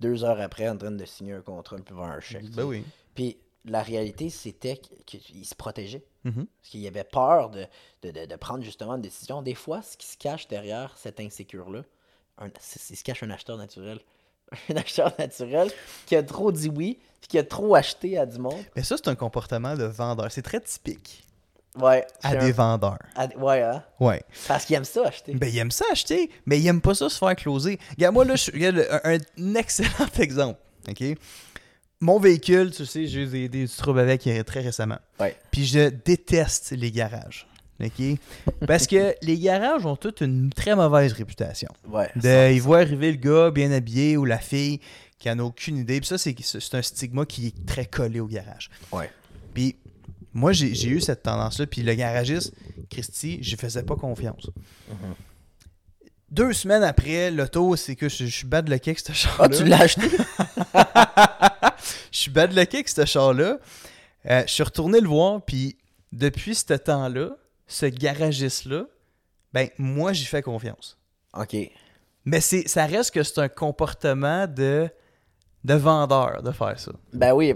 Deux 0.00 0.24
heures 0.24 0.40
après, 0.40 0.68
en 0.68 0.76
train 0.76 0.90
de 0.90 1.04
signer 1.04 1.32
un 1.32 1.40
contrat, 1.40 1.76
puis 1.78 1.94
voir 1.94 2.10
un 2.10 2.20
chèque. 2.20 2.50
Ben 2.50 2.64
oui. 2.64 2.84
Puis 3.14 3.38
la 3.64 3.82
réalité, 3.82 4.30
c'était 4.30 4.76
qu'ils 5.06 5.44
se 5.46 5.54
protégeaient. 5.54 6.04
Mhm. 6.24 6.46
Parce 6.46 6.70
qu'il 6.70 6.86
avait 6.86 7.04
peur 7.04 7.50
de, 7.50 7.66
de, 8.02 8.10
de- 8.10 8.26
de 8.26 8.36
prendre 8.36 8.62
justement 8.64 8.94
une 8.96 9.02
décision. 9.02 9.42
Des 9.42 9.54
fois, 9.54 9.82
ce 9.82 9.96
qui 9.96 10.06
se 10.06 10.16
cache 10.16 10.48
derrière 10.48 10.96
cette 10.98 11.18
insécure-là, 11.20 11.82
il 12.42 12.96
se 12.96 13.02
cache 13.04 13.22
un 13.22 13.30
acheteur 13.30 13.56
naturel. 13.56 14.00
Un 14.70 14.76
acheteur 14.76 15.12
naturel 15.18 15.72
qui 16.06 16.14
a 16.14 16.22
trop 16.22 16.52
dit 16.52 16.68
oui, 16.68 17.00
puis 17.20 17.26
qui 17.30 17.38
a 17.38 17.42
trop 17.42 17.74
acheté 17.74 18.16
à 18.16 18.24
du 18.26 18.38
monde. 18.38 18.62
Mais 18.76 18.84
ça, 18.84 18.96
c'est 18.96 19.08
un 19.08 19.16
comportement 19.16 19.74
de 19.74 19.82
vendeur. 19.82 20.30
C'est 20.30 20.42
très 20.42 20.60
typique 20.60 21.24
Ouais. 21.80 22.06
à 22.22 22.36
des 22.36 22.50
un- 22.50 22.52
vendeurs. 22.52 22.98
à- 23.14 23.26
ouais, 23.36 23.62
hein? 23.62 23.82
Ouais. 24.00 24.22
Parce 24.48 24.64
qu'il 24.64 24.76
aime 24.76 24.84
ça 24.84 25.06
acheter. 25.06 25.34
Ben, 25.34 25.48
il 25.48 25.58
aime 25.58 25.70
ça 25.70 25.84
acheter, 25.92 26.30
mais 26.46 26.58
il 26.58 26.66
aime 26.66 26.80
pas 26.80 26.94
ça 26.94 27.08
se 27.08 27.18
faire 27.18 27.36
closer. 27.36 27.78
Regarde, 27.96 28.14
moi, 28.14 28.24
là, 28.24 28.36
je 28.36 28.50
regarde, 28.50 28.86
un, 29.04 29.18
un 29.18 29.54
excellent 29.54 29.88
exemple. 30.18 30.58
OK? 30.88 31.02
Mon 32.00 32.18
véhicule, 32.18 32.70
tu 32.72 32.84
sais, 32.84 33.06
j'ai 33.06 33.22
eu 33.22 33.48
des, 33.48 33.66
troubles 33.68 34.00
avec 34.00 34.26
euh, 34.26 34.42
très 34.42 34.60
récemment. 34.60 34.98
Ouais. 35.18 35.34
Puis 35.50 35.64
je 35.66 35.88
déteste 35.88 36.72
les 36.72 36.90
garages. 36.90 37.46
OK? 37.82 38.18
Parce 38.66 38.86
que 38.86 39.14
les 39.22 39.38
garages 39.38 39.84
ont 39.86 39.96
toute 39.96 40.20
une 40.20 40.50
très 40.50 40.74
mauvaise 40.76 41.12
réputation. 41.12 41.68
Ouais. 41.88 42.10
De, 42.16 42.52
ils 42.52 42.60
voient 42.60 42.78
arriver 42.80 43.10
le 43.12 43.16
gars 43.18 43.50
bien 43.50 43.70
habillé 43.72 44.16
ou 44.16 44.24
la 44.24 44.38
fille 44.38 44.80
qui 45.18 45.30
en 45.30 45.38
a 45.38 45.42
aucune 45.42 45.78
idée. 45.78 46.00
Puis 46.00 46.08
ça, 46.08 46.18
c'est 46.18 46.34
c'est 46.42 46.74
un 46.74 46.82
stigma 46.82 47.24
qui 47.24 47.46
est 47.48 47.66
très 47.66 47.86
collé 47.86 48.20
au 48.20 48.26
garage. 48.26 48.68
Ouais. 48.92 49.10
Puis 49.54 49.76
moi, 50.36 50.52
j'ai 50.52 50.88
eu 50.88 51.00
cette 51.00 51.22
tendance-là. 51.22 51.66
Puis 51.66 51.82
le 51.82 51.94
garagiste, 51.94 52.52
Christy, 52.90 53.42
je 53.42 53.56
faisais 53.56 53.82
pas 53.82 53.96
confiance. 53.96 54.50
Deux 56.30 56.52
semaines 56.52 56.82
après, 56.82 57.30
l'auto, 57.30 57.74
c'est 57.74 57.96
que 57.96 58.10
je, 58.10 58.26
je 58.26 58.36
suis 58.36 58.46
bad 58.46 58.68
lucky 58.68 58.90
avec 58.90 59.00
ce 59.00 59.12
char-là. 59.12 59.48
Ah, 59.50 59.56
tu 59.56 59.64
l'as 59.64 59.80
acheté? 59.80 60.10
je 62.12 62.18
suis 62.18 62.30
bad 62.30 62.52
lucky 62.52 62.76
avec 62.76 62.90
ce 62.90 63.06
char-là. 63.06 63.58
Euh, 64.28 64.42
je 64.46 64.52
suis 64.52 64.62
retourné 64.62 65.00
le 65.00 65.08
voir, 65.08 65.40
puis 65.40 65.78
depuis 66.12 66.54
ce 66.54 66.74
temps-là, 66.74 67.30
ce 67.66 67.86
garagiste-là, 67.86 68.84
ben, 69.54 69.70
moi, 69.78 70.12
j'y 70.12 70.26
fais 70.26 70.42
confiance. 70.42 70.98
ok. 71.32 71.56
Mais 72.26 72.42
c'est, 72.42 72.68
ça 72.68 72.84
reste 72.84 73.12
que 73.12 73.22
c'est 73.22 73.40
un 73.40 73.48
comportement 73.48 74.46
de, 74.46 74.90
de 75.66 75.74
vendeur 75.74 76.42
de 76.42 76.52
faire 76.52 76.78
ça. 76.78 76.92
Ben 77.12 77.32
oui. 77.32 77.52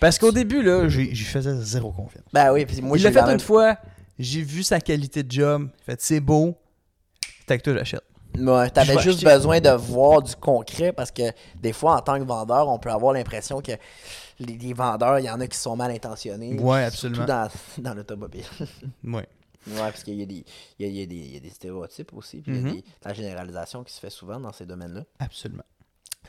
Parce 0.00 0.18
qu'au 0.18 0.32
début, 0.32 0.62
là, 0.62 0.88
j'y 0.88 1.14
faisais 1.24 1.54
zéro 1.56 1.92
confiance. 1.92 2.24
Ben 2.32 2.52
oui, 2.52 2.64
puis 2.64 2.80
moi, 2.80 2.96
il 2.96 3.02
l'a 3.02 3.12
fait 3.12 3.20
même- 3.22 3.34
une 3.34 3.40
fois, 3.40 3.76
j'ai 4.18 4.40
vu 4.42 4.62
sa 4.62 4.80
qualité 4.80 5.22
de 5.22 5.30
job, 5.30 5.68
fait 5.84 6.00
c'est 6.00 6.20
beau, 6.20 6.56
tac 7.46 7.62
toi 7.62 7.74
j'achète. 7.74 8.02
Ouais, 8.38 8.70
t'avais 8.70 8.94
vais 8.94 9.02
juste 9.02 9.18
acheter. 9.24 9.36
besoin 9.36 9.60
de 9.60 9.70
voir 9.70 10.22
du 10.22 10.34
concret 10.36 10.92
parce 10.92 11.10
que 11.10 11.22
des 11.60 11.72
fois, 11.72 11.96
en 11.96 12.00
tant 12.00 12.18
que 12.18 12.24
vendeur, 12.24 12.68
on 12.68 12.78
peut 12.78 12.90
avoir 12.90 13.12
l'impression 13.12 13.60
que 13.60 13.72
les, 14.38 14.56
les 14.56 14.72
vendeurs, 14.72 15.18
il 15.18 15.24
y 15.24 15.30
en 15.30 15.40
a 15.40 15.46
qui 15.46 15.58
sont 15.58 15.76
mal 15.76 15.90
intentionnés. 15.90 16.58
Ouais, 16.58 16.84
absolument. 16.84 17.26
Surtout 17.26 17.50
dans, 17.82 17.82
dans 17.90 17.94
l'automobile. 17.94 18.44
Ouais. 19.04 19.26
ouais, 19.66 19.76
parce 19.76 20.02
qu'il 20.04 20.14
y 20.14 20.22
a, 20.22 20.26
des, 20.26 20.44
il 20.78 20.86
y 20.86 20.90
y 21.04 21.32
y 21.34 21.36
a 21.36 21.40
des 21.40 21.50
stéréotypes 21.50 22.12
aussi, 22.14 22.40
puis 22.40 22.52
il 22.56 22.66
y 22.66 22.68
a 22.68 22.72
des, 22.72 22.84
la 23.04 23.12
généralisation 23.12 23.82
qui 23.84 23.92
se 23.92 24.00
fait 24.00 24.10
souvent 24.10 24.38
dans 24.40 24.52
ces 24.52 24.64
domaines-là. 24.66 25.02
Absolument. 25.18 25.64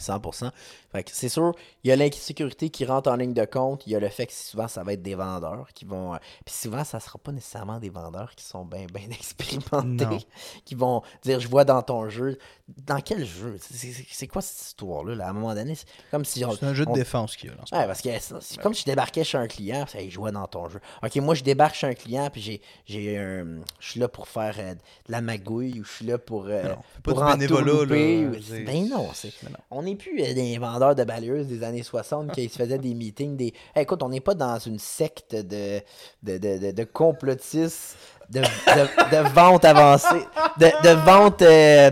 100%. 0.02 0.52
Fait 0.92 1.04
que 1.04 1.12
c'est 1.14 1.30
sûr, 1.30 1.54
il 1.84 1.90
y 1.90 1.92
a 1.92 1.96
l'insécurité 1.96 2.70
qui 2.70 2.84
rentre 2.86 3.10
en 3.12 3.16
ligne 3.16 3.34
de 3.34 3.46
compte. 3.46 3.86
Il 3.86 3.92
y 3.94 3.96
a 3.96 4.00
le 4.00 4.10
fait 4.10 4.26
que 4.28 4.34
souvent, 4.34 4.68
ça 4.68 4.84
va 4.84 4.94
être 4.94 5.02
des 5.04 5.16
vendeurs 5.16 5.68
qui 5.74 5.86
vont. 5.86 6.14
euh, 6.16 6.18
Puis 6.46 6.56
souvent, 6.56 6.84
ça 6.84 7.00
sera 7.00 7.20
pas 7.20 7.32
nécessairement 7.32 7.80
des 7.80 7.90
vendeurs 7.90 8.34
qui 8.36 8.44
sont 8.44 8.66
bien 8.66 8.86
ben 8.92 9.04
expérimentés. 9.12 10.06
Non. 10.06 10.18
Qui 10.66 10.76
vont 10.76 11.02
dire 11.24 11.40
Je 11.40 11.48
vois 11.48 11.64
dans 11.66 11.82
ton 11.82 12.10
jeu. 12.10 12.38
Dans 12.86 13.00
quel 13.02 13.26
jeu? 13.26 13.58
C'est- 13.60 14.28
quoi 14.28 14.42
cette 14.42 14.62
histoire-là 14.68 15.16
là? 15.16 15.28
À 15.28 15.30
un 15.30 15.34
moment 15.34 15.54
donné, 15.56 15.76
c'est 15.76 15.88
comme 16.12 16.26
si. 16.26 16.40
C'est 16.60 16.64
un 16.66 16.74
jeu 16.74 16.86
de 16.86 16.90
on- 16.92 16.94
défense 16.94 17.36
qu'il 17.36 17.50
y 17.50 17.54
a 17.54 17.56
là, 17.56 17.64
Ouais, 17.80 17.88
parce 17.88 18.02
que 18.02 18.10
c'est 18.42 18.60
comme 18.62 18.74
si 18.74 18.82
je 18.82 18.86
débarquais 18.86 19.24
chez 19.24 19.38
un 19.38 19.48
client, 19.48 19.86
puis 19.88 20.04
il 20.04 20.12
jouait 20.12 20.32
dans 20.32 20.46
ton 20.48 20.70
jeu. 20.70 20.80
Ok, 21.04 21.16
moi 21.18 21.34
je 21.36 21.44
débarque 21.44 21.76
chez 21.76 21.88
un 21.88 21.94
client, 21.94 22.30
puis 22.32 22.42
j'ai, 22.42 22.62
j'ai 22.86 23.18
un, 23.18 23.62
je 23.80 23.90
suis 23.92 24.00
là 24.00 24.08
pour 24.08 24.28
faire 24.28 24.56
euh, 24.60 24.74
de 24.76 24.80
la 25.12 25.22
magouille, 25.22 25.80
ou 25.80 25.84
je 25.84 25.92
suis 25.92 26.06
là 26.06 26.18
pour, 26.20 26.46
euh, 26.46 26.62
non, 26.64 26.70
fais 26.94 27.02
pas 27.02 27.14
pour 27.14 27.26
du 27.26 27.32
bénévolat, 27.38 27.74
là, 27.74 28.30
ou- 28.30 28.66
Ben 28.66 28.88
non, 28.90 29.10
c'est, 29.14 29.34
on 29.72 29.86
plus 29.96 30.22
euh, 30.22 30.34
des 30.34 30.58
vendeurs 30.58 30.96
de 30.96 31.04
balayeuses 31.04 31.48
des 31.48 31.64
années 31.64 31.84
60 31.84 32.32
qui 32.32 32.48
se 32.50 32.58
faisaient 32.58 32.78
des 32.78 32.94
meetings, 32.94 33.36
des, 33.38 33.54
Hey, 33.76 33.84
écoute, 33.84 34.02
on 34.04 34.10
n'est 34.10 34.20
pas 34.22 34.34
dans 34.36 34.58
une 34.60 34.80
secte 34.80 35.36
de, 35.36 35.82
de, 36.24 36.38
de, 36.38 36.58
de, 36.58 36.72
de 36.72 36.84
complotistes, 36.84 37.98
de, 38.30 38.40
de, 38.42 38.44
de 38.44 39.30
vente 39.34 39.66
avancée, 39.66 40.26
de, 40.60 40.66
de 40.84 41.06
vente, 41.06 41.42
euh, 41.42 41.92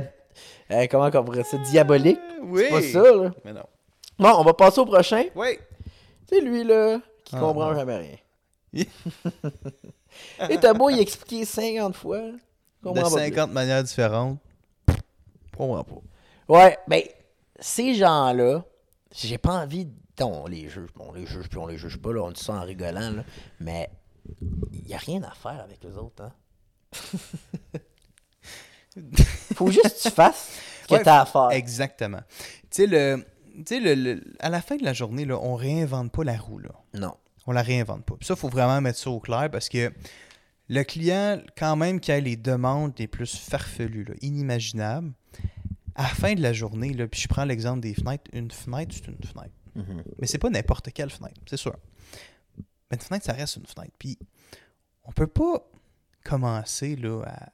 euh, 0.72 0.88
comment 0.90 1.10
on 1.14 1.24
pourrait 1.24 1.44
ça, 1.44 1.58
diabolique. 1.58 2.20
Oui. 2.44 2.64
C'est 2.66 2.70
pas 2.70 2.82
ça, 3.04 3.16
là. 3.16 3.32
Mais 3.46 3.54
non. 3.54 3.64
Bon, 4.20 4.32
on 4.40 4.44
va 4.44 4.54
passer 4.54 4.80
au 4.80 4.86
prochain. 4.86 5.24
Oui. 5.36 5.58
C'est 6.30 6.42
lui, 6.42 6.64
là, 6.64 7.00
qui 7.24 7.36
Ah, 7.36 7.40
comprend 7.40 7.72
non. 7.72 7.76
jamais 7.80 7.98
rien. 7.98 8.86
Et 10.50 10.58
t'as 10.58 10.74
beau 10.74 10.90
y 10.90 11.00
expliquer 11.00 11.46
50 11.46 11.96
fois. 11.96 12.20
il 12.20 12.32
De 12.34 12.40
comprend 12.84 13.04
pas 13.04 13.10
plus. 13.10 13.26
50 13.36 13.52
manières 13.52 13.84
différentes. 13.84 14.38
Comprends 15.56 15.84
pas. 15.84 15.96
Ouais, 16.50 16.78
ben, 16.88 17.02
ces 17.60 17.96
gens-là, 17.96 18.64
j'ai 19.16 19.38
pas 19.38 19.62
envie. 19.64 19.88
On 20.20 20.48
les 20.48 20.68
juge, 20.70 20.90
on 21.00 21.12
les 21.14 21.28
juge, 21.28 21.48
puis 21.48 21.58
on 21.60 21.68
les 21.68 21.78
juge 21.78 21.98
pas, 21.98 22.12
là, 22.12 22.22
on 22.24 22.32
dit 22.32 22.42
ça 22.44 22.54
en 22.54 22.62
rigolant, 22.64 23.12
là, 23.12 23.24
mais 23.60 23.90
il 24.74 24.88
y 24.88 24.94
a 24.96 24.98
rien 24.98 25.22
à 25.24 25.32
faire 25.32 25.62
avec 25.64 25.86
eux 25.86 25.96
autres, 25.98 26.24
hein. 26.24 26.34
Faut 29.56 29.70
juste 29.72 29.98
que 30.04 30.10
tu 30.10 30.16
fasses 30.16 30.60
ce 30.84 30.88
que 30.88 30.94
Ouais, 30.96 31.04
t'as 31.04 31.22
à 31.22 31.26
faire. 31.26 31.52
Exactement. 31.52 32.22
Tu 32.30 32.38
sais, 32.72 32.88
le, 32.88 33.24
tu 33.58 33.64
sais, 33.68 33.80
le, 33.80 33.94
le- 33.96 34.24
à 34.40 34.50
la 34.50 34.62
fin 34.62 34.76
de 34.76 34.84
la 34.84 34.94
journée, 34.94 35.26
là, 35.26 35.38
on 35.40 35.56
réinvente 35.56 36.12
pas 36.12 36.24
la 36.24 36.38
roue. 36.38 36.60
Là. 36.60 36.70
Non. 36.94 37.14
On 37.46 37.52
la 37.52 37.62
réinvente 37.62 38.04
pas. 38.06 38.16
Puis 38.16 38.26
ça, 38.26 38.34
il 38.36 38.40
faut 38.40 38.50
vraiment 38.50 38.82
mettre 38.82 38.98
ça 39.00 39.10
au 39.10 39.20
clair 39.20 39.50
parce 39.52 39.70
que 39.70 39.92
le 40.70 40.84
client, 40.84 41.40
quand 41.58 41.76
même, 41.76 42.00
qui 42.00 42.12
a 42.12 42.20
les 42.20 42.36
demandes 42.36 42.94
les 42.98 43.08
plus 43.08 43.36
farfelues, 43.38 44.04
là, 44.06 44.16
inimaginables, 44.22 45.12
à 45.98 46.04
la 46.04 46.08
fin 46.10 46.34
de 46.34 46.42
la 46.42 46.54
journée, 46.54 46.94
là, 46.94 47.08
puis 47.08 47.20
je 47.20 47.28
prends 47.28 47.44
l'exemple 47.44 47.82
des 47.82 47.94
fenêtres, 47.94 48.24
une 48.32 48.50
fenêtre, 48.52 48.96
c'est 48.96 49.08
une 49.08 49.18
fenêtre. 49.22 49.54
Mhm. 49.76 50.04
Mais 50.20 50.28
c'est 50.28 50.38
pas 50.38 50.50
n'importe 50.50 50.92
quelle 50.94 51.10
fenêtre, 51.10 51.40
c'est 51.50 51.58
sûr. 51.58 51.76
Mais 52.90 52.96
une 52.96 53.02
fenêtre, 53.02 53.26
ça 53.26 53.34
reste 53.34 53.58
une 53.58 53.66
fenêtre. 53.66 53.94
Puis 54.00 54.18
on 55.04 55.12
peut 55.12 55.28
pas 55.28 55.70
commencer 56.24 56.96
là, 56.96 57.22
à, 57.26 57.50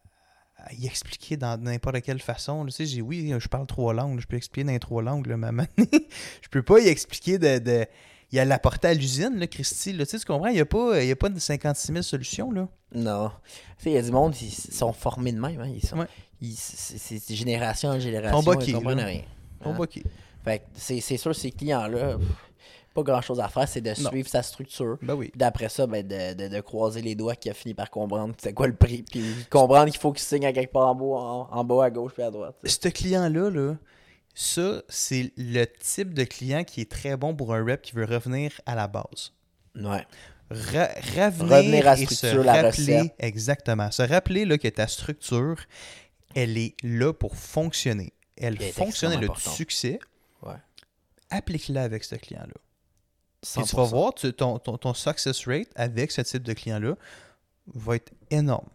à 0.66 0.74
y 0.74 0.86
expliquer 0.86 1.38
dans 1.38 1.60
n'importe 1.62 2.02
quelle 2.02 2.22
façon. 2.22 2.66
Tu 2.66 2.72
sais, 2.72 2.86
j'ai 2.86 3.02
oui, 3.02 3.34
je 3.38 3.48
parle 3.48 3.66
trois 3.68 3.94
langues, 3.94 4.20
je 4.20 4.28
peux 4.28 4.38
expliquer 4.38 4.66
dans 4.66 4.72
les 4.74 4.80
trois 4.80 5.02
langues, 5.02 5.28
là, 5.28 5.36
donné, 5.36 5.68
je 6.41 6.50
peux 6.50 6.64
pas 6.64 6.80
y 6.80 6.88
expliquer 6.88 7.38
de. 7.39 7.60
de- 7.60 7.86
il 8.32 8.38
y 8.38 8.39
a 8.39 8.46
la 8.46 8.58
portée 8.58 8.88
à 8.88 8.94
l'usine, 8.96 9.36
là, 9.38 9.46
Christy. 9.46 9.94
Là, 9.94 10.06
tu 10.08 10.12
sais, 10.12 10.20
tu 10.20 10.26
comprends? 10.26 10.48
Il 10.48 10.56
n'y 10.56 10.60
a, 10.60 10.66
pas- 10.66 11.04
y 11.04 11.12
a 11.12 11.16
pas 11.16 11.30
de 11.30 11.38
56 11.38 11.91
000 11.91 12.02
solutions. 12.02 12.52
Là. 12.52 12.68
Non. 12.96 13.30
Tu 13.78 13.84
sais, 13.84 13.89
il 13.91 13.94
y 13.94 13.98
a 13.98 14.02
du 14.02 14.10
monde, 14.12 14.34
ils 14.41 14.50
sont 14.52 14.91
formés 14.91 15.32
de 15.34 15.39
même. 15.39 15.62
Hein. 15.62 15.68
Ils 15.68 15.86
sont, 15.88 16.00
Ouais. 16.00 16.08
C'est 16.56 17.36
génération 17.36 17.89
en 17.89 18.00
génération. 18.00 18.41
Ils 18.62 18.74
comprennent 18.74 19.00
rien. 19.00 19.22
Hein? 19.66 19.76
OK. 19.80 20.02
Fait 20.44 20.60
que 20.60 20.64
c'est 20.76 21.18
sûr, 21.18 21.34
ces 21.36 21.52
clients-là, 21.52 22.18
pas 22.94 23.02
grand-chose 23.02 23.39
à 23.39 23.48
faire, 23.48 23.68
c'est 23.68 23.82
de 23.82 23.89
Non. 24.02 24.10
suivre 24.10 24.28
sa 24.30 24.44
structure. 24.44 24.98
Ben 25.02 25.16
oui. 25.16 25.32
D'après 25.36 25.70
ça, 25.70 25.88
ben, 25.88 26.06
de, 26.06 26.34
de- 26.34 26.48
de 26.54 26.62
croiser 26.62 27.02
les 27.02 27.16
doigts 27.16 27.36
qui 27.36 27.50
a 27.50 27.54
fini 27.54 27.74
par 27.74 27.89
comprendre 27.89 28.36
c'est 28.38 28.54
quoi 28.54 28.68
le 28.68 28.76
prix. 28.76 29.04
Puis 29.10 29.24
comprendre 29.50 29.89
qu'il 29.89 30.00
faut 30.00 30.12
qu'il 30.12 30.22
signe 30.24 30.46
à 30.46 30.52
quelque 30.54 30.72
part 30.74 30.89
en 30.89 30.96
bas, 30.96 31.06
en, 31.06 31.48
en 31.52 31.64
bas 31.64 31.86
à 31.86 31.89
gauche 31.89 32.12
puis 32.14 32.24
à 32.24 32.30
droite. 32.30 32.56
Ce 32.64 32.88
client-là, 32.89 33.50
là, 33.50 33.76
ça, 34.36 34.84
c'est 34.89 35.32
le 35.38 35.66
type 35.80 36.14
de 36.14 36.24
client 36.24 36.64
qui 36.64 36.82
est 36.82 36.91
très 36.91 37.16
bon 37.18 37.34
pour 37.34 37.54
un 37.54 37.64
rep 37.66 37.82
qui 37.82 37.94
veut 37.96 38.06
revenir 38.06 38.52
à 38.66 38.76
la 38.76 38.88
base. 38.88 39.32
Ouais. 39.76 40.06
Ra- 40.52 40.89
revenir, 41.16 41.56
Revenir 41.58 41.88
à 41.88 41.94
et 41.98 42.06
structure, 42.06 42.41
se 42.41 42.46
la 42.46 42.54
rappeler, 42.62 43.00
recette. 43.00 43.16
exactement, 43.18 43.89
se 43.89 44.04
rappeler 44.04 44.46
là, 44.46 44.58
que 44.60 44.68
ta 44.68 44.88
structure, 44.88 45.56
elle 46.36 46.58
est 46.58 46.76
là 46.84 47.14
pour 47.14 47.36
fonctionner. 47.36 48.14
Elle 48.38 48.60
fonctionne, 48.60 49.14
elle 49.14 49.30
a 49.30 49.34
du 49.34 49.42
succès. 49.42 50.00
Ouais. 50.42 50.56
Applique-la 51.30 51.84
avec 51.84 52.04
ce 52.04 52.16
client-là. 52.16 52.54
Puis 53.42 53.62
100%. 53.62 53.70
tu 53.70 53.76
vas 53.76 53.84
voir, 53.84 54.14
tu- 54.14 54.34
ton, 54.34 54.58
ton, 54.60 54.78
ton 54.78 54.94
success 54.94 55.48
rate 55.48 55.68
avec 55.76 56.12
ce 56.12 56.22
type 56.22 56.44
de 56.44 56.54
client-là 56.54 56.96
va 57.74 57.96
être 57.96 58.12
énorme. 58.30 58.68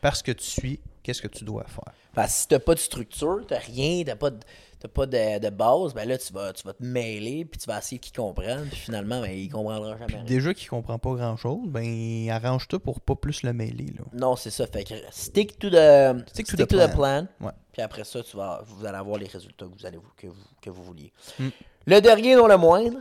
Parce 0.00 0.22
que 0.22 0.32
tu 0.32 0.44
suis 0.44 0.80
qu'est-ce 1.02 1.22
que 1.22 1.28
tu 1.28 1.44
dois 1.44 1.64
faire. 1.64 1.92
Parce 2.14 2.32
que 2.34 2.40
si 2.40 2.48
t'as 2.48 2.58
pas 2.58 2.74
de 2.74 2.80
structure, 2.80 3.44
t'as 3.46 3.58
rien, 3.58 4.02
t'as 4.04 4.16
pas 4.16 4.30
de, 4.30 4.40
t'as 4.82 4.88
pas 4.88 5.06
de, 5.06 5.38
de 5.38 5.50
base, 5.50 5.94
ben 5.94 6.08
là, 6.08 6.18
tu 6.18 6.32
vas, 6.32 6.52
tu 6.52 6.64
vas 6.64 6.72
te 6.72 6.82
mêler, 6.82 7.44
puis 7.44 7.60
tu 7.60 7.66
vas 7.66 7.78
essayer 7.78 8.00
qu'ils 8.00 8.16
comprennent, 8.16 8.66
puis 8.66 8.80
finalement, 8.80 9.20
ben, 9.20 9.30
ils 9.30 9.48
comprendront 9.48 9.96
jamais 9.96 10.14
rien. 10.14 10.24
Déjà 10.24 10.52
qu'il 10.52 10.68
comprend 10.68 10.98
pas 10.98 11.14
grand-chose, 11.14 11.68
ben 11.68 12.28
arrange-toi 12.30 12.80
pour 12.80 13.00
pas 13.00 13.14
plus 13.14 13.44
le 13.44 13.52
mêler. 13.52 13.86
Là. 13.96 14.04
Non, 14.12 14.34
c'est 14.34 14.50
ça. 14.50 14.66
Fait 14.66 14.82
que 14.82 14.94
stick 15.10 15.56
to 15.60 15.70
the, 15.70 16.28
Stick 16.30 16.48
stick 16.48 16.56
to 16.56 16.66
to 16.66 16.76
the 16.78 16.90
the 16.90 16.94
plan. 16.94 17.28
Ouais. 17.40 17.52
Puis 17.72 17.80
après 17.80 18.02
ça, 18.02 18.24
tu 18.24 18.36
vas, 18.36 18.62
vous 18.66 18.84
allez 18.84 18.98
avoir 18.98 19.18
les 19.18 19.28
résultats 19.28 19.66
que 19.66 19.78
vous, 19.78 19.86
allez, 19.86 19.98
que 20.16 20.26
vous, 20.26 20.34
que 20.60 20.70
vous 20.70 20.82
vouliez. 20.82 21.12
Mm. 21.38 21.48
Le 21.86 22.00
dernier, 22.00 22.34
non 22.34 22.48
le 22.48 22.56
moindre, 22.56 22.98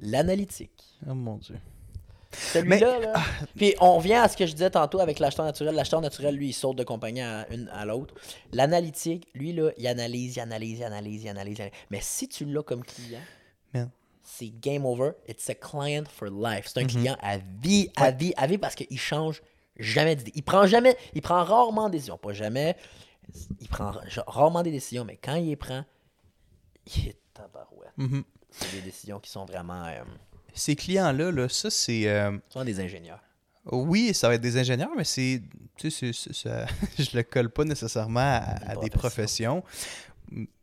l'analytique. 0.00 0.82
Oh 1.06 1.14
mon 1.14 1.36
dieu. 1.36 1.56
Celui-là, 2.32 2.98
là. 3.00 3.12
Puis 3.56 3.74
on 3.80 3.96
revient 3.96 4.14
à 4.14 4.28
ce 4.28 4.36
que 4.36 4.46
je 4.46 4.52
disais 4.52 4.70
tantôt 4.70 5.00
avec 5.00 5.18
l'acheteur 5.18 5.44
naturel. 5.44 5.74
L'acheteur 5.74 6.00
naturel, 6.00 6.36
lui, 6.36 6.48
il 6.50 6.52
saute 6.52 6.76
de 6.76 6.84
compagnie 6.84 7.22
à, 7.22 7.46
une, 7.52 7.68
à 7.70 7.84
l'autre. 7.84 8.14
L'analytique, 8.52 9.26
lui, 9.34 9.52
là, 9.52 9.70
il 9.76 9.86
analyse, 9.88 10.36
il 10.36 10.40
analyse, 10.40 10.78
il 10.78 10.84
analyse, 10.84 11.22
il 11.24 11.28
analyse. 11.28 11.58
il 11.58 11.62
analyse. 11.62 11.76
Mais 11.90 11.98
si 12.00 12.28
tu 12.28 12.44
l'as 12.44 12.62
comme 12.62 12.84
client, 12.84 13.20
Man. 13.74 13.90
c'est 14.22 14.48
game 14.60 14.86
over. 14.86 15.12
It's 15.28 15.50
a 15.50 15.54
client 15.54 16.04
for 16.08 16.28
life. 16.28 16.66
C'est 16.68 16.78
un 16.80 16.84
Mhm. 16.84 16.88
client 16.88 17.16
à 17.20 17.38
vie, 17.38 17.90
à 17.96 18.10
vie, 18.12 18.32
à 18.36 18.46
vie 18.46 18.58
parce 18.58 18.76
qu'il 18.76 18.98
change 18.98 19.42
jamais 19.76 20.14
d'idée. 20.14 20.32
Il 20.36 20.42
prend 20.44 20.66
jamais, 20.66 20.96
il 21.14 21.22
prend 21.22 21.42
rarement 21.42 21.88
des 21.88 21.98
décisions. 21.98 22.18
Pas 22.18 22.32
jamais. 22.32 22.76
Il 23.60 23.68
prend 23.68 23.90
ra- 23.90 24.02
rarement 24.26 24.62
des 24.62 24.70
décisions, 24.72 25.04
mais 25.04 25.16
quand 25.16 25.34
il 25.34 25.46
les 25.48 25.56
prend, 25.56 25.84
il 26.96 27.08
est 27.08 27.16
tabarouette. 27.34 27.92
Mhm. 27.96 28.22
C'est 28.50 28.70
des 28.72 28.82
décisions 28.82 29.18
qui 29.20 29.30
sont 29.30 29.44
vraiment. 29.44 29.84
Euh, 29.86 30.02
Ces 30.54 30.76
clients-là, 30.76 31.30
là, 31.30 31.48
ça 31.48 31.70
c'est. 31.70 32.08
euh, 32.08 32.36
sont 32.48 32.64
des 32.64 32.80
ingénieurs. 32.80 33.20
Oui, 33.70 34.14
ça 34.14 34.28
va 34.28 34.34
être 34.34 34.40
des 34.40 34.56
ingénieurs, 34.56 34.90
mais 34.96 35.04
c'est. 35.04 35.42
Tu 35.76 35.90
sais, 35.90 36.12
ça- 36.12 36.66
je 36.98 37.16
le 37.16 37.22
colle 37.22 37.50
pas 37.50 37.64
nécessairement 37.64 38.20
à, 38.20 38.70
à 38.70 38.76
des 38.76 38.90
professions. 38.90 39.62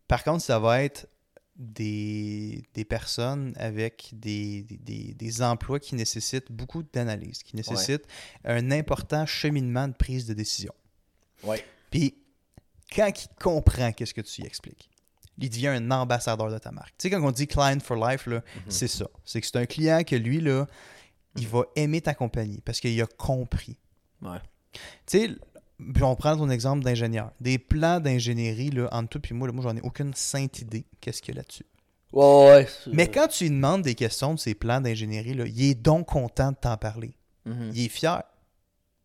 Par 0.08 0.24
contre, 0.24 0.44
ça 0.44 0.58
va 0.60 0.84
être 0.84 1.08
des, 1.56 2.64
des 2.74 2.86
personnes 2.86 3.54
avec 3.58 4.10
des, 4.14 4.64
des- 4.64 5.14
des- 5.14 5.42
emplois 5.42 5.80
qui 5.80 5.96
nécessitent 5.96 6.52
beaucoup 6.52 6.84
d'analyse, 6.84 7.42
qui 7.44 7.56
nécessitent 7.56 8.06
un 8.46 8.70
important 8.72 9.26
cheminement 9.26 9.88
de 9.88 9.94
prise 9.94 10.26
de 10.28 10.34
décision. 10.34 10.74
Ouais. 11.44 11.64
Puis, 11.92 12.16
quand 12.96 13.08
il 13.08 13.28
comprend 13.42 13.92
qu'est-ce 13.92 14.14
que 14.14 14.22
tu 14.22 14.42
y 14.44 14.46
expliques, 14.46 14.90
il 15.40 15.50
devient 15.50 15.68
un 15.68 15.92
ambassadeur 15.92 16.52
de 16.52 16.58
ta 16.58 16.72
marque. 16.72 16.96
Tu 16.98 17.04
sais, 17.04 17.10
quand 17.10 17.22
on 17.22 17.32
dit 17.32 17.48
client 17.48 17.80
for 17.80 17.96
life, 17.98 18.26
là, 18.28 18.42
c'est 18.70 18.88
ça. 18.88 19.08
C'est 19.24 19.42
que 19.42 19.48
c'est 19.48 19.58
un 19.58 19.66
client 19.66 20.04
que 20.04 20.16
lui, 20.16 20.42
là, 20.42 20.68
il 21.36 21.48
va 21.48 21.64
aimer 21.76 22.02
ta 22.02 22.14
compagnie 22.14 22.62
parce 22.62 22.80
qu'il 22.80 23.00
a 23.02 23.06
compris. 23.06 23.78
Ouais. 24.22 24.40
Tu 24.74 24.80
sais, 25.20 25.30
puis 25.94 26.04
on 26.04 26.16
prend 26.16 26.36
ton 26.36 26.50
exemple 26.50 26.84
d'ingénieur. 26.84 27.32
Des 27.40 27.60
plans 27.60 28.00
d'ingénierie, 28.00 28.72
là, 28.72 28.90
entre 28.92 29.20
toi 29.20 29.22
et 29.30 29.34
moi, 29.34 29.48
là, 29.48 29.54
moi, 29.54 29.64
j'en 29.64 29.76
ai 29.76 29.82
aucune 29.82 30.14
sainte 30.14 30.60
idée 30.60 30.86
qu'est-ce 31.02 31.22
qu'il 31.22 31.36
y 31.36 31.38
a 31.38 31.42
là-dessus. 31.42 31.66
Ouais, 32.14 32.24
ouais. 32.24 32.68
Mais 32.94 33.12
quand 33.12 33.28
tu 33.28 33.44
lui 33.44 33.52
demandes 33.52 33.84
des 33.84 33.94
questions 33.94 34.34
de 34.34 34.40
ces 34.40 34.56
plans 34.56 34.82
d'ingénierie, 34.82 35.34
là, 35.34 35.46
il 35.46 35.64
est 35.64 35.76
donc 35.76 36.08
content 36.08 36.52
de 36.52 36.58
t'en 36.58 36.78
parler. 36.78 37.16
Mhm. 37.46 37.72
Il 37.76 37.86
est 37.86 37.90
fier. 37.90 38.24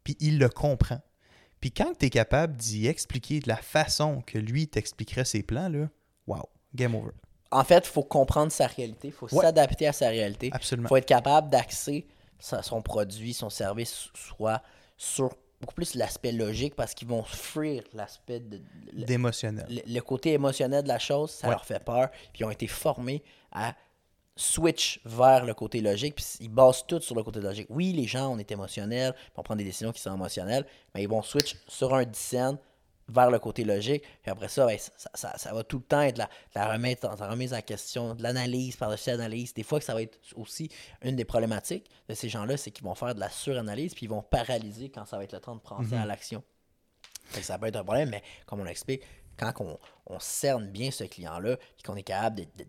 Puis 0.05 0.17
il 0.21 0.39
le 0.39 0.49
comprend. 0.49 1.01
Puis 1.61 1.71
quand 1.71 1.93
tu 1.99 2.07
es 2.07 2.11
capable 2.11 2.57
d'y 2.57 2.87
expliquer 2.87 3.41
de 3.41 3.49
la 3.49 3.57
façon 3.57 4.23
que 4.27 4.39
lui 4.39 4.67
t'expliquerait 4.67 5.25
ses 5.25 5.43
plans, 5.43 5.69
là, 5.69 5.89
wow, 6.27 6.49
game 6.75 6.95
over. 6.95 7.11
En 7.51 7.65
fait, 7.65 7.85
il 7.87 7.91
faut 7.91 8.03
comprendre 8.03 8.51
sa 8.51 8.67
réalité. 8.67 9.09
Il 9.09 9.13
faut 9.13 9.29
Ouais. 9.35 9.43
s'adapter 9.43 9.87
à 9.87 9.93
sa 9.93 10.09
réalité. 10.09 10.47
Il 10.49 10.55
Absolument. 10.55 10.89
faut 10.89 10.97
être 10.97 11.07
capable 11.07 11.51
d'axer 11.51 12.07
son 12.39 12.81
produit, 12.83 13.35
son 13.35 13.51
service, 13.51 14.09
soit 14.15 14.63
sur 14.97 15.31
beaucoup 15.61 15.75
plus 15.75 15.95
l'aspect 15.95 16.33
logique 16.33 16.75
parce 16.75 16.93
qu'ils 16.95 17.07
vont 17.09 17.23
fuir 17.23 17.85
l'aspect 17.93 18.41
de. 18.41 18.61
D'émotionnel. 18.93 19.67
le, 19.69 19.81
le 19.95 20.01
côté 20.01 20.33
émotionnel 20.33 20.83
de 20.83 20.89
la 20.89 20.99
chose, 20.99 21.31
ça 21.31 21.47
Ouais. 21.49 21.53
leur 21.55 21.65
fait 21.65 21.85
peur. 21.85 22.11
Puis 22.33 22.41
ils 22.41 22.45
ont 22.45 22.51
été 22.51 22.67
formés 22.67 23.23
à 23.53 23.75
switch 24.35 25.01
vers 25.05 25.45
le 25.45 25.53
côté 25.55 25.81
logique. 25.81 26.15
Puis 26.17 26.25
ils 26.41 26.49
basent 26.49 26.85
tout 26.87 27.01
sur 27.01 27.15
le 27.15 27.23
côté 27.23 27.41
logique. 27.41 27.67
Oui, 27.71 27.93
les 27.93 28.07
gens, 28.07 28.33
on 28.33 28.39
est 28.39 28.51
émotionnels, 28.51 29.15
on 29.37 29.43
prend 29.43 29.55
des 29.57 29.65
décisions 29.65 29.93
qui 29.93 30.01
sont 30.01 30.15
émotionnelles, 30.15 30.65
mais 30.95 31.03
ils 31.03 31.09
vont 31.09 31.23
switch 31.23 31.57
sur 31.69 31.95
un 31.95 32.05
dissent 32.05 32.57
vers 33.13 33.31
le 33.31 33.39
côté 33.39 33.65
logique. 33.65 34.03
Puis 34.23 34.31
après 34.31 34.49
ça, 34.49 34.67
ben, 34.67 34.79
ça, 34.79 35.11
ça- 35.15 35.39
ça 35.39 35.53
va 35.53 35.63
tout 35.65 35.79
le 35.79 35.85
temps 35.85 36.01
être 36.03 36.19
la, 36.19 36.29
la, 36.55 36.73
remise, 36.73 36.97
la 37.03 37.29
remise 37.29 37.55
en 37.55 37.61
question, 37.61 38.15
de 38.15 38.23
l'analyse 38.23 38.77
par-dessus 38.77 39.11
l'analyse. 39.11 39.55
Des 39.55 39.63
fois 39.63 39.79
que 39.79 39.85
ça 39.85 39.95
va 39.95 40.03
être 40.03 40.19
aussi 40.37 40.69
une 41.03 41.17
des 41.17 41.25
problématiques 41.25 41.89
de 42.09 42.15
ces 42.15 42.29
gens-là, 42.29 42.57
c'est 42.57 42.71
qu'ils 42.71 42.85
vont 42.85 42.95
faire 42.95 43.15
de 43.15 43.21
la 43.21 43.29
suranalyse, 43.31 43.95
puis 43.95 44.07
ils 44.07 44.11
vont 44.11 44.23
paralyser 44.23 44.91
quand 44.91 45.05
ça 45.07 45.17
va 45.19 45.25
être 45.25 45.33
le 45.33 45.41
temps 45.41 45.55
de 45.57 45.61
penser 45.61 45.95
à 46.03 46.07
l'action. 46.07 46.43
Ça 47.43 47.59
peut 47.59 47.67
être 47.67 47.77
un 47.77 47.85
problème, 47.85 48.11
mais 48.11 48.23
comme 48.47 48.61
on 48.61 48.65
l'explique, 48.65 49.03
quand 49.39 49.53
on, 49.61 49.79
on 50.07 50.19
cerne 50.21 50.67
bien 50.69 50.91
ce 50.91 51.05
client-là, 51.05 51.57
puis 51.57 51.83
qu'on 51.85 51.97
est 51.97 52.03
capable 52.03 52.37
de, 52.37 52.43
de, 52.57 52.65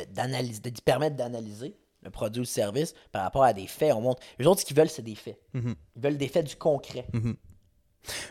de- 0.00 0.12
d'analyser, 0.12 0.60
de 0.60 0.70
lui 0.70 0.80
permettre 0.84 1.16
d'analyser 1.16 1.76
le 2.02 2.10
produit 2.10 2.40
ou 2.40 2.42
le 2.42 2.46
service 2.46 2.94
par 3.12 3.22
rapport 3.22 3.44
à 3.44 3.52
des 3.52 3.66
faits, 3.66 3.92
on 3.92 4.00
montre. 4.00 4.22
Les 4.38 4.46
autres, 4.46 4.60
ce 4.60 4.64
qu'ils 4.64 4.76
veulent, 4.76 4.88
c'est 4.88 5.02
des 5.02 5.14
faits. 5.14 5.38
Mhm. 5.52 5.74
Ils 5.96 6.02
veulent 6.02 6.16
des 6.16 6.28
faits 6.28 6.46
du 6.46 6.56
concret. 6.56 7.06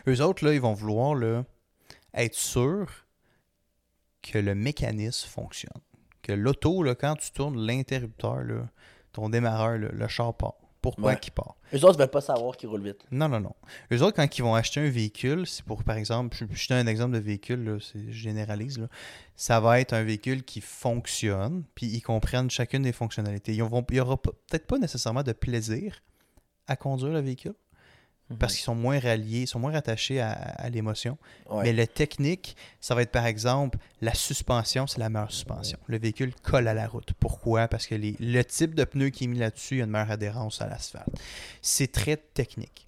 Eux 0.08 0.20
autres, 0.22 0.44
là, 0.44 0.52
ils 0.54 0.60
vont 0.60 0.74
vouloir 0.74 1.14
là, 1.14 1.44
être 2.14 2.34
sûrs 2.34 3.06
que 4.22 4.38
le 4.38 4.54
mécanisme 4.54 5.28
fonctionne. 5.28 5.80
Que 6.22 6.32
l'auto, 6.32 6.84
quand 6.98 7.16
tu 7.16 7.30
tournes 7.32 7.58
l'interrupteur, 7.58 8.44
ton 9.12 9.28
démarreur, 9.30 9.78
là, 9.78 9.88
le 9.92 10.08
char 10.08 10.34
part. 10.34 10.54
Pourquoi 10.82 11.10
Ouais. 11.12 11.18
qu'il 11.20 11.32
part? 11.34 11.56
Les 11.72 11.84
autres, 11.84 11.96
ils 11.96 11.98
veulent 11.98 12.10
pas 12.10 12.22
savoir 12.22 12.56
qu'ils 12.56 12.68
roulent 12.70 12.82
vite. 12.82 13.04
Non, 13.10 13.28
non, 13.28 13.38
non. 13.40 13.54
Eux 13.92 14.02
autres, 14.02 14.16
quand 14.16 14.38
ils 14.38 14.42
vont 14.42 14.54
acheter 14.54 14.80
un 14.80 14.88
véhicule, 14.88 15.46
c'est 15.46 15.62
pour, 15.62 15.84
par 15.84 15.96
exemple, 15.96 16.34
je, 16.34 16.46
je 16.50 16.66
te 16.68 16.72
donne 16.72 16.86
un 16.86 16.90
exemple 16.90 17.12
de 17.12 17.18
véhicule, 17.18 17.62
là, 17.64 17.76
je 17.78 18.10
généralise, 18.10 18.78
là. 18.78 18.86
ça 19.36 19.60
va 19.60 19.78
être 19.80 19.92
un 19.92 20.02
véhicule 20.04 20.42
qui 20.42 20.62
fonctionne, 20.62 21.64
puis 21.74 21.84
ils 21.86 22.00
comprennent 22.00 22.48
chacune 22.50 22.82
des 22.82 22.92
fonctionnalités. 22.92 23.52
Il 23.52 23.56
n'y 23.56 24.00
aura 24.00 24.16
peut-être 24.16 24.66
pas 24.66 24.78
nécessairement 24.78 25.22
de 25.22 25.32
plaisir 25.32 26.02
à 26.66 26.76
conduire 26.76 27.12
le 27.12 27.20
véhicule, 27.20 27.54
parce 28.38 28.54
qu'ils 28.54 28.64
sont 28.64 28.74
moins 28.74 28.98
ralliés, 29.00 29.42
ils 29.42 29.46
sont 29.46 29.58
moins 29.58 29.72
rattachés 29.72 30.20
à, 30.20 30.30
à 30.32 30.68
l'émotion. 30.68 31.18
Ouais. 31.48 31.64
Mais 31.64 31.72
le 31.72 31.86
technique, 31.86 32.56
ça 32.80 32.94
va 32.94 33.02
être 33.02 33.10
par 33.10 33.26
exemple 33.26 33.78
la 34.00 34.14
suspension, 34.14 34.86
c'est 34.86 34.98
la 34.98 35.08
meilleure 35.08 35.32
suspension. 35.32 35.78
Le 35.86 35.98
véhicule 35.98 36.32
colle 36.42 36.68
à 36.68 36.74
la 36.74 36.86
route. 36.86 37.12
Pourquoi? 37.18 37.66
Parce 37.68 37.86
que 37.86 37.94
les- 37.94 38.16
le 38.20 38.42
type 38.44 38.74
de 38.74 38.84
pneu 38.84 39.08
qui 39.10 39.24
est 39.24 39.26
mis 39.26 39.38
là-dessus, 39.38 39.74
il 39.74 39.78
y 39.78 39.80
a 39.80 39.84
une 39.84 39.90
meilleure 39.90 40.10
adhérence 40.12 40.60
à 40.62 40.66
l'asphalte. 40.68 41.08
C'est 41.62 41.90
très 41.90 42.16
technique. 42.16 42.86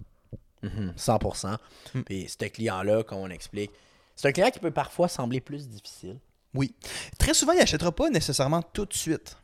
Mhm, 0.61 0.93
100%. 0.95 1.57
Mm. 1.93 2.01
Puis 2.03 2.29
ce 2.29 2.45
client-là, 2.45 3.03
comme 3.03 3.17
on 3.19 3.29
explique, 3.29 3.71
c'est 4.15 4.29
un 4.29 4.31
client 4.31 4.49
qui 4.49 4.59
peut 4.59 4.71
parfois 4.71 5.07
sembler 5.09 5.41
plus 5.41 5.67
difficile. 5.67 6.17
Oui. 6.53 6.73
Très 7.17 7.33
souvent, 7.33 7.51
il 7.53 7.59
n'achètera 7.59 7.91
pas 7.91 8.09
nécessairement 8.09 8.61
tout 8.61 8.85
de 8.85 8.93
suite. 8.93 9.35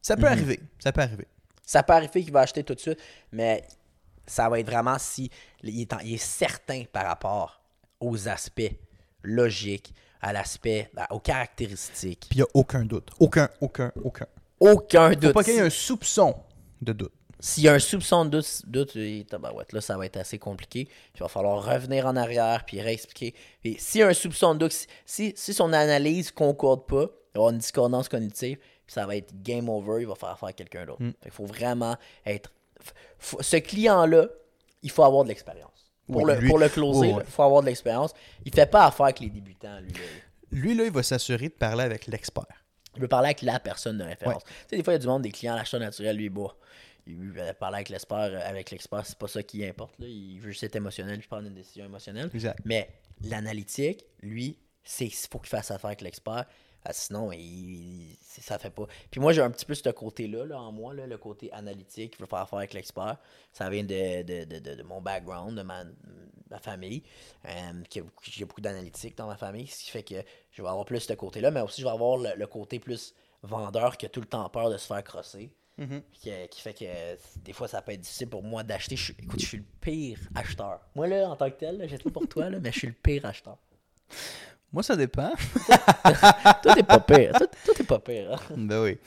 Ça 0.00 0.16
peut 0.16 0.22
Mhm. 0.22 0.28
arriver. 0.28 0.60
Ça 0.78 0.92
peut 0.92 1.00
arriver. 1.02 1.26
Ça 1.66 1.82
peut 1.82 1.92
arriver 1.92 2.22
qu'il 2.22 2.32
va 2.32 2.40
acheter 2.40 2.62
tout 2.62 2.74
de 2.74 2.80
suite, 2.80 2.98
mais 3.32 3.64
ça 4.26 4.48
va 4.48 4.60
être 4.60 4.66
vraiment 4.66 4.98
si 4.98 5.30
il 5.62 5.80
est, 5.80 5.92
en- 5.92 5.98
il 6.00 6.14
est 6.14 6.18
certain 6.18 6.84
par 6.92 7.06
rapport 7.06 7.60
aux 8.00 8.28
aspects 8.28 8.72
logiques, 9.22 9.94
à 10.20 10.32
l'aspect, 10.32 10.90
aux 11.10 11.20
caractéristiques. 11.20 12.26
Puis 12.30 12.38
il 12.38 12.42
n'y 12.42 12.42
a 12.42 12.46
aucun 12.54 12.84
doute. 12.84 13.10
Aucun, 13.20 13.48
aucun, 13.60 13.92
aucun. 14.02 14.26
Aucun 14.60 15.10
Faut 15.10 15.16
doute. 15.16 15.32
pas 15.32 15.44
qu'il 15.44 15.54
y 15.54 15.56
ait 15.58 15.60
un 15.60 15.70
soupçon 15.70 16.34
de 16.80 16.92
doute. 16.92 17.12
S'il 17.40 17.64
y 17.64 17.68
a 17.68 17.74
un 17.74 17.78
soupçon 17.78 18.24
de 18.24 18.40
doute, 18.66 18.96
et 18.96 19.26
là, 19.72 19.80
ça 19.80 19.98
va 19.98 20.06
être 20.06 20.16
assez 20.16 20.38
compliqué. 20.38 20.88
Il 21.14 21.20
va 21.20 21.28
falloir 21.28 21.62
revenir 21.62 22.06
en 22.06 22.16
arrière 22.16 22.64
puis 22.64 22.80
réexpliquer. 22.80 23.34
Puis 23.60 23.76
s'il 23.78 24.00
y 24.00 24.04
a 24.04 24.08
un 24.08 24.14
soupçon 24.14 24.54
de 24.54 24.60
doute, 24.60 24.72
si, 24.72 24.86
si, 25.04 25.32
si 25.36 25.52
son 25.52 25.72
analyse 25.74 26.30
concorde 26.30 26.86
pas, 26.86 27.02
il 27.02 27.04
va 27.04 27.10
y 27.34 27.38
avoir 27.38 27.50
une 27.50 27.58
discordance 27.58 28.08
cognitive, 28.08 28.56
puis 28.56 28.94
ça 28.94 29.04
va 29.04 29.16
être 29.16 29.34
game 29.42 29.68
over, 29.68 30.00
il 30.00 30.06
va 30.06 30.14
faire 30.14 30.30
affaire 30.30 30.48
à 30.50 30.52
quelqu'un 30.54 30.86
d'autre. 30.86 31.02
Il 31.24 31.30
faut 31.30 31.44
vraiment 31.46 31.96
être. 32.24 32.50
Ce 33.40 33.56
client-là, 33.56 34.28
il 34.82 34.90
faut 34.90 35.04
avoir 35.04 35.24
de 35.24 35.28
l'expérience. 35.28 35.70
Pour, 36.06 36.22
Oui, 36.22 36.32
le, 36.34 36.40
lui- 36.40 36.48
pour 36.48 36.58
le 36.58 36.68
closer, 36.68 37.08
il 37.08 37.14
ouais. 37.14 37.24
faut 37.24 37.42
avoir 37.42 37.62
de 37.62 37.66
l'expérience. 37.66 38.12
Il 38.44 38.52
fait 38.54 38.70
pas 38.70 38.86
affaire 38.86 39.04
avec 39.06 39.20
les 39.20 39.30
débutants, 39.30 39.80
lui. 39.80 39.92
là. 39.92 39.98
Lui, 40.52 40.74
là, 40.74 40.84
il 40.84 40.92
va 40.92 41.02
s'assurer 41.02 41.48
de 41.48 41.54
parler 41.54 41.82
avec 41.84 42.06
l'expert. 42.06 42.44
Il 42.94 43.00
veut 43.00 43.08
parler 43.08 43.26
avec 43.28 43.42
la 43.42 43.58
personne 43.58 43.98
de 43.98 44.04
référence. 44.04 44.44
Tu 44.44 44.50
sais, 44.70 44.76
des 44.76 44.84
fois, 44.84 44.92
il 44.92 44.96
y 44.96 44.98
a 44.98 45.00
du 45.00 45.06
monde, 45.08 45.22
des 45.22 45.32
clients, 45.32 45.56
l'acheteur 45.56 45.80
naturel, 45.80 46.16
lui, 46.16 46.30
il 47.06 47.16
veut 47.16 47.52
parler 47.58 47.76
avec 47.76 47.88
l'expert, 47.88 48.18
euh, 48.18 48.40
avec 48.48 48.70
l'expert, 48.70 49.04
c'est 49.04 49.18
pas 49.18 49.26
ça 49.28 49.42
qui 49.42 49.64
importe. 49.66 49.98
Là. 49.98 50.06
Il 50.06 50.38
veut 50.40 50.50
juste 50.50 50.62
être 50.62 50.76
émotionnel, 50.76 51.18
puis 51.18 51.26
prendre 51.26 51.48
une 51.48 51.54
décision 51.54 51.84
émotionnelle. 51.86 52.30
Exact. 52.32 52.58
Mais 52.64 52.88
l'analytique, 53.22 54.04
lui, 54.22 54.58
c'est 54.84 55.06
il 55.06 55.10
faut 55.30 55.38
qu'il 55.38 55.48
fasse 55.48 55.70
affaire 55.70 55.86
avec 55.88 56.02
l'expert. 56.02 56.44
Ah, 56.84 56.92
sinon, 56.92 57.32
il, 57.32 58.16
ça 58.20 58.58
fait 58.58 58.70
pas. 58.70 58.86
Puis 59.10 59.20
moi, 59.20 59.32
j'ai 59.32 59.40
un 59.40 59.50
petit 59.50 59.64
peu 59.64 59.74
ce 59.74 59.88
côté-là 59.88 60.44
là, 60.44 60.60
en 60.60 60.70
moi, 60.70 60.92
là, 60.94 61.06
le 61.06 61.16
côté 61.16 61.50
analytique, 61.52 62.16
qui 62.16 62.22
veut 62.22 62.28
faire 62.28 62.40
affaire 62.40 62.58
avec 62.58 62.74
l'expert. 62.74 63.16
Ça 63.52 63.70
vient 63.70 63.84
de, 63.84 64.22
de, 64.22 64.44
de, 64.44 64.58
de- 64.58 64.74
de 64.74 64.82
mon 64.82 65.00
background, 65.00 65.56
de 65.56 65.62
ma, 65.62 65.84
ma 66.50 66.58
famille. 66.58 67.02
euh, 67.46 67.72
J'ai 68.22 68.44
beaucoup 68.44 68.60
d'analytique 68.60 69.16
dans 69.16 69.26
ma 69.26 69.36
famille, 69.36 69.66
ce 69.66 69.82
qui 69.84 69.90
fait 69.90 70.02
que 70.02 70.16
je 70.50 70.62
vais 70.62 70.68
avoir 70.68 70.84
plus 70.84 71.00
ce 71.00 71.12
côté-là, 71.14 71.50
mais 71.50 71.60
aussi 71.62 71.80
je 71.80 71.86
vais 71.86 71.92
avoir 71.92 72.18
le, 72.18 72.30
le 72.36 72.46
côté 72.46 72.78
plus 72.78 73.14
vendeur 73.42 73.96
qui 73.96 74.06
a 74.06 74.08
tout 74.10 74.20
le 74.20 74.26
temps 74.26 74.48
peur 74.50 74.70
de 74.70 74.76
se 74.76 74.86
faire 74.86 75.02
crosser. 75.02 75.50
Qui, 76.12 76.30
qui 76.50 76.60
fait 76.60 76.72
que 76.74 77.40
des 77.40 77.52
fois 77.52 77.66
ça 77.66 77.82
peut 77.82 77.90
être 77.92 78.00
difficile 78.00 78.28
pour 78.28 78.42
moi 78.44 78.62
d'acheter. 78.62 78.94
Je 78.96 79.12
Écoute, 79.18 79.40
je 79.40 79.46
suis 79.46 79.58
le 79.58 79.64
pire 79.80 80.18
acheteur. 80.34 80.80
Moi 80.94 81.08
là, 81.08 81.28
en 81.30 81.34
tant 81.34 81.50
que 81.50 81.56
tel, 81.56 81.98
tout 81.98 82.10
pour 82.12 82.28
toi, 82.28 82.48
là, 82.50 82.60
mais 82.60 82.70
je 82.70 82.78
suis 82.78 82.86
le 82.86 82.92
pire 82.92 83.24
acheteur. 83.24 83.58
Moi, 84.74 84.82
ça 84.82 84.96
dépend. 84.96 85.30
Toi, 86.62 86.74
t'es 86.74 86.82
pas 86.82 86.98
pire. 86.98 87.32
Toi, 87.32 87.74
t'es 87.76 87.84
pas 87.84 88.00
pire. 88.00 88.32
hein. 88.32 88.54
ben 88.56 88.82
oui. 88.82 88.98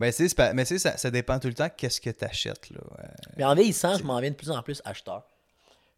Ben, 0.00 0.10
c'est, 0.10 0.36
mais 0.52 0.64
c'est 0.64 0.80
ça, 0.80 0.96
ça 0.96 1.12
dépend 1.12 1.38
tout 1.38 1.46
le 1.46 1.54
temps 1.54 1.68
qu'est-ce 1.76 2.00
que 2.00 2.10
tu 2.10 2.24
achètes. 2.24 2.70
Là. 2.70 2.80
Euh, 2.98 3.06
Mais 3.36 3.44
en 3.44 3.54
vieillissant, 3.54 3.96
je 3.96 4.02
m'en 4.02 4.18
viens 4.20 4.30
de 4.30 4.34
plus 4.34 4.50
en 4.50 4.60
plus 4.64 4.82
acheteur. 4.84 5.22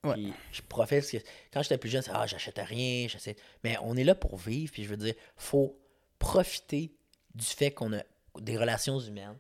Ouais. 0.04 0.12
Puis 0.12 0.34
je 0.52 0.60
profite 0.68 0.98
parce 1.00 1.10
que 1.10 1.16
quand 1.50 1.62
j'étais 1.62 1.78
plus 1.78 1.88
jeune, 1.88 2.02
c'est 2.02 2.10
ah, 2.12 2.26
j'achète 2.26 2.58
rien, 2.62 3.08
j'essaie. 3.08 3.34
Mais 3.64 3.78
on 3.82 3.96
est 3.96 4.04
là 4.04 4.14
pour 4.14 4.36
vivre, 4.36 4.70
puis 4.70 4.84
je 4.84 4.90
veux 4.90 4.98
dire, 4.98 5.14
faut 5.38 5.74
profiter 6.18 6.92
du 7.34 7.46
fait 7.46 7.70
qu'on 7.70 7.94
a 7.94 8.02
des 8.38 8.58
relations 8.58 9.00
humaines, 9.00 9.38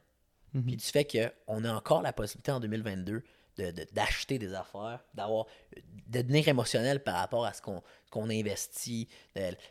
puis 0.66 0.76
du 0.76 0.84
fait 0.84 1.04
qu'on 1.46 1.62
a 1.64 1.72
encore 1.74 2.00
la 2.00 2.14
possibilité 2.14 2.52
en 2.52 2.60
2022 2.60 3.22
de- 3.56 3.70
de- 3.70 3.86
d'acheter 3.92 4.38
des 4.38 4.52
affaires, 4.54 5.04
d'avoir 5.14 5.46
de 6.08 6.20
devenir 6.22 6.48
émotionnel 6.48 7.02
par 7.02 7.14
rapport 7.16 7.44
à 7.44 7.52
ce 7.52 7.62
qu'on 7.62 8.30
investit. 8.30 9.08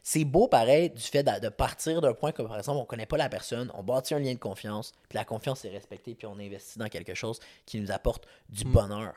C'est 0.02 0.24
beau 0.26 0.48
pareil 0.48 0.90
du 0.90 1.02
fait 1.02 1.24
de, 1.24 1.40
de 1.40 1.50
partir 1.50 2.02
d'un 2.02 2.14
point 2.14 2.32
comme 2.32 2.48
par 2.48 2.58
exemple 2.58 2.80
on 2.80 2.86
connaît 2.86 3.06
pas 3.06 3.18
la 3.18 3.30
personne, 3.30 3.72
on 3.74 3.84
bâtit 3.84 4.14
un 4.14 4.20
lien 4.20 4.34
de 4.34 4.40
confiance, 4.40 4.94
puis 5.10 5.18
la 5.18 5.26
confiance 5.26 5.64
est 5.66 5.70
respectée, 5.70 6.16
puis 6.16 6.28
on 6.28 6.40
investit 6.40 6.80
dans 6.80 6.88
quelque 6.90 7.14
chose 7.14 7.40
qui 7.66 7.80
nous 7.80 7.92
apporte 7.92 8.26
du 8.50 8.64
bonheur. 8.66 9.14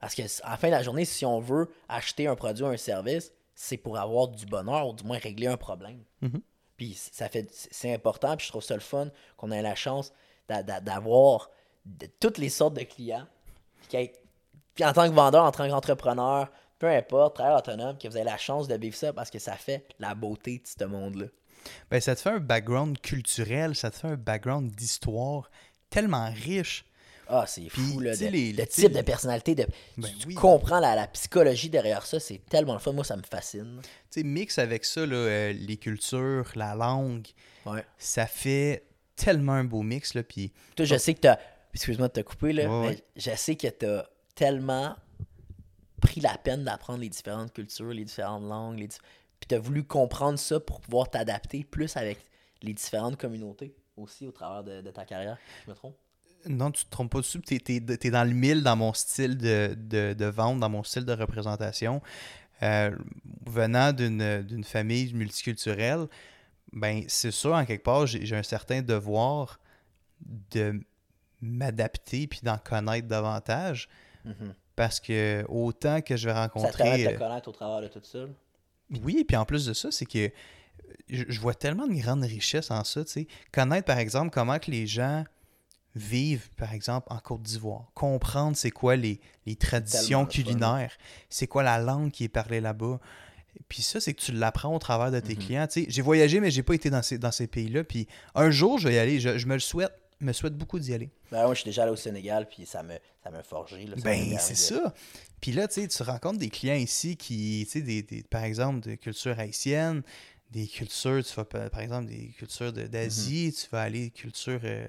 Parce 0.00 0.14
que 0.14 0.22
à 0.44 0.50
la 0.50 0.56
fin 0.56 0.68
de 0.68 0.72
la 0.72 0.82
journée, 0.82 1.04
si 1.04 1.26
on 1.26 1.40
veut 1.40 1.68
acheter 1.88 2.26
un 2.26 2.34
produit 2.36 2.64
ou 2.64 2.68
un 2.68 2.76
service, 2.76 3.32
c'est 3.54 3.76
pour 3.76 3.98
avoir 3.98 4.28
du 4.28 4.46
bonheur 4.46 4.88
ou 4.88 4.94
du 4.94 5.04
moins 5.04 5.18
régler 5.18 5.46
un 5.46 5.56
problème. 5.58 6.02
Puis 6.76 6.94
ça 6.94 7.28
fait 7.28 7.46
c'est 7.52 7.92
important, 7.92 8.36
puis 8.36 8.46
je 8.46 8.50
trouve 8.52 8.62
ça 8.64 8.74
le 8.74 8.80
fun 8.80 9.10
qu'on 9.36 9.50
ait 9.50 9.60
la 9.60 9.74
chance 9.74 10.12
d'a- 10.48 10.62
d'a- 10.62 10.80
d'avoir 10.80 11.50
toutes 12.18 12.38
les 12.38 12.48
sortes 12.48 12.74
de 12.74 12.82
clients. 12.84 13.26
Puis, 13.88 14.84
en 14.84 14.92
tant 14.92 15.08
que 15.08 15.14
vendeur, 15.14 15.44
en 15.44 15.50
tant 15.52 15.68
qu'entrepreneur, 15.68 16.48
peu 16.78 16.88
importe, 16.88 17.34
travailleur 17.34 17.58
autonome, 17.58 17.98
que 17.98 18.08
vous 18.08 18.16
avez 18.16 18.24
la 18.24 18.38
chance 18.38 18.68
de 18.68 18.76
vivre 18.76 18.96
ça 18.96 19.12
parce 19.12 19.30
que 19.30 19.38
ça 19.38 19.52
fait 19.54 19.84
la 19.98 20.14
beauté 20.14 20.58
de 20.58 20.66
ce 20.66 20.84
monde-là. 20.84 21.26
Ben, 21.90 22.00
ça 22.00 22.14
te 22.16 22.20
fait 22.22 22.30
un 22.30 22.38
background 22.40 22.98
culturel, 23.00 23.74
ça 23.74 23.90
te 23.90 23.96
fait 23.96 24.08
un 24.08 24.16
background 24.16 24.70
d'histoire 24.70 25.50
tellement 25.90 26.30
riche. 26.32 26.84
Ah, 27.32 27.44
c'est 27.46 27.68
fou, 27.68 28.00
là. 28.00 28.12
tu 28.12 28.18
sais, 28.18 28.26
de- 28.26 28.32
les- 28.32 28.52
le 28.52 28.64
tu 28.64 28.80
type 28.80 28.92
de 28.92 29.02
personnalité. 29.02 29.54
De, 29.54 29.66
Ben 29.98 30.08
tu, 30.08 30.18
tu 30.18 30.26
oui. 30.28 30.34
comprends 30.34 30.80
la, 30.80 30.96
la 30.96 31.06
psychologie 31.06 31.68
derrière 31.70 32.04
ça. 32.04 32.18
C'est 32.18 32.40
tellement 32.48 32.72
le 32.72 32.80
fun. 32.80 32.92
Moi, 32.92 33.04
ça 33.04 33.16
me 33.16 33.22
fascine. 33.22 33.80
Tu 33.82 33.88
sais, 34.10 34.22
mix 34.24 34.58
avec 34.58 34.84
ça, 34.84 35.06
là, 35.06 35.14
euh, 35.14 35.52
les 35.52 35.76
cultures, 35.76 36.50
la 36.56 36.74
langue, 36.74 37.28
Ouais. 37.66 37.84
ça 37.98 38.26
fait 38.26 38.84
tellement 39.14 39.52
un 39.52 39.64
beau 39.64 39.82
mix. 39.82 40.14
Là, 40.14 40.22
Toi, 40.24 40.84
je 40.86 40.96
sais 40.96 41.14
que 41.14 41.20
t'as. 41.20 41.38
Excuse-moi 41.74 42.08
de 42.08 42.12
te 42.12 42.20
couper, 42.20 42.52
là. 42.52 42.68
Ouais, 42.68 42.88
mais 42.88 43.04
je 43.16 43.34
sais 43.36 43.56
que 43.56 43.68
t'as 43.68 44.04
tellement 44.34 44.96
pris 46.00 46.20
la 46.20 46.36
peine 46.38 46.64
d'apprendre 46.64 47.00
les 47.00 47.08
différentes 47.08 47.52
cultures, 47.52 47.92
les 47.92 48.04
différentes 48.04 48.44
langues, 48.44 48.78
les 48.78 48.88
puis 48.88 49.46
t'as 49.48 49.58
voulu 49.58 49.84
comprendre 49.84 50.38
ça 50.38 50.60
pour 50.60 50.80
pouvoir 50.82 51.08
t'adapter 51.08 51.64
plus 51.64 51.96
avec 51.96 52.18
les 52.62 52.74
différentes 52.74 53.16
communautés 53.16 53.74
aussi 53.96 54.26
au 54.26 54.32
travers 54.32 54.62
de, 54.62 54.82
de 54.82 54.90
ta 54.90 55.06
carrière. 55.06 55.38
Je 55.64 55.70
me 55.70 55.74
trompe? 55.74 55.96
non, 56.46 56.70
tu 56.70 56.84
te 56.84 56.90
trompes 56.90 57.10
pas 57.10 57.18
dessus. 57.18 57.40
Tu 57.40 57.60
es, 57.68 58.10
dans 58.10 58.24
le 58.26 58.34
mille 58.34 58.62
dans 58.62 58.76
mon 58.76 58.92
style 58.92 59.36
de, 59.36 59.76
de, 59.76 60.14
de 60.14 60.24
vente, 60.26 60.60
dans 60.60 60.70
mon 60.70 60.82
style 60.82 61.04
de 61.04 61.12
représentation. 61.12 62.00
Euh, 62.62 62.94
venant 63.46 63.92
d'une 63.92 64.64
famille 64.64 65.12
multiculturelle, 65.14 66.06
ben 66.72 67.04
c'est 67.08 67.30
sûr, 67.30 67.54
en 67.54 67.64
quelque 67.64 67.82
part, 67.82 68.06
j'ai 68.06 68.36
un 68.36 68.42
certain 68.42 68.82
devoir 68.82 69.60
de 70.50 70.80
m'adapter 71.42 72.26
puis 72.26 72.40
d'en 72.42 72.58
connaître 72.58 73.08
davantage. 73.08 73.88
Mhm. 74.24 74.54
Parce 74.76 75.00
que 75.00 75.44
autant 75.48 76.00
que 76.00 76.16
je 76.16 76.28
vais 76.28 76.34
Ça 76.34 76.48
te 76.48 76.52
permet 76.54 76.68
rencontrer. 76.70 77.04
de 77.04 77.08
te 77.10 77.14
euh, 77.14 77.18
connaître 77.18 77.48
au 77.48 77.52
travers 77.52 77.80
de 77.82 77.88
tout 77.92 78.00
ça? 78.04 78.20
Oui, 79.02 79.24
puis 79.26 79.36
en 79.36 79.44
plus 79.44 79.66
de 79.66 79.72
ça, 79.74 79.90
c'est 79.90 80.06
que 80.06 80.30
je, 81.08 81.24
je 81.28 81.40
vois 81.40 81.54
tellement 81.54 81.86
de 81.86 81.94
grandes 81.94 82.24
richesses 82.24 82.70
en 82.70 82.82
ça. 82.84 83.02
Connaître, 83.52 83.84
par 83.84 83.98
exemple, 83.98 84.30
comment 84.30 84.58
que 84.58 84.70
les 84.70 84.86
gens 84.86 85.24
vivent, 85.94 86.48
par 86.56 86.72
exemple, 86.72 87.06
en 87.10 87.18
Côte 87.18 87.42
d'Ivoire. 87.42 87.90
Comprendre 87.94 88.56
c'est 88.56 88.70
quoi 88.70 88.96
les, 88.96 89.20
les 89.46 89.56
traditions 89.56 90.24
culinaires, 90.24 90.96
c'est 91.28 91.46
quoi 91.46 91.62
la 91.62 91.78
langue 91.78 92.10
qui 92.10 92.24
est 92.24 92.28
parlée 92.28 92.60
là-bas. 92.60 93.00
Puis 93.68 93.82
ça, 93.82 94.00
c'est 94.00 94.14
que 94.14 94.20
tu 94.20 94.32
l'apprends 94.32 94.74
au 94.74 94.78
travers 94.78 95.10
de 95.10 95.18
tes 95.20 95.34
Mhm. 95.34 95.38
clients. 95.40 95.66
J'ai 95.88 96.02
voyagé, 96.02 96.40
mais 96.40 96.50
j'ai 96.50 96.62
pas 96.62 96.74
été 96.74 96.88
dans 96.90 97.02
ces, 97.02 97.18
dans 97.18 97.32
ces 97.32 97.48
pays-là. 97.48 97.82
Puis 97.84 98.06
un 98.36 98.50
jour, 98.50 98.78
je 98.78 98.88
vais 98.88 98.94
y 98.94 98.98
aller. 98.98 99.18
Je, 99.20 99.36
je 99.38 99.46
me 99.46 99.54
le 99.54 99.60
souhaite. 99.60 99.92
Me 100.20 100.32
souhaite 100.32 100.56
beaucoup 100.56 100.78
d'y 100.78 100.92
aller. 100.94 101.10
Ben, 101.30 101.44
moi, 101.44 101.54
je 101.54 101.60
suis 101.60 101.68
déjà 101.70 101.82
allé 101.84 101.92
au 101.92 101.96
Sénégal, 101.96 102.48
puis 102.48 102.66
ça 102.66 102.82
me, 102.82 102.94
ça 103.22 103.30
m'a 103.30 103.42
forgé. 103.42 103.84
Là, 103.86 103.96
ça 103.96 104.04
m'a 104.04 104.16
Ben, 104.16 104.38
c'est 104.38 104.54
ça. 104.54 104.94
Puis 105.40 105.52
là, 105.52 105.66
tu 105.68 105.80
sais, 105.80 105.88
tu 105.88 106.02
rencontres 106.02 106.38
des 106.38 106.50
clients 106.50 106.74
ici 106.74 107.16
qui, 107.16 107.62
tu 107.66 107.72
sais, 107.72 107.82
des, 107.82 108.02
des- 108.02 108.22
par 108.22 108.44
exemple, 108.44 108.80
de 108.80 108.94
culture 108.96 109.38
haïtienne, 109.38 110.02
des 110.50 110.66
cultures, 110.66 111.24
tu 111.24 111.34
vas, 111.34 111.44
par 111.44 111.80
exemple, 111.80 112.08
des 112.08 112.28
cultures 112.36 112.72
de- 112.72 112.86
d'Asie, 112.86 113.46
Mhm. 113.46 113.52
tu 113.52 113.66
vas 113.70 113.82
aller 113.82 114.10
culture 114.10 114.60
euh, 114.64 114.86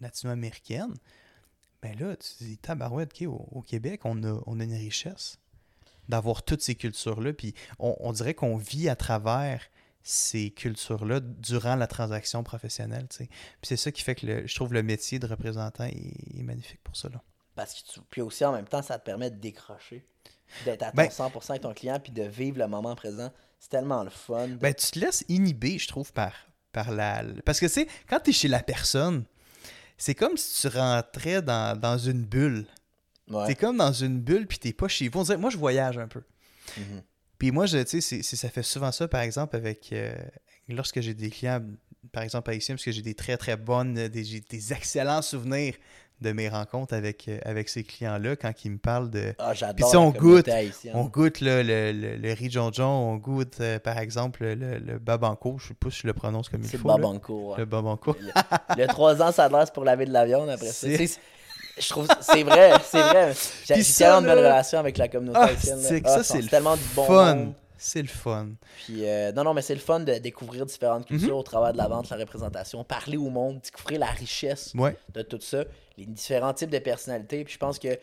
latino-américaine. 0.00 0.94
Ben 1.82 1.96
là, 1.98 2.16
tu 2.16 2.44
dis, 2.44 2.58
tabarouette, 2.58 3.10
OK, 3.14 3.26
au, 3.28 3.46
au 3.58 3.62
Québec, 3.62 4.00
on 4.04 4.22
a, 4.24 4.40
on 4.46 4.58
a 4.60 4.64
une 4.64 4.74
richesse 4.74 5.38
d'avoir 6.08 6.42
toutes 6.42 6.62
ces 6.62 6.74
cultures-là. 6.74 7.32
Puis 7.34 7.54
on, 7.78 7.94
on 8.00 8.12
dirait 8.12 8.34
qu'on 8.34 8.56
vit 8.56 8.88
à 8.88 8.96
travers 8.96 9.62
ces 10.10 10.50
cultures-là 10.50 11.20
durant 11.20 11.76
la 11.76 11.86
transaction 11.86 12.42
professionnelle, 12.42 13.06
c'est 13.62 13.76
ça 13.76 13.92
qui 13.92 14.02
fait 14.02 14.14
que 14.14 14.26
le- 14.26 14.46
je 14.46 14.54
trouve 14.54 14.72
le 14.72 14.82
métier 14.82 15.18
de 15.18 15.26
représentant 15.26 15.84
est, 15.84 16.14
est 16.38 16.42
magnifique 16.42 16.80
pour 16.82 16.96
ça, 16.96 17.08
là. 17.10 17.22
Parce 17.54 17.74
que 17.74 17.92
tu... 17.92 18.00
Puis 18.08 18.20
aussi, 18.22 18.44
en 18.44 18.52
même 18.52 18.66
temps, 18.66 18.80
ça 18.82 18.98
te 18.98 19.04
permet 19.04 19.30
de 19.30 19.36
décrocher, 19.36 20.06
d'être 20.64 20.82
à 20.82 20.90
ton 20.92 20.96
Ben- 20.96 21.08
100% 21.10 21.50
avec 21.50 21.62
ton 21.62 21.74
client, 21.74 21.98
puis 22.00 22.12
de 22.12 22.22
vivre 22.22 22.58
le 22.58 22.68
moment 22.68 22.94
présent. 22.94 23.30
C'est 23.58 23.68
tellement 23.70 24.02
le 24.04 24.10
fun. 24.10 24.48
Ben, 24.60 24.72
tu 24.72 24.86
te 24.92 24.98
laisses 24.98 25.24
inhiber, 25.28 25.78
je 25.78 25.88
trouve, 25.88 26.12
par, 26.12 26.32
par 26.72 26.90
la. 26.92 27.24
Parce 27.44 27.58
que, 27.60 27.66
tu 27.66 27.72
sais, 27.72 27.88
quand 28.08 28.20
tu 28.20 28.30
es 28.30 28.32
chez 28.32 28.48
la 28.48 28.62
personne, 28.62 29.24
c'est 29.98 30.14
comme 30.14 30.36
si 30.36 30.60
tu 30.62 30.68
rentrais 30.74 31.42
dans, 31.42 31.78
dans 31.78 31.98
une 31.98 32.24
bulle. 32.24 32.66
Ouais. 33.28 33.46
T'es 33.48 33.54
comme 33.56 33.76
dans 33.76 33.92
une 33.92 34.20
bulle, 34.20 34.46
puis 34.46 34.58
t'es 34.58 34.72
pas 34.72 34.88
chez 34.88 35.08
vous. 35.08 35.18
On 35.20 35.22
dirait- 35.24 35.36
moi, 35.38 35.50
je 35.50 35.58
voyage 35.58 35.98
un 35.98 36.08
peu. 36.08 36.22
Mhm. 36.78 37.02
Puis 37.38 37.50
moi, 37.52 37.66
je, 37.66 37.78
tu 37.78 38.00
sais, 38.00 38.22
ça 38.22 38.48
fait 38.48 38.62
souvent 38.62 38.92
ça, 38.92 39.08
par 39.08 39.20
exemple, 39.22 39.56
avec. 39.56 39.90
euh, 39.92 40.12
lorsque 40.68 41.00
j'ai 41.00 41.14
des 41.14 41.30
clients, 41.30 41.60
par 42.12 42.22
exemple, 42.22 42.50
haïtiens, 42.50 42.74
parce 42.74 42.84
que 42.84 42.92
j'ai 42.92 43.02
des 43.02 43.14
très, 43.14 43.36
très 43.36 43.56
bonnes, 43.56 43.94
des, 44.08 44.24
j'ai 44.24 44.40
des 44.40 44.72
excellents 44.72 45.22
souvenirs 45.22 45.74
de 46.20 46.32
mes 46.32 46.48
rencontres 46.48 46.94
avec, 46.94 47.28
euh, 47.28 47.38
avec 47.44 47.68
ces 47.68 47.84
clients-là 47.84 48.34
quand 48.34 48.52
ils 48.64 48.72
me 48.72 48.78
parlent 48.78 49.08
de. 49.08 49.34
Ah, 49.38 49.50
Puis 49.50 49.58
j'adore 49.60 49.88
si 49.90 49.96
on 49.96 50.10
goûte. 50.10 50.50
On 50.92 51.04
goûte 51.04 51.40
là, 51.40 51.62
le, 51.62 51.92
le, 51.92 52.16
le 52.16 52.32
riz 52.32 52.50
jonjon, 52.50 52.84
on 52.88 53.16
goûte 53.18 53.60
euh, 53.60 53.78
par 53.78 53.98
exemple 53.98 54.44
le, 54.44 54.78
le 54.78 54.98
babanco, 54.98 55.58
je 55.60 55.68
sais 55.68 55.74
pas 55.74 55.90
si 55.92 56.00
je 56.02 56.06
le 56.08 56.14
prononce 56.14 56.48
comme 56.48 56.62
il 56.62 56.68
C'est 56.68 56.76
faut. 56.76 56.88
là. 56.88 56.94
Babanco. 56.96 57.50
ouais. 57.52 57.58
Le 57.58 57.64
babanco. 57.66 58.16
Le 58.76 58.86
3 58.88 59.22
ans, 59.22 59.30
ça 59.30 59.48
pour 59.72 59.84
laver 59.84 60.06
de 60.06 60.12
la 60.12 60.26
viande 60.26 60.48
après 60.48 60.66
ça. 60.72 60.88
Je 61.80 61.88
trouve 61.88 62.06
c'est 62.20 62.42
vrai, 62.42 62.72
c'est 62.84 63.00
vrai. 63.02 63.34
J'ai 63.66 63.82
tellement 63.82 64.20
de 64.22 64.26
belles 64.26 64.38
relations 64.38 64.78
avec 64.78 64.98
la 64.98 65.08
communauté 65.08 65.38
Ah, 65.40 65.46
haïtienne. 65.46 66.02
Ah, 66.04 66.08
ça, 66.08 66.22
sont 66.24 66.34
c'est 66.34 66.42
le 66.42 66.48
tellement 66.48 66.76
du 66.76 66.82
bon 66.94 67.04
fun. 67.04 67.34
monde. 67.34 67.52
C'est 67.80 68.02
le 68.02 68.08
fun. 68.08 68.48
Puis, 68.84 69.08
euh, 69.08 69.30
non, 69.32 69.44
non, 69.44 69.54
mais 69.54 69.62
c'est 69.62 69.74
le 69.74 69.80
fun 69.80 70.00
de 70.00 70.12
découvrir 70.14 70.66
différentes 70.66 71.06
cultures 71.06 71.28
Mhm. 71.34 71.38
au 71.38 71.42
travers 71.44 71.72
de 71.72 71.78
la 71.78 71.86
vente, 71.86 72.10
la 72.10 72.16
représentation, 72.16 72.82
parler 72.82 73.16
au 73.16 73.30
monde, 73.30 73.60
découvrir 73.62 74.00
la 74.00 74.06
richesse 74.06 74.72
Ouais. 74.76 74.96
de 75.14 75.22
tout 75.22 75.40
ça, 75.40 75.64
les 75.96 76.04
différents 76.06 76.52
types 76.52 76.70
de 76.70 76.78
personnalités. 76.80 77.44
Puis 77.44 77.54
je 77.54 77.58
pense 77.58 77.78
que 77.78 77.96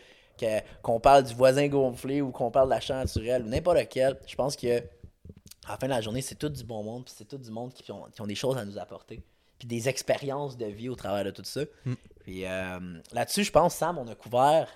qu'on 0.81 0.99
parle 0.99 1.23
du 1.23 1.33
voisin 1.33 1.67
gonflé 1.67 2.21
ou 2.21 2.31
qu'on 2.31 2.51
parle 2.51 2.67
de 2.67 2.73
l'achat 2.73 2.95
naturel 2.95 3.43
ou 3.43 3.47
n'importe 3.47 3.77
lequel, 3.79 4.17
je 4.27 4.35
pense 4.35 4.55
que 4.57 4.77
à 5.67 5.71
la 5.71 5.77
fin 5.77 5.87
de 5.87 5.91
la 5.93 6.01
journée, 6.01 6.21
c'est 6.21 6.35
tout 6.35 6.49
du 6.49 6.63
bon 6.63 6.83
monde, 6.83 7.05
puis 7.05 7.13
c'est 7.17 7.25
tout 7.27 7.37
du 7.37 7.49
monde 7.51 7.73
qui 7.73 7.89
ont, 7.91 8.03
qui 8.13 8.21
ont 8.21 8.27
des 8.27 8.35
choses 8.35 8.57
à 8.57 8.63
nous 8.65 8.77
apporter, 8.77 9.23
puis 9.59 9.67
des 9.67 9.89
expériences 9.89 10.57
de 10.57 10.65
vie 10.65 10.89
au 10.89 10.95
travers 10.95 11.23
de 11.23 11.31
tout 11.31 11.43
ça. 11.45 11.61
Mm. 11.85 11.93
Puis 12.23 12.45
euh, 12.45 12.79
là-dessus, 13.13 13.43
je 13.43 13.51
pense, 13.51 13.75
Sam, 13.75 13.97
on 13.97 14.07
a 14.07 14.15
couvert, 14.15 14.67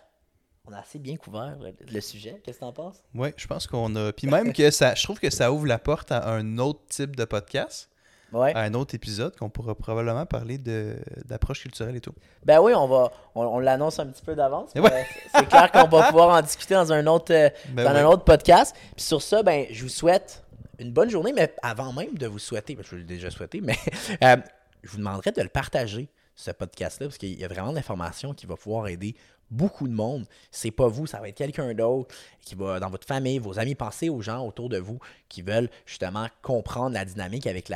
on 0.65 0.73
a 0.73 0.79
assez 0.79 0.99
bien 0.99 1.17
couvert 1.17 1.57
le, 1.59 2.01
sujet. 2.01 2.39
Qu'est-ce 2.43 2.59
que 2.59 2.65
t'en 2.65 2.73
penses? 2.73 3.03
Ouais, 3.15 3.33
je 3.37 3.47
pense 3.47 3.67
qu'on 3.67 3.95
a. 3.95 4.13
Puis 4.13 4.27
même 4.27 4.53
que 4.53 4.69
ça, 4.71 4.93
je 4.95 5.03
trouve 5.03 5.19
que 5.19 5.29
ça 5.29 5.51
ouvre 5.51 5.65
la 5.65 5.79
porte 5.79 6.11
à 6.11 6.29
un 6.29 6.57
autre 6.59 6.81
type 6.89 7.15
de 7.15 7.25
podcast, 7.25 7.89
Ouais. 8.31 8.53
à 8.55 8.59
un 8.59 8.75
autre 8.75 8.93
épisode 8.93 9.35
qu'on 9.35 9.49
pourra 9.49 9.73
probablement 9.73 10.27
parler 10.27 10.59
de 10.59 10.97
d'approche 11.25 11.61
culturelle 11.61 11.95
et 11.95 11.99
tout. 11.99 12.13
Ben 12.45 12.59
oui, 12.61 12.73
on 12.75 12.87
va, 12.87 13.11
on, 13.33 13.41
on 13.41 13.57
l'annonce 13.57 13.97
un 13.97 14.05
petit 14.05 14.21
peu 14.21 14.35
d'avance. 14.35 14.69
Ouais. 14.75 14.85
euh, 14.85 15.03
C'est 15.33 15.47
clair 15.47 15.71
qu'on 15.71 15.87
va 15.87 16.03
pouvoir 16.09 16.37
en 16.37 16.41
discuter 16.43 16.75
dans 16.75 16.93
un 16.93 17.07
autre, 17.07 17.33
euh, 17.33 17.49
Ben 17.69 17.85
dans 17.85 17.95
un 17.95 18.05
autre 18.05 18.23
podcast. 18.23 18.75
Puis 18.95 19.03
sur 19.03 19.23
ça, 19.23 19.41
ben, 19.41 19.65
je 19.71 19.81
vous 19.81 19.89
souhaite 19.89 20.43
une 20.77 20.91
bonne 20.91 21.09
journée, 21.09 21.33
mais 21.33 21.53
avant 21.63 21.91
même 21.91 22.15
de 22.19 22.27
vous 22.27 22.37
souhaiter, 22.37 22.75
ben, 22.75 22.83
je 22.87 22.97
l'ai 22.97 23.03
déjà 23.03 23.31
souhaité, 23.31 23.61
mais 23.61 23.75
euh, 24.23 24.37
je 24.83 24.89
vous 24.91 24.97
demanderai 24.97 25.31
de 25.31 25.41
le 25.41 25.49
partager, 25.49 26.09
ce 26.35 26.51
podcast-là, 26.51 27.07
parce 27.07 27.17
qu'il 27.17 27.37
y 27.37 27.43
a 27.43 27.47
vraiment 27.49 27.71
de 27.71 27.75
l'information 27.75 28.33
qui 28.33 28.45
va 28.45 28.55
pouvoir 28.55 28.87
aider 28.87 29.15
beaucoup 29.51 29.87
de 29.87 29.93
monde. 29.93 30.25
C'est 30.51 30.71
pas 30.71 30.87
vous, 30.87 31.05
ça 31.07 31.19
va 31.19 31.27
être 31.27 31.35
quelqu'un 31.37 31.73
d'autre 31.73 32.15
qui 32.39 32.55
va, 32.55 32.79
dans 32.79 32.89
votre 32.89 33.05
famille, 33.07 33.39
vos 33.39 33.59
amis, 33.59 33.75
penser 33.75 34.07
aux 34.09 34.21
gens 34.21 34.45
autour 34.45 34.69
de 34.69 34.77
vous 34.77 34.99
qui 35.27 35.41
veulent 35.41 35.69
justement 35.85 36.27
comprendre 36.41 36.93
la 36.93 37.03
dynamique 37.03 37.45
avec 37.47 37.67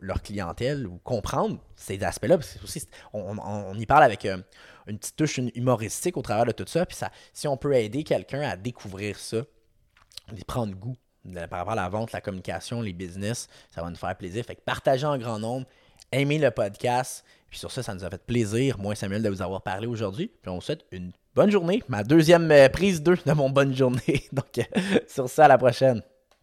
leur 0.00 0.22
clientèle 0.22 0.86
ou 0.86 0.98
comprendre 1.04 1.58
ces 1.76 2.02
aspects-là. 2.02 2.38
On, 3.12 3.38
on- 3.38 3.40
on 3.40 3.74
y 3.78 3.86
parle 3.86 4.04
avec 4.04 4.24
euh, 4.24 4.38
une 4.86 4.98
petite 4.98 5.16
touche 5.16 5.38
humoristique 5.54 6.16
au 6.16 6.22
travers 6.22 6.46
de 6.46 6.52
tout 6.52 6.64
ça. 6.66 6.86
Puis 6.86 6.96
ça, 6.96 7.12
si 7.32 7.46
on 7.46 7.56
peut 7.56 7.74
aider 7.74 8.02
quelqu'un 8.04 8.40
à 8.40 8.56
découvrir 8.56 9.18
ça, 9.18 9.42
de 10.32 10.44
prendre 10.46 10.74
goût 10.74 10.96
par 11.50 11.58
rapport 11.58 11.72
à 11.72 11.76
la 11.76 11.88
vente, 11.90 12.12
la 12.12 12.20
communication, 12.22 12.80
les 12.80 12.94
business, 12.94 13.48
ça 13.70 13.82
va 13.82 13.90
nous 13.90 13.96
faire 13.96 14.16
plaisir. 14.16 14.44
Fait 14.44 14.54
que 14.56 14.62
partagez 14.62 15.06
en 15.06 15.18
grand 15.18 15.38
nombre, 15.38 15.66
aimez 16.12 16.38
le 16.38 16.50
podcast. 16.50 17.24
Puis 17.50 17.58
sur 17.58 17.70
ça, 17.70 17.82
ça 17.82 17.94
nous 17.94 18.04
a 18.04 18.10
fait 18.10 18.22
plaisir, 18.24 18.78
moi 18.78 18.92
et 18.92 18.96
Samuel, 18.96 19.22
de 19.22 19.28
vous 19.28 19.42
avoir 19.42 19.62
parlé 19.62 19.86
aujourd'hui. 19.86 20.30
Puis 20.42 20.50
on 20.50 20.56
vous 20.56 20.60
souhaite 20.60 20.84
une 20.92 21.12
bonne 21.34 21.50
journée. 21.50 21.82
Ma 21.88 22.04
deuxième 22.04 22.50
euh, 22.50 22.68
prise 22.68 23.02
2 23.02 23.18
de 23.24 23.32
mon 23.32 23.50
bonne 23.50 23.74
journée. 23.74 24.24
Donc, 24.32 24.58
euh, 24.58 24.98
sur 25.06 25.28
ça, 25.28 25.46
à 25.46 25.48
la 25.48 25.58
prochaine. 25.58 26.02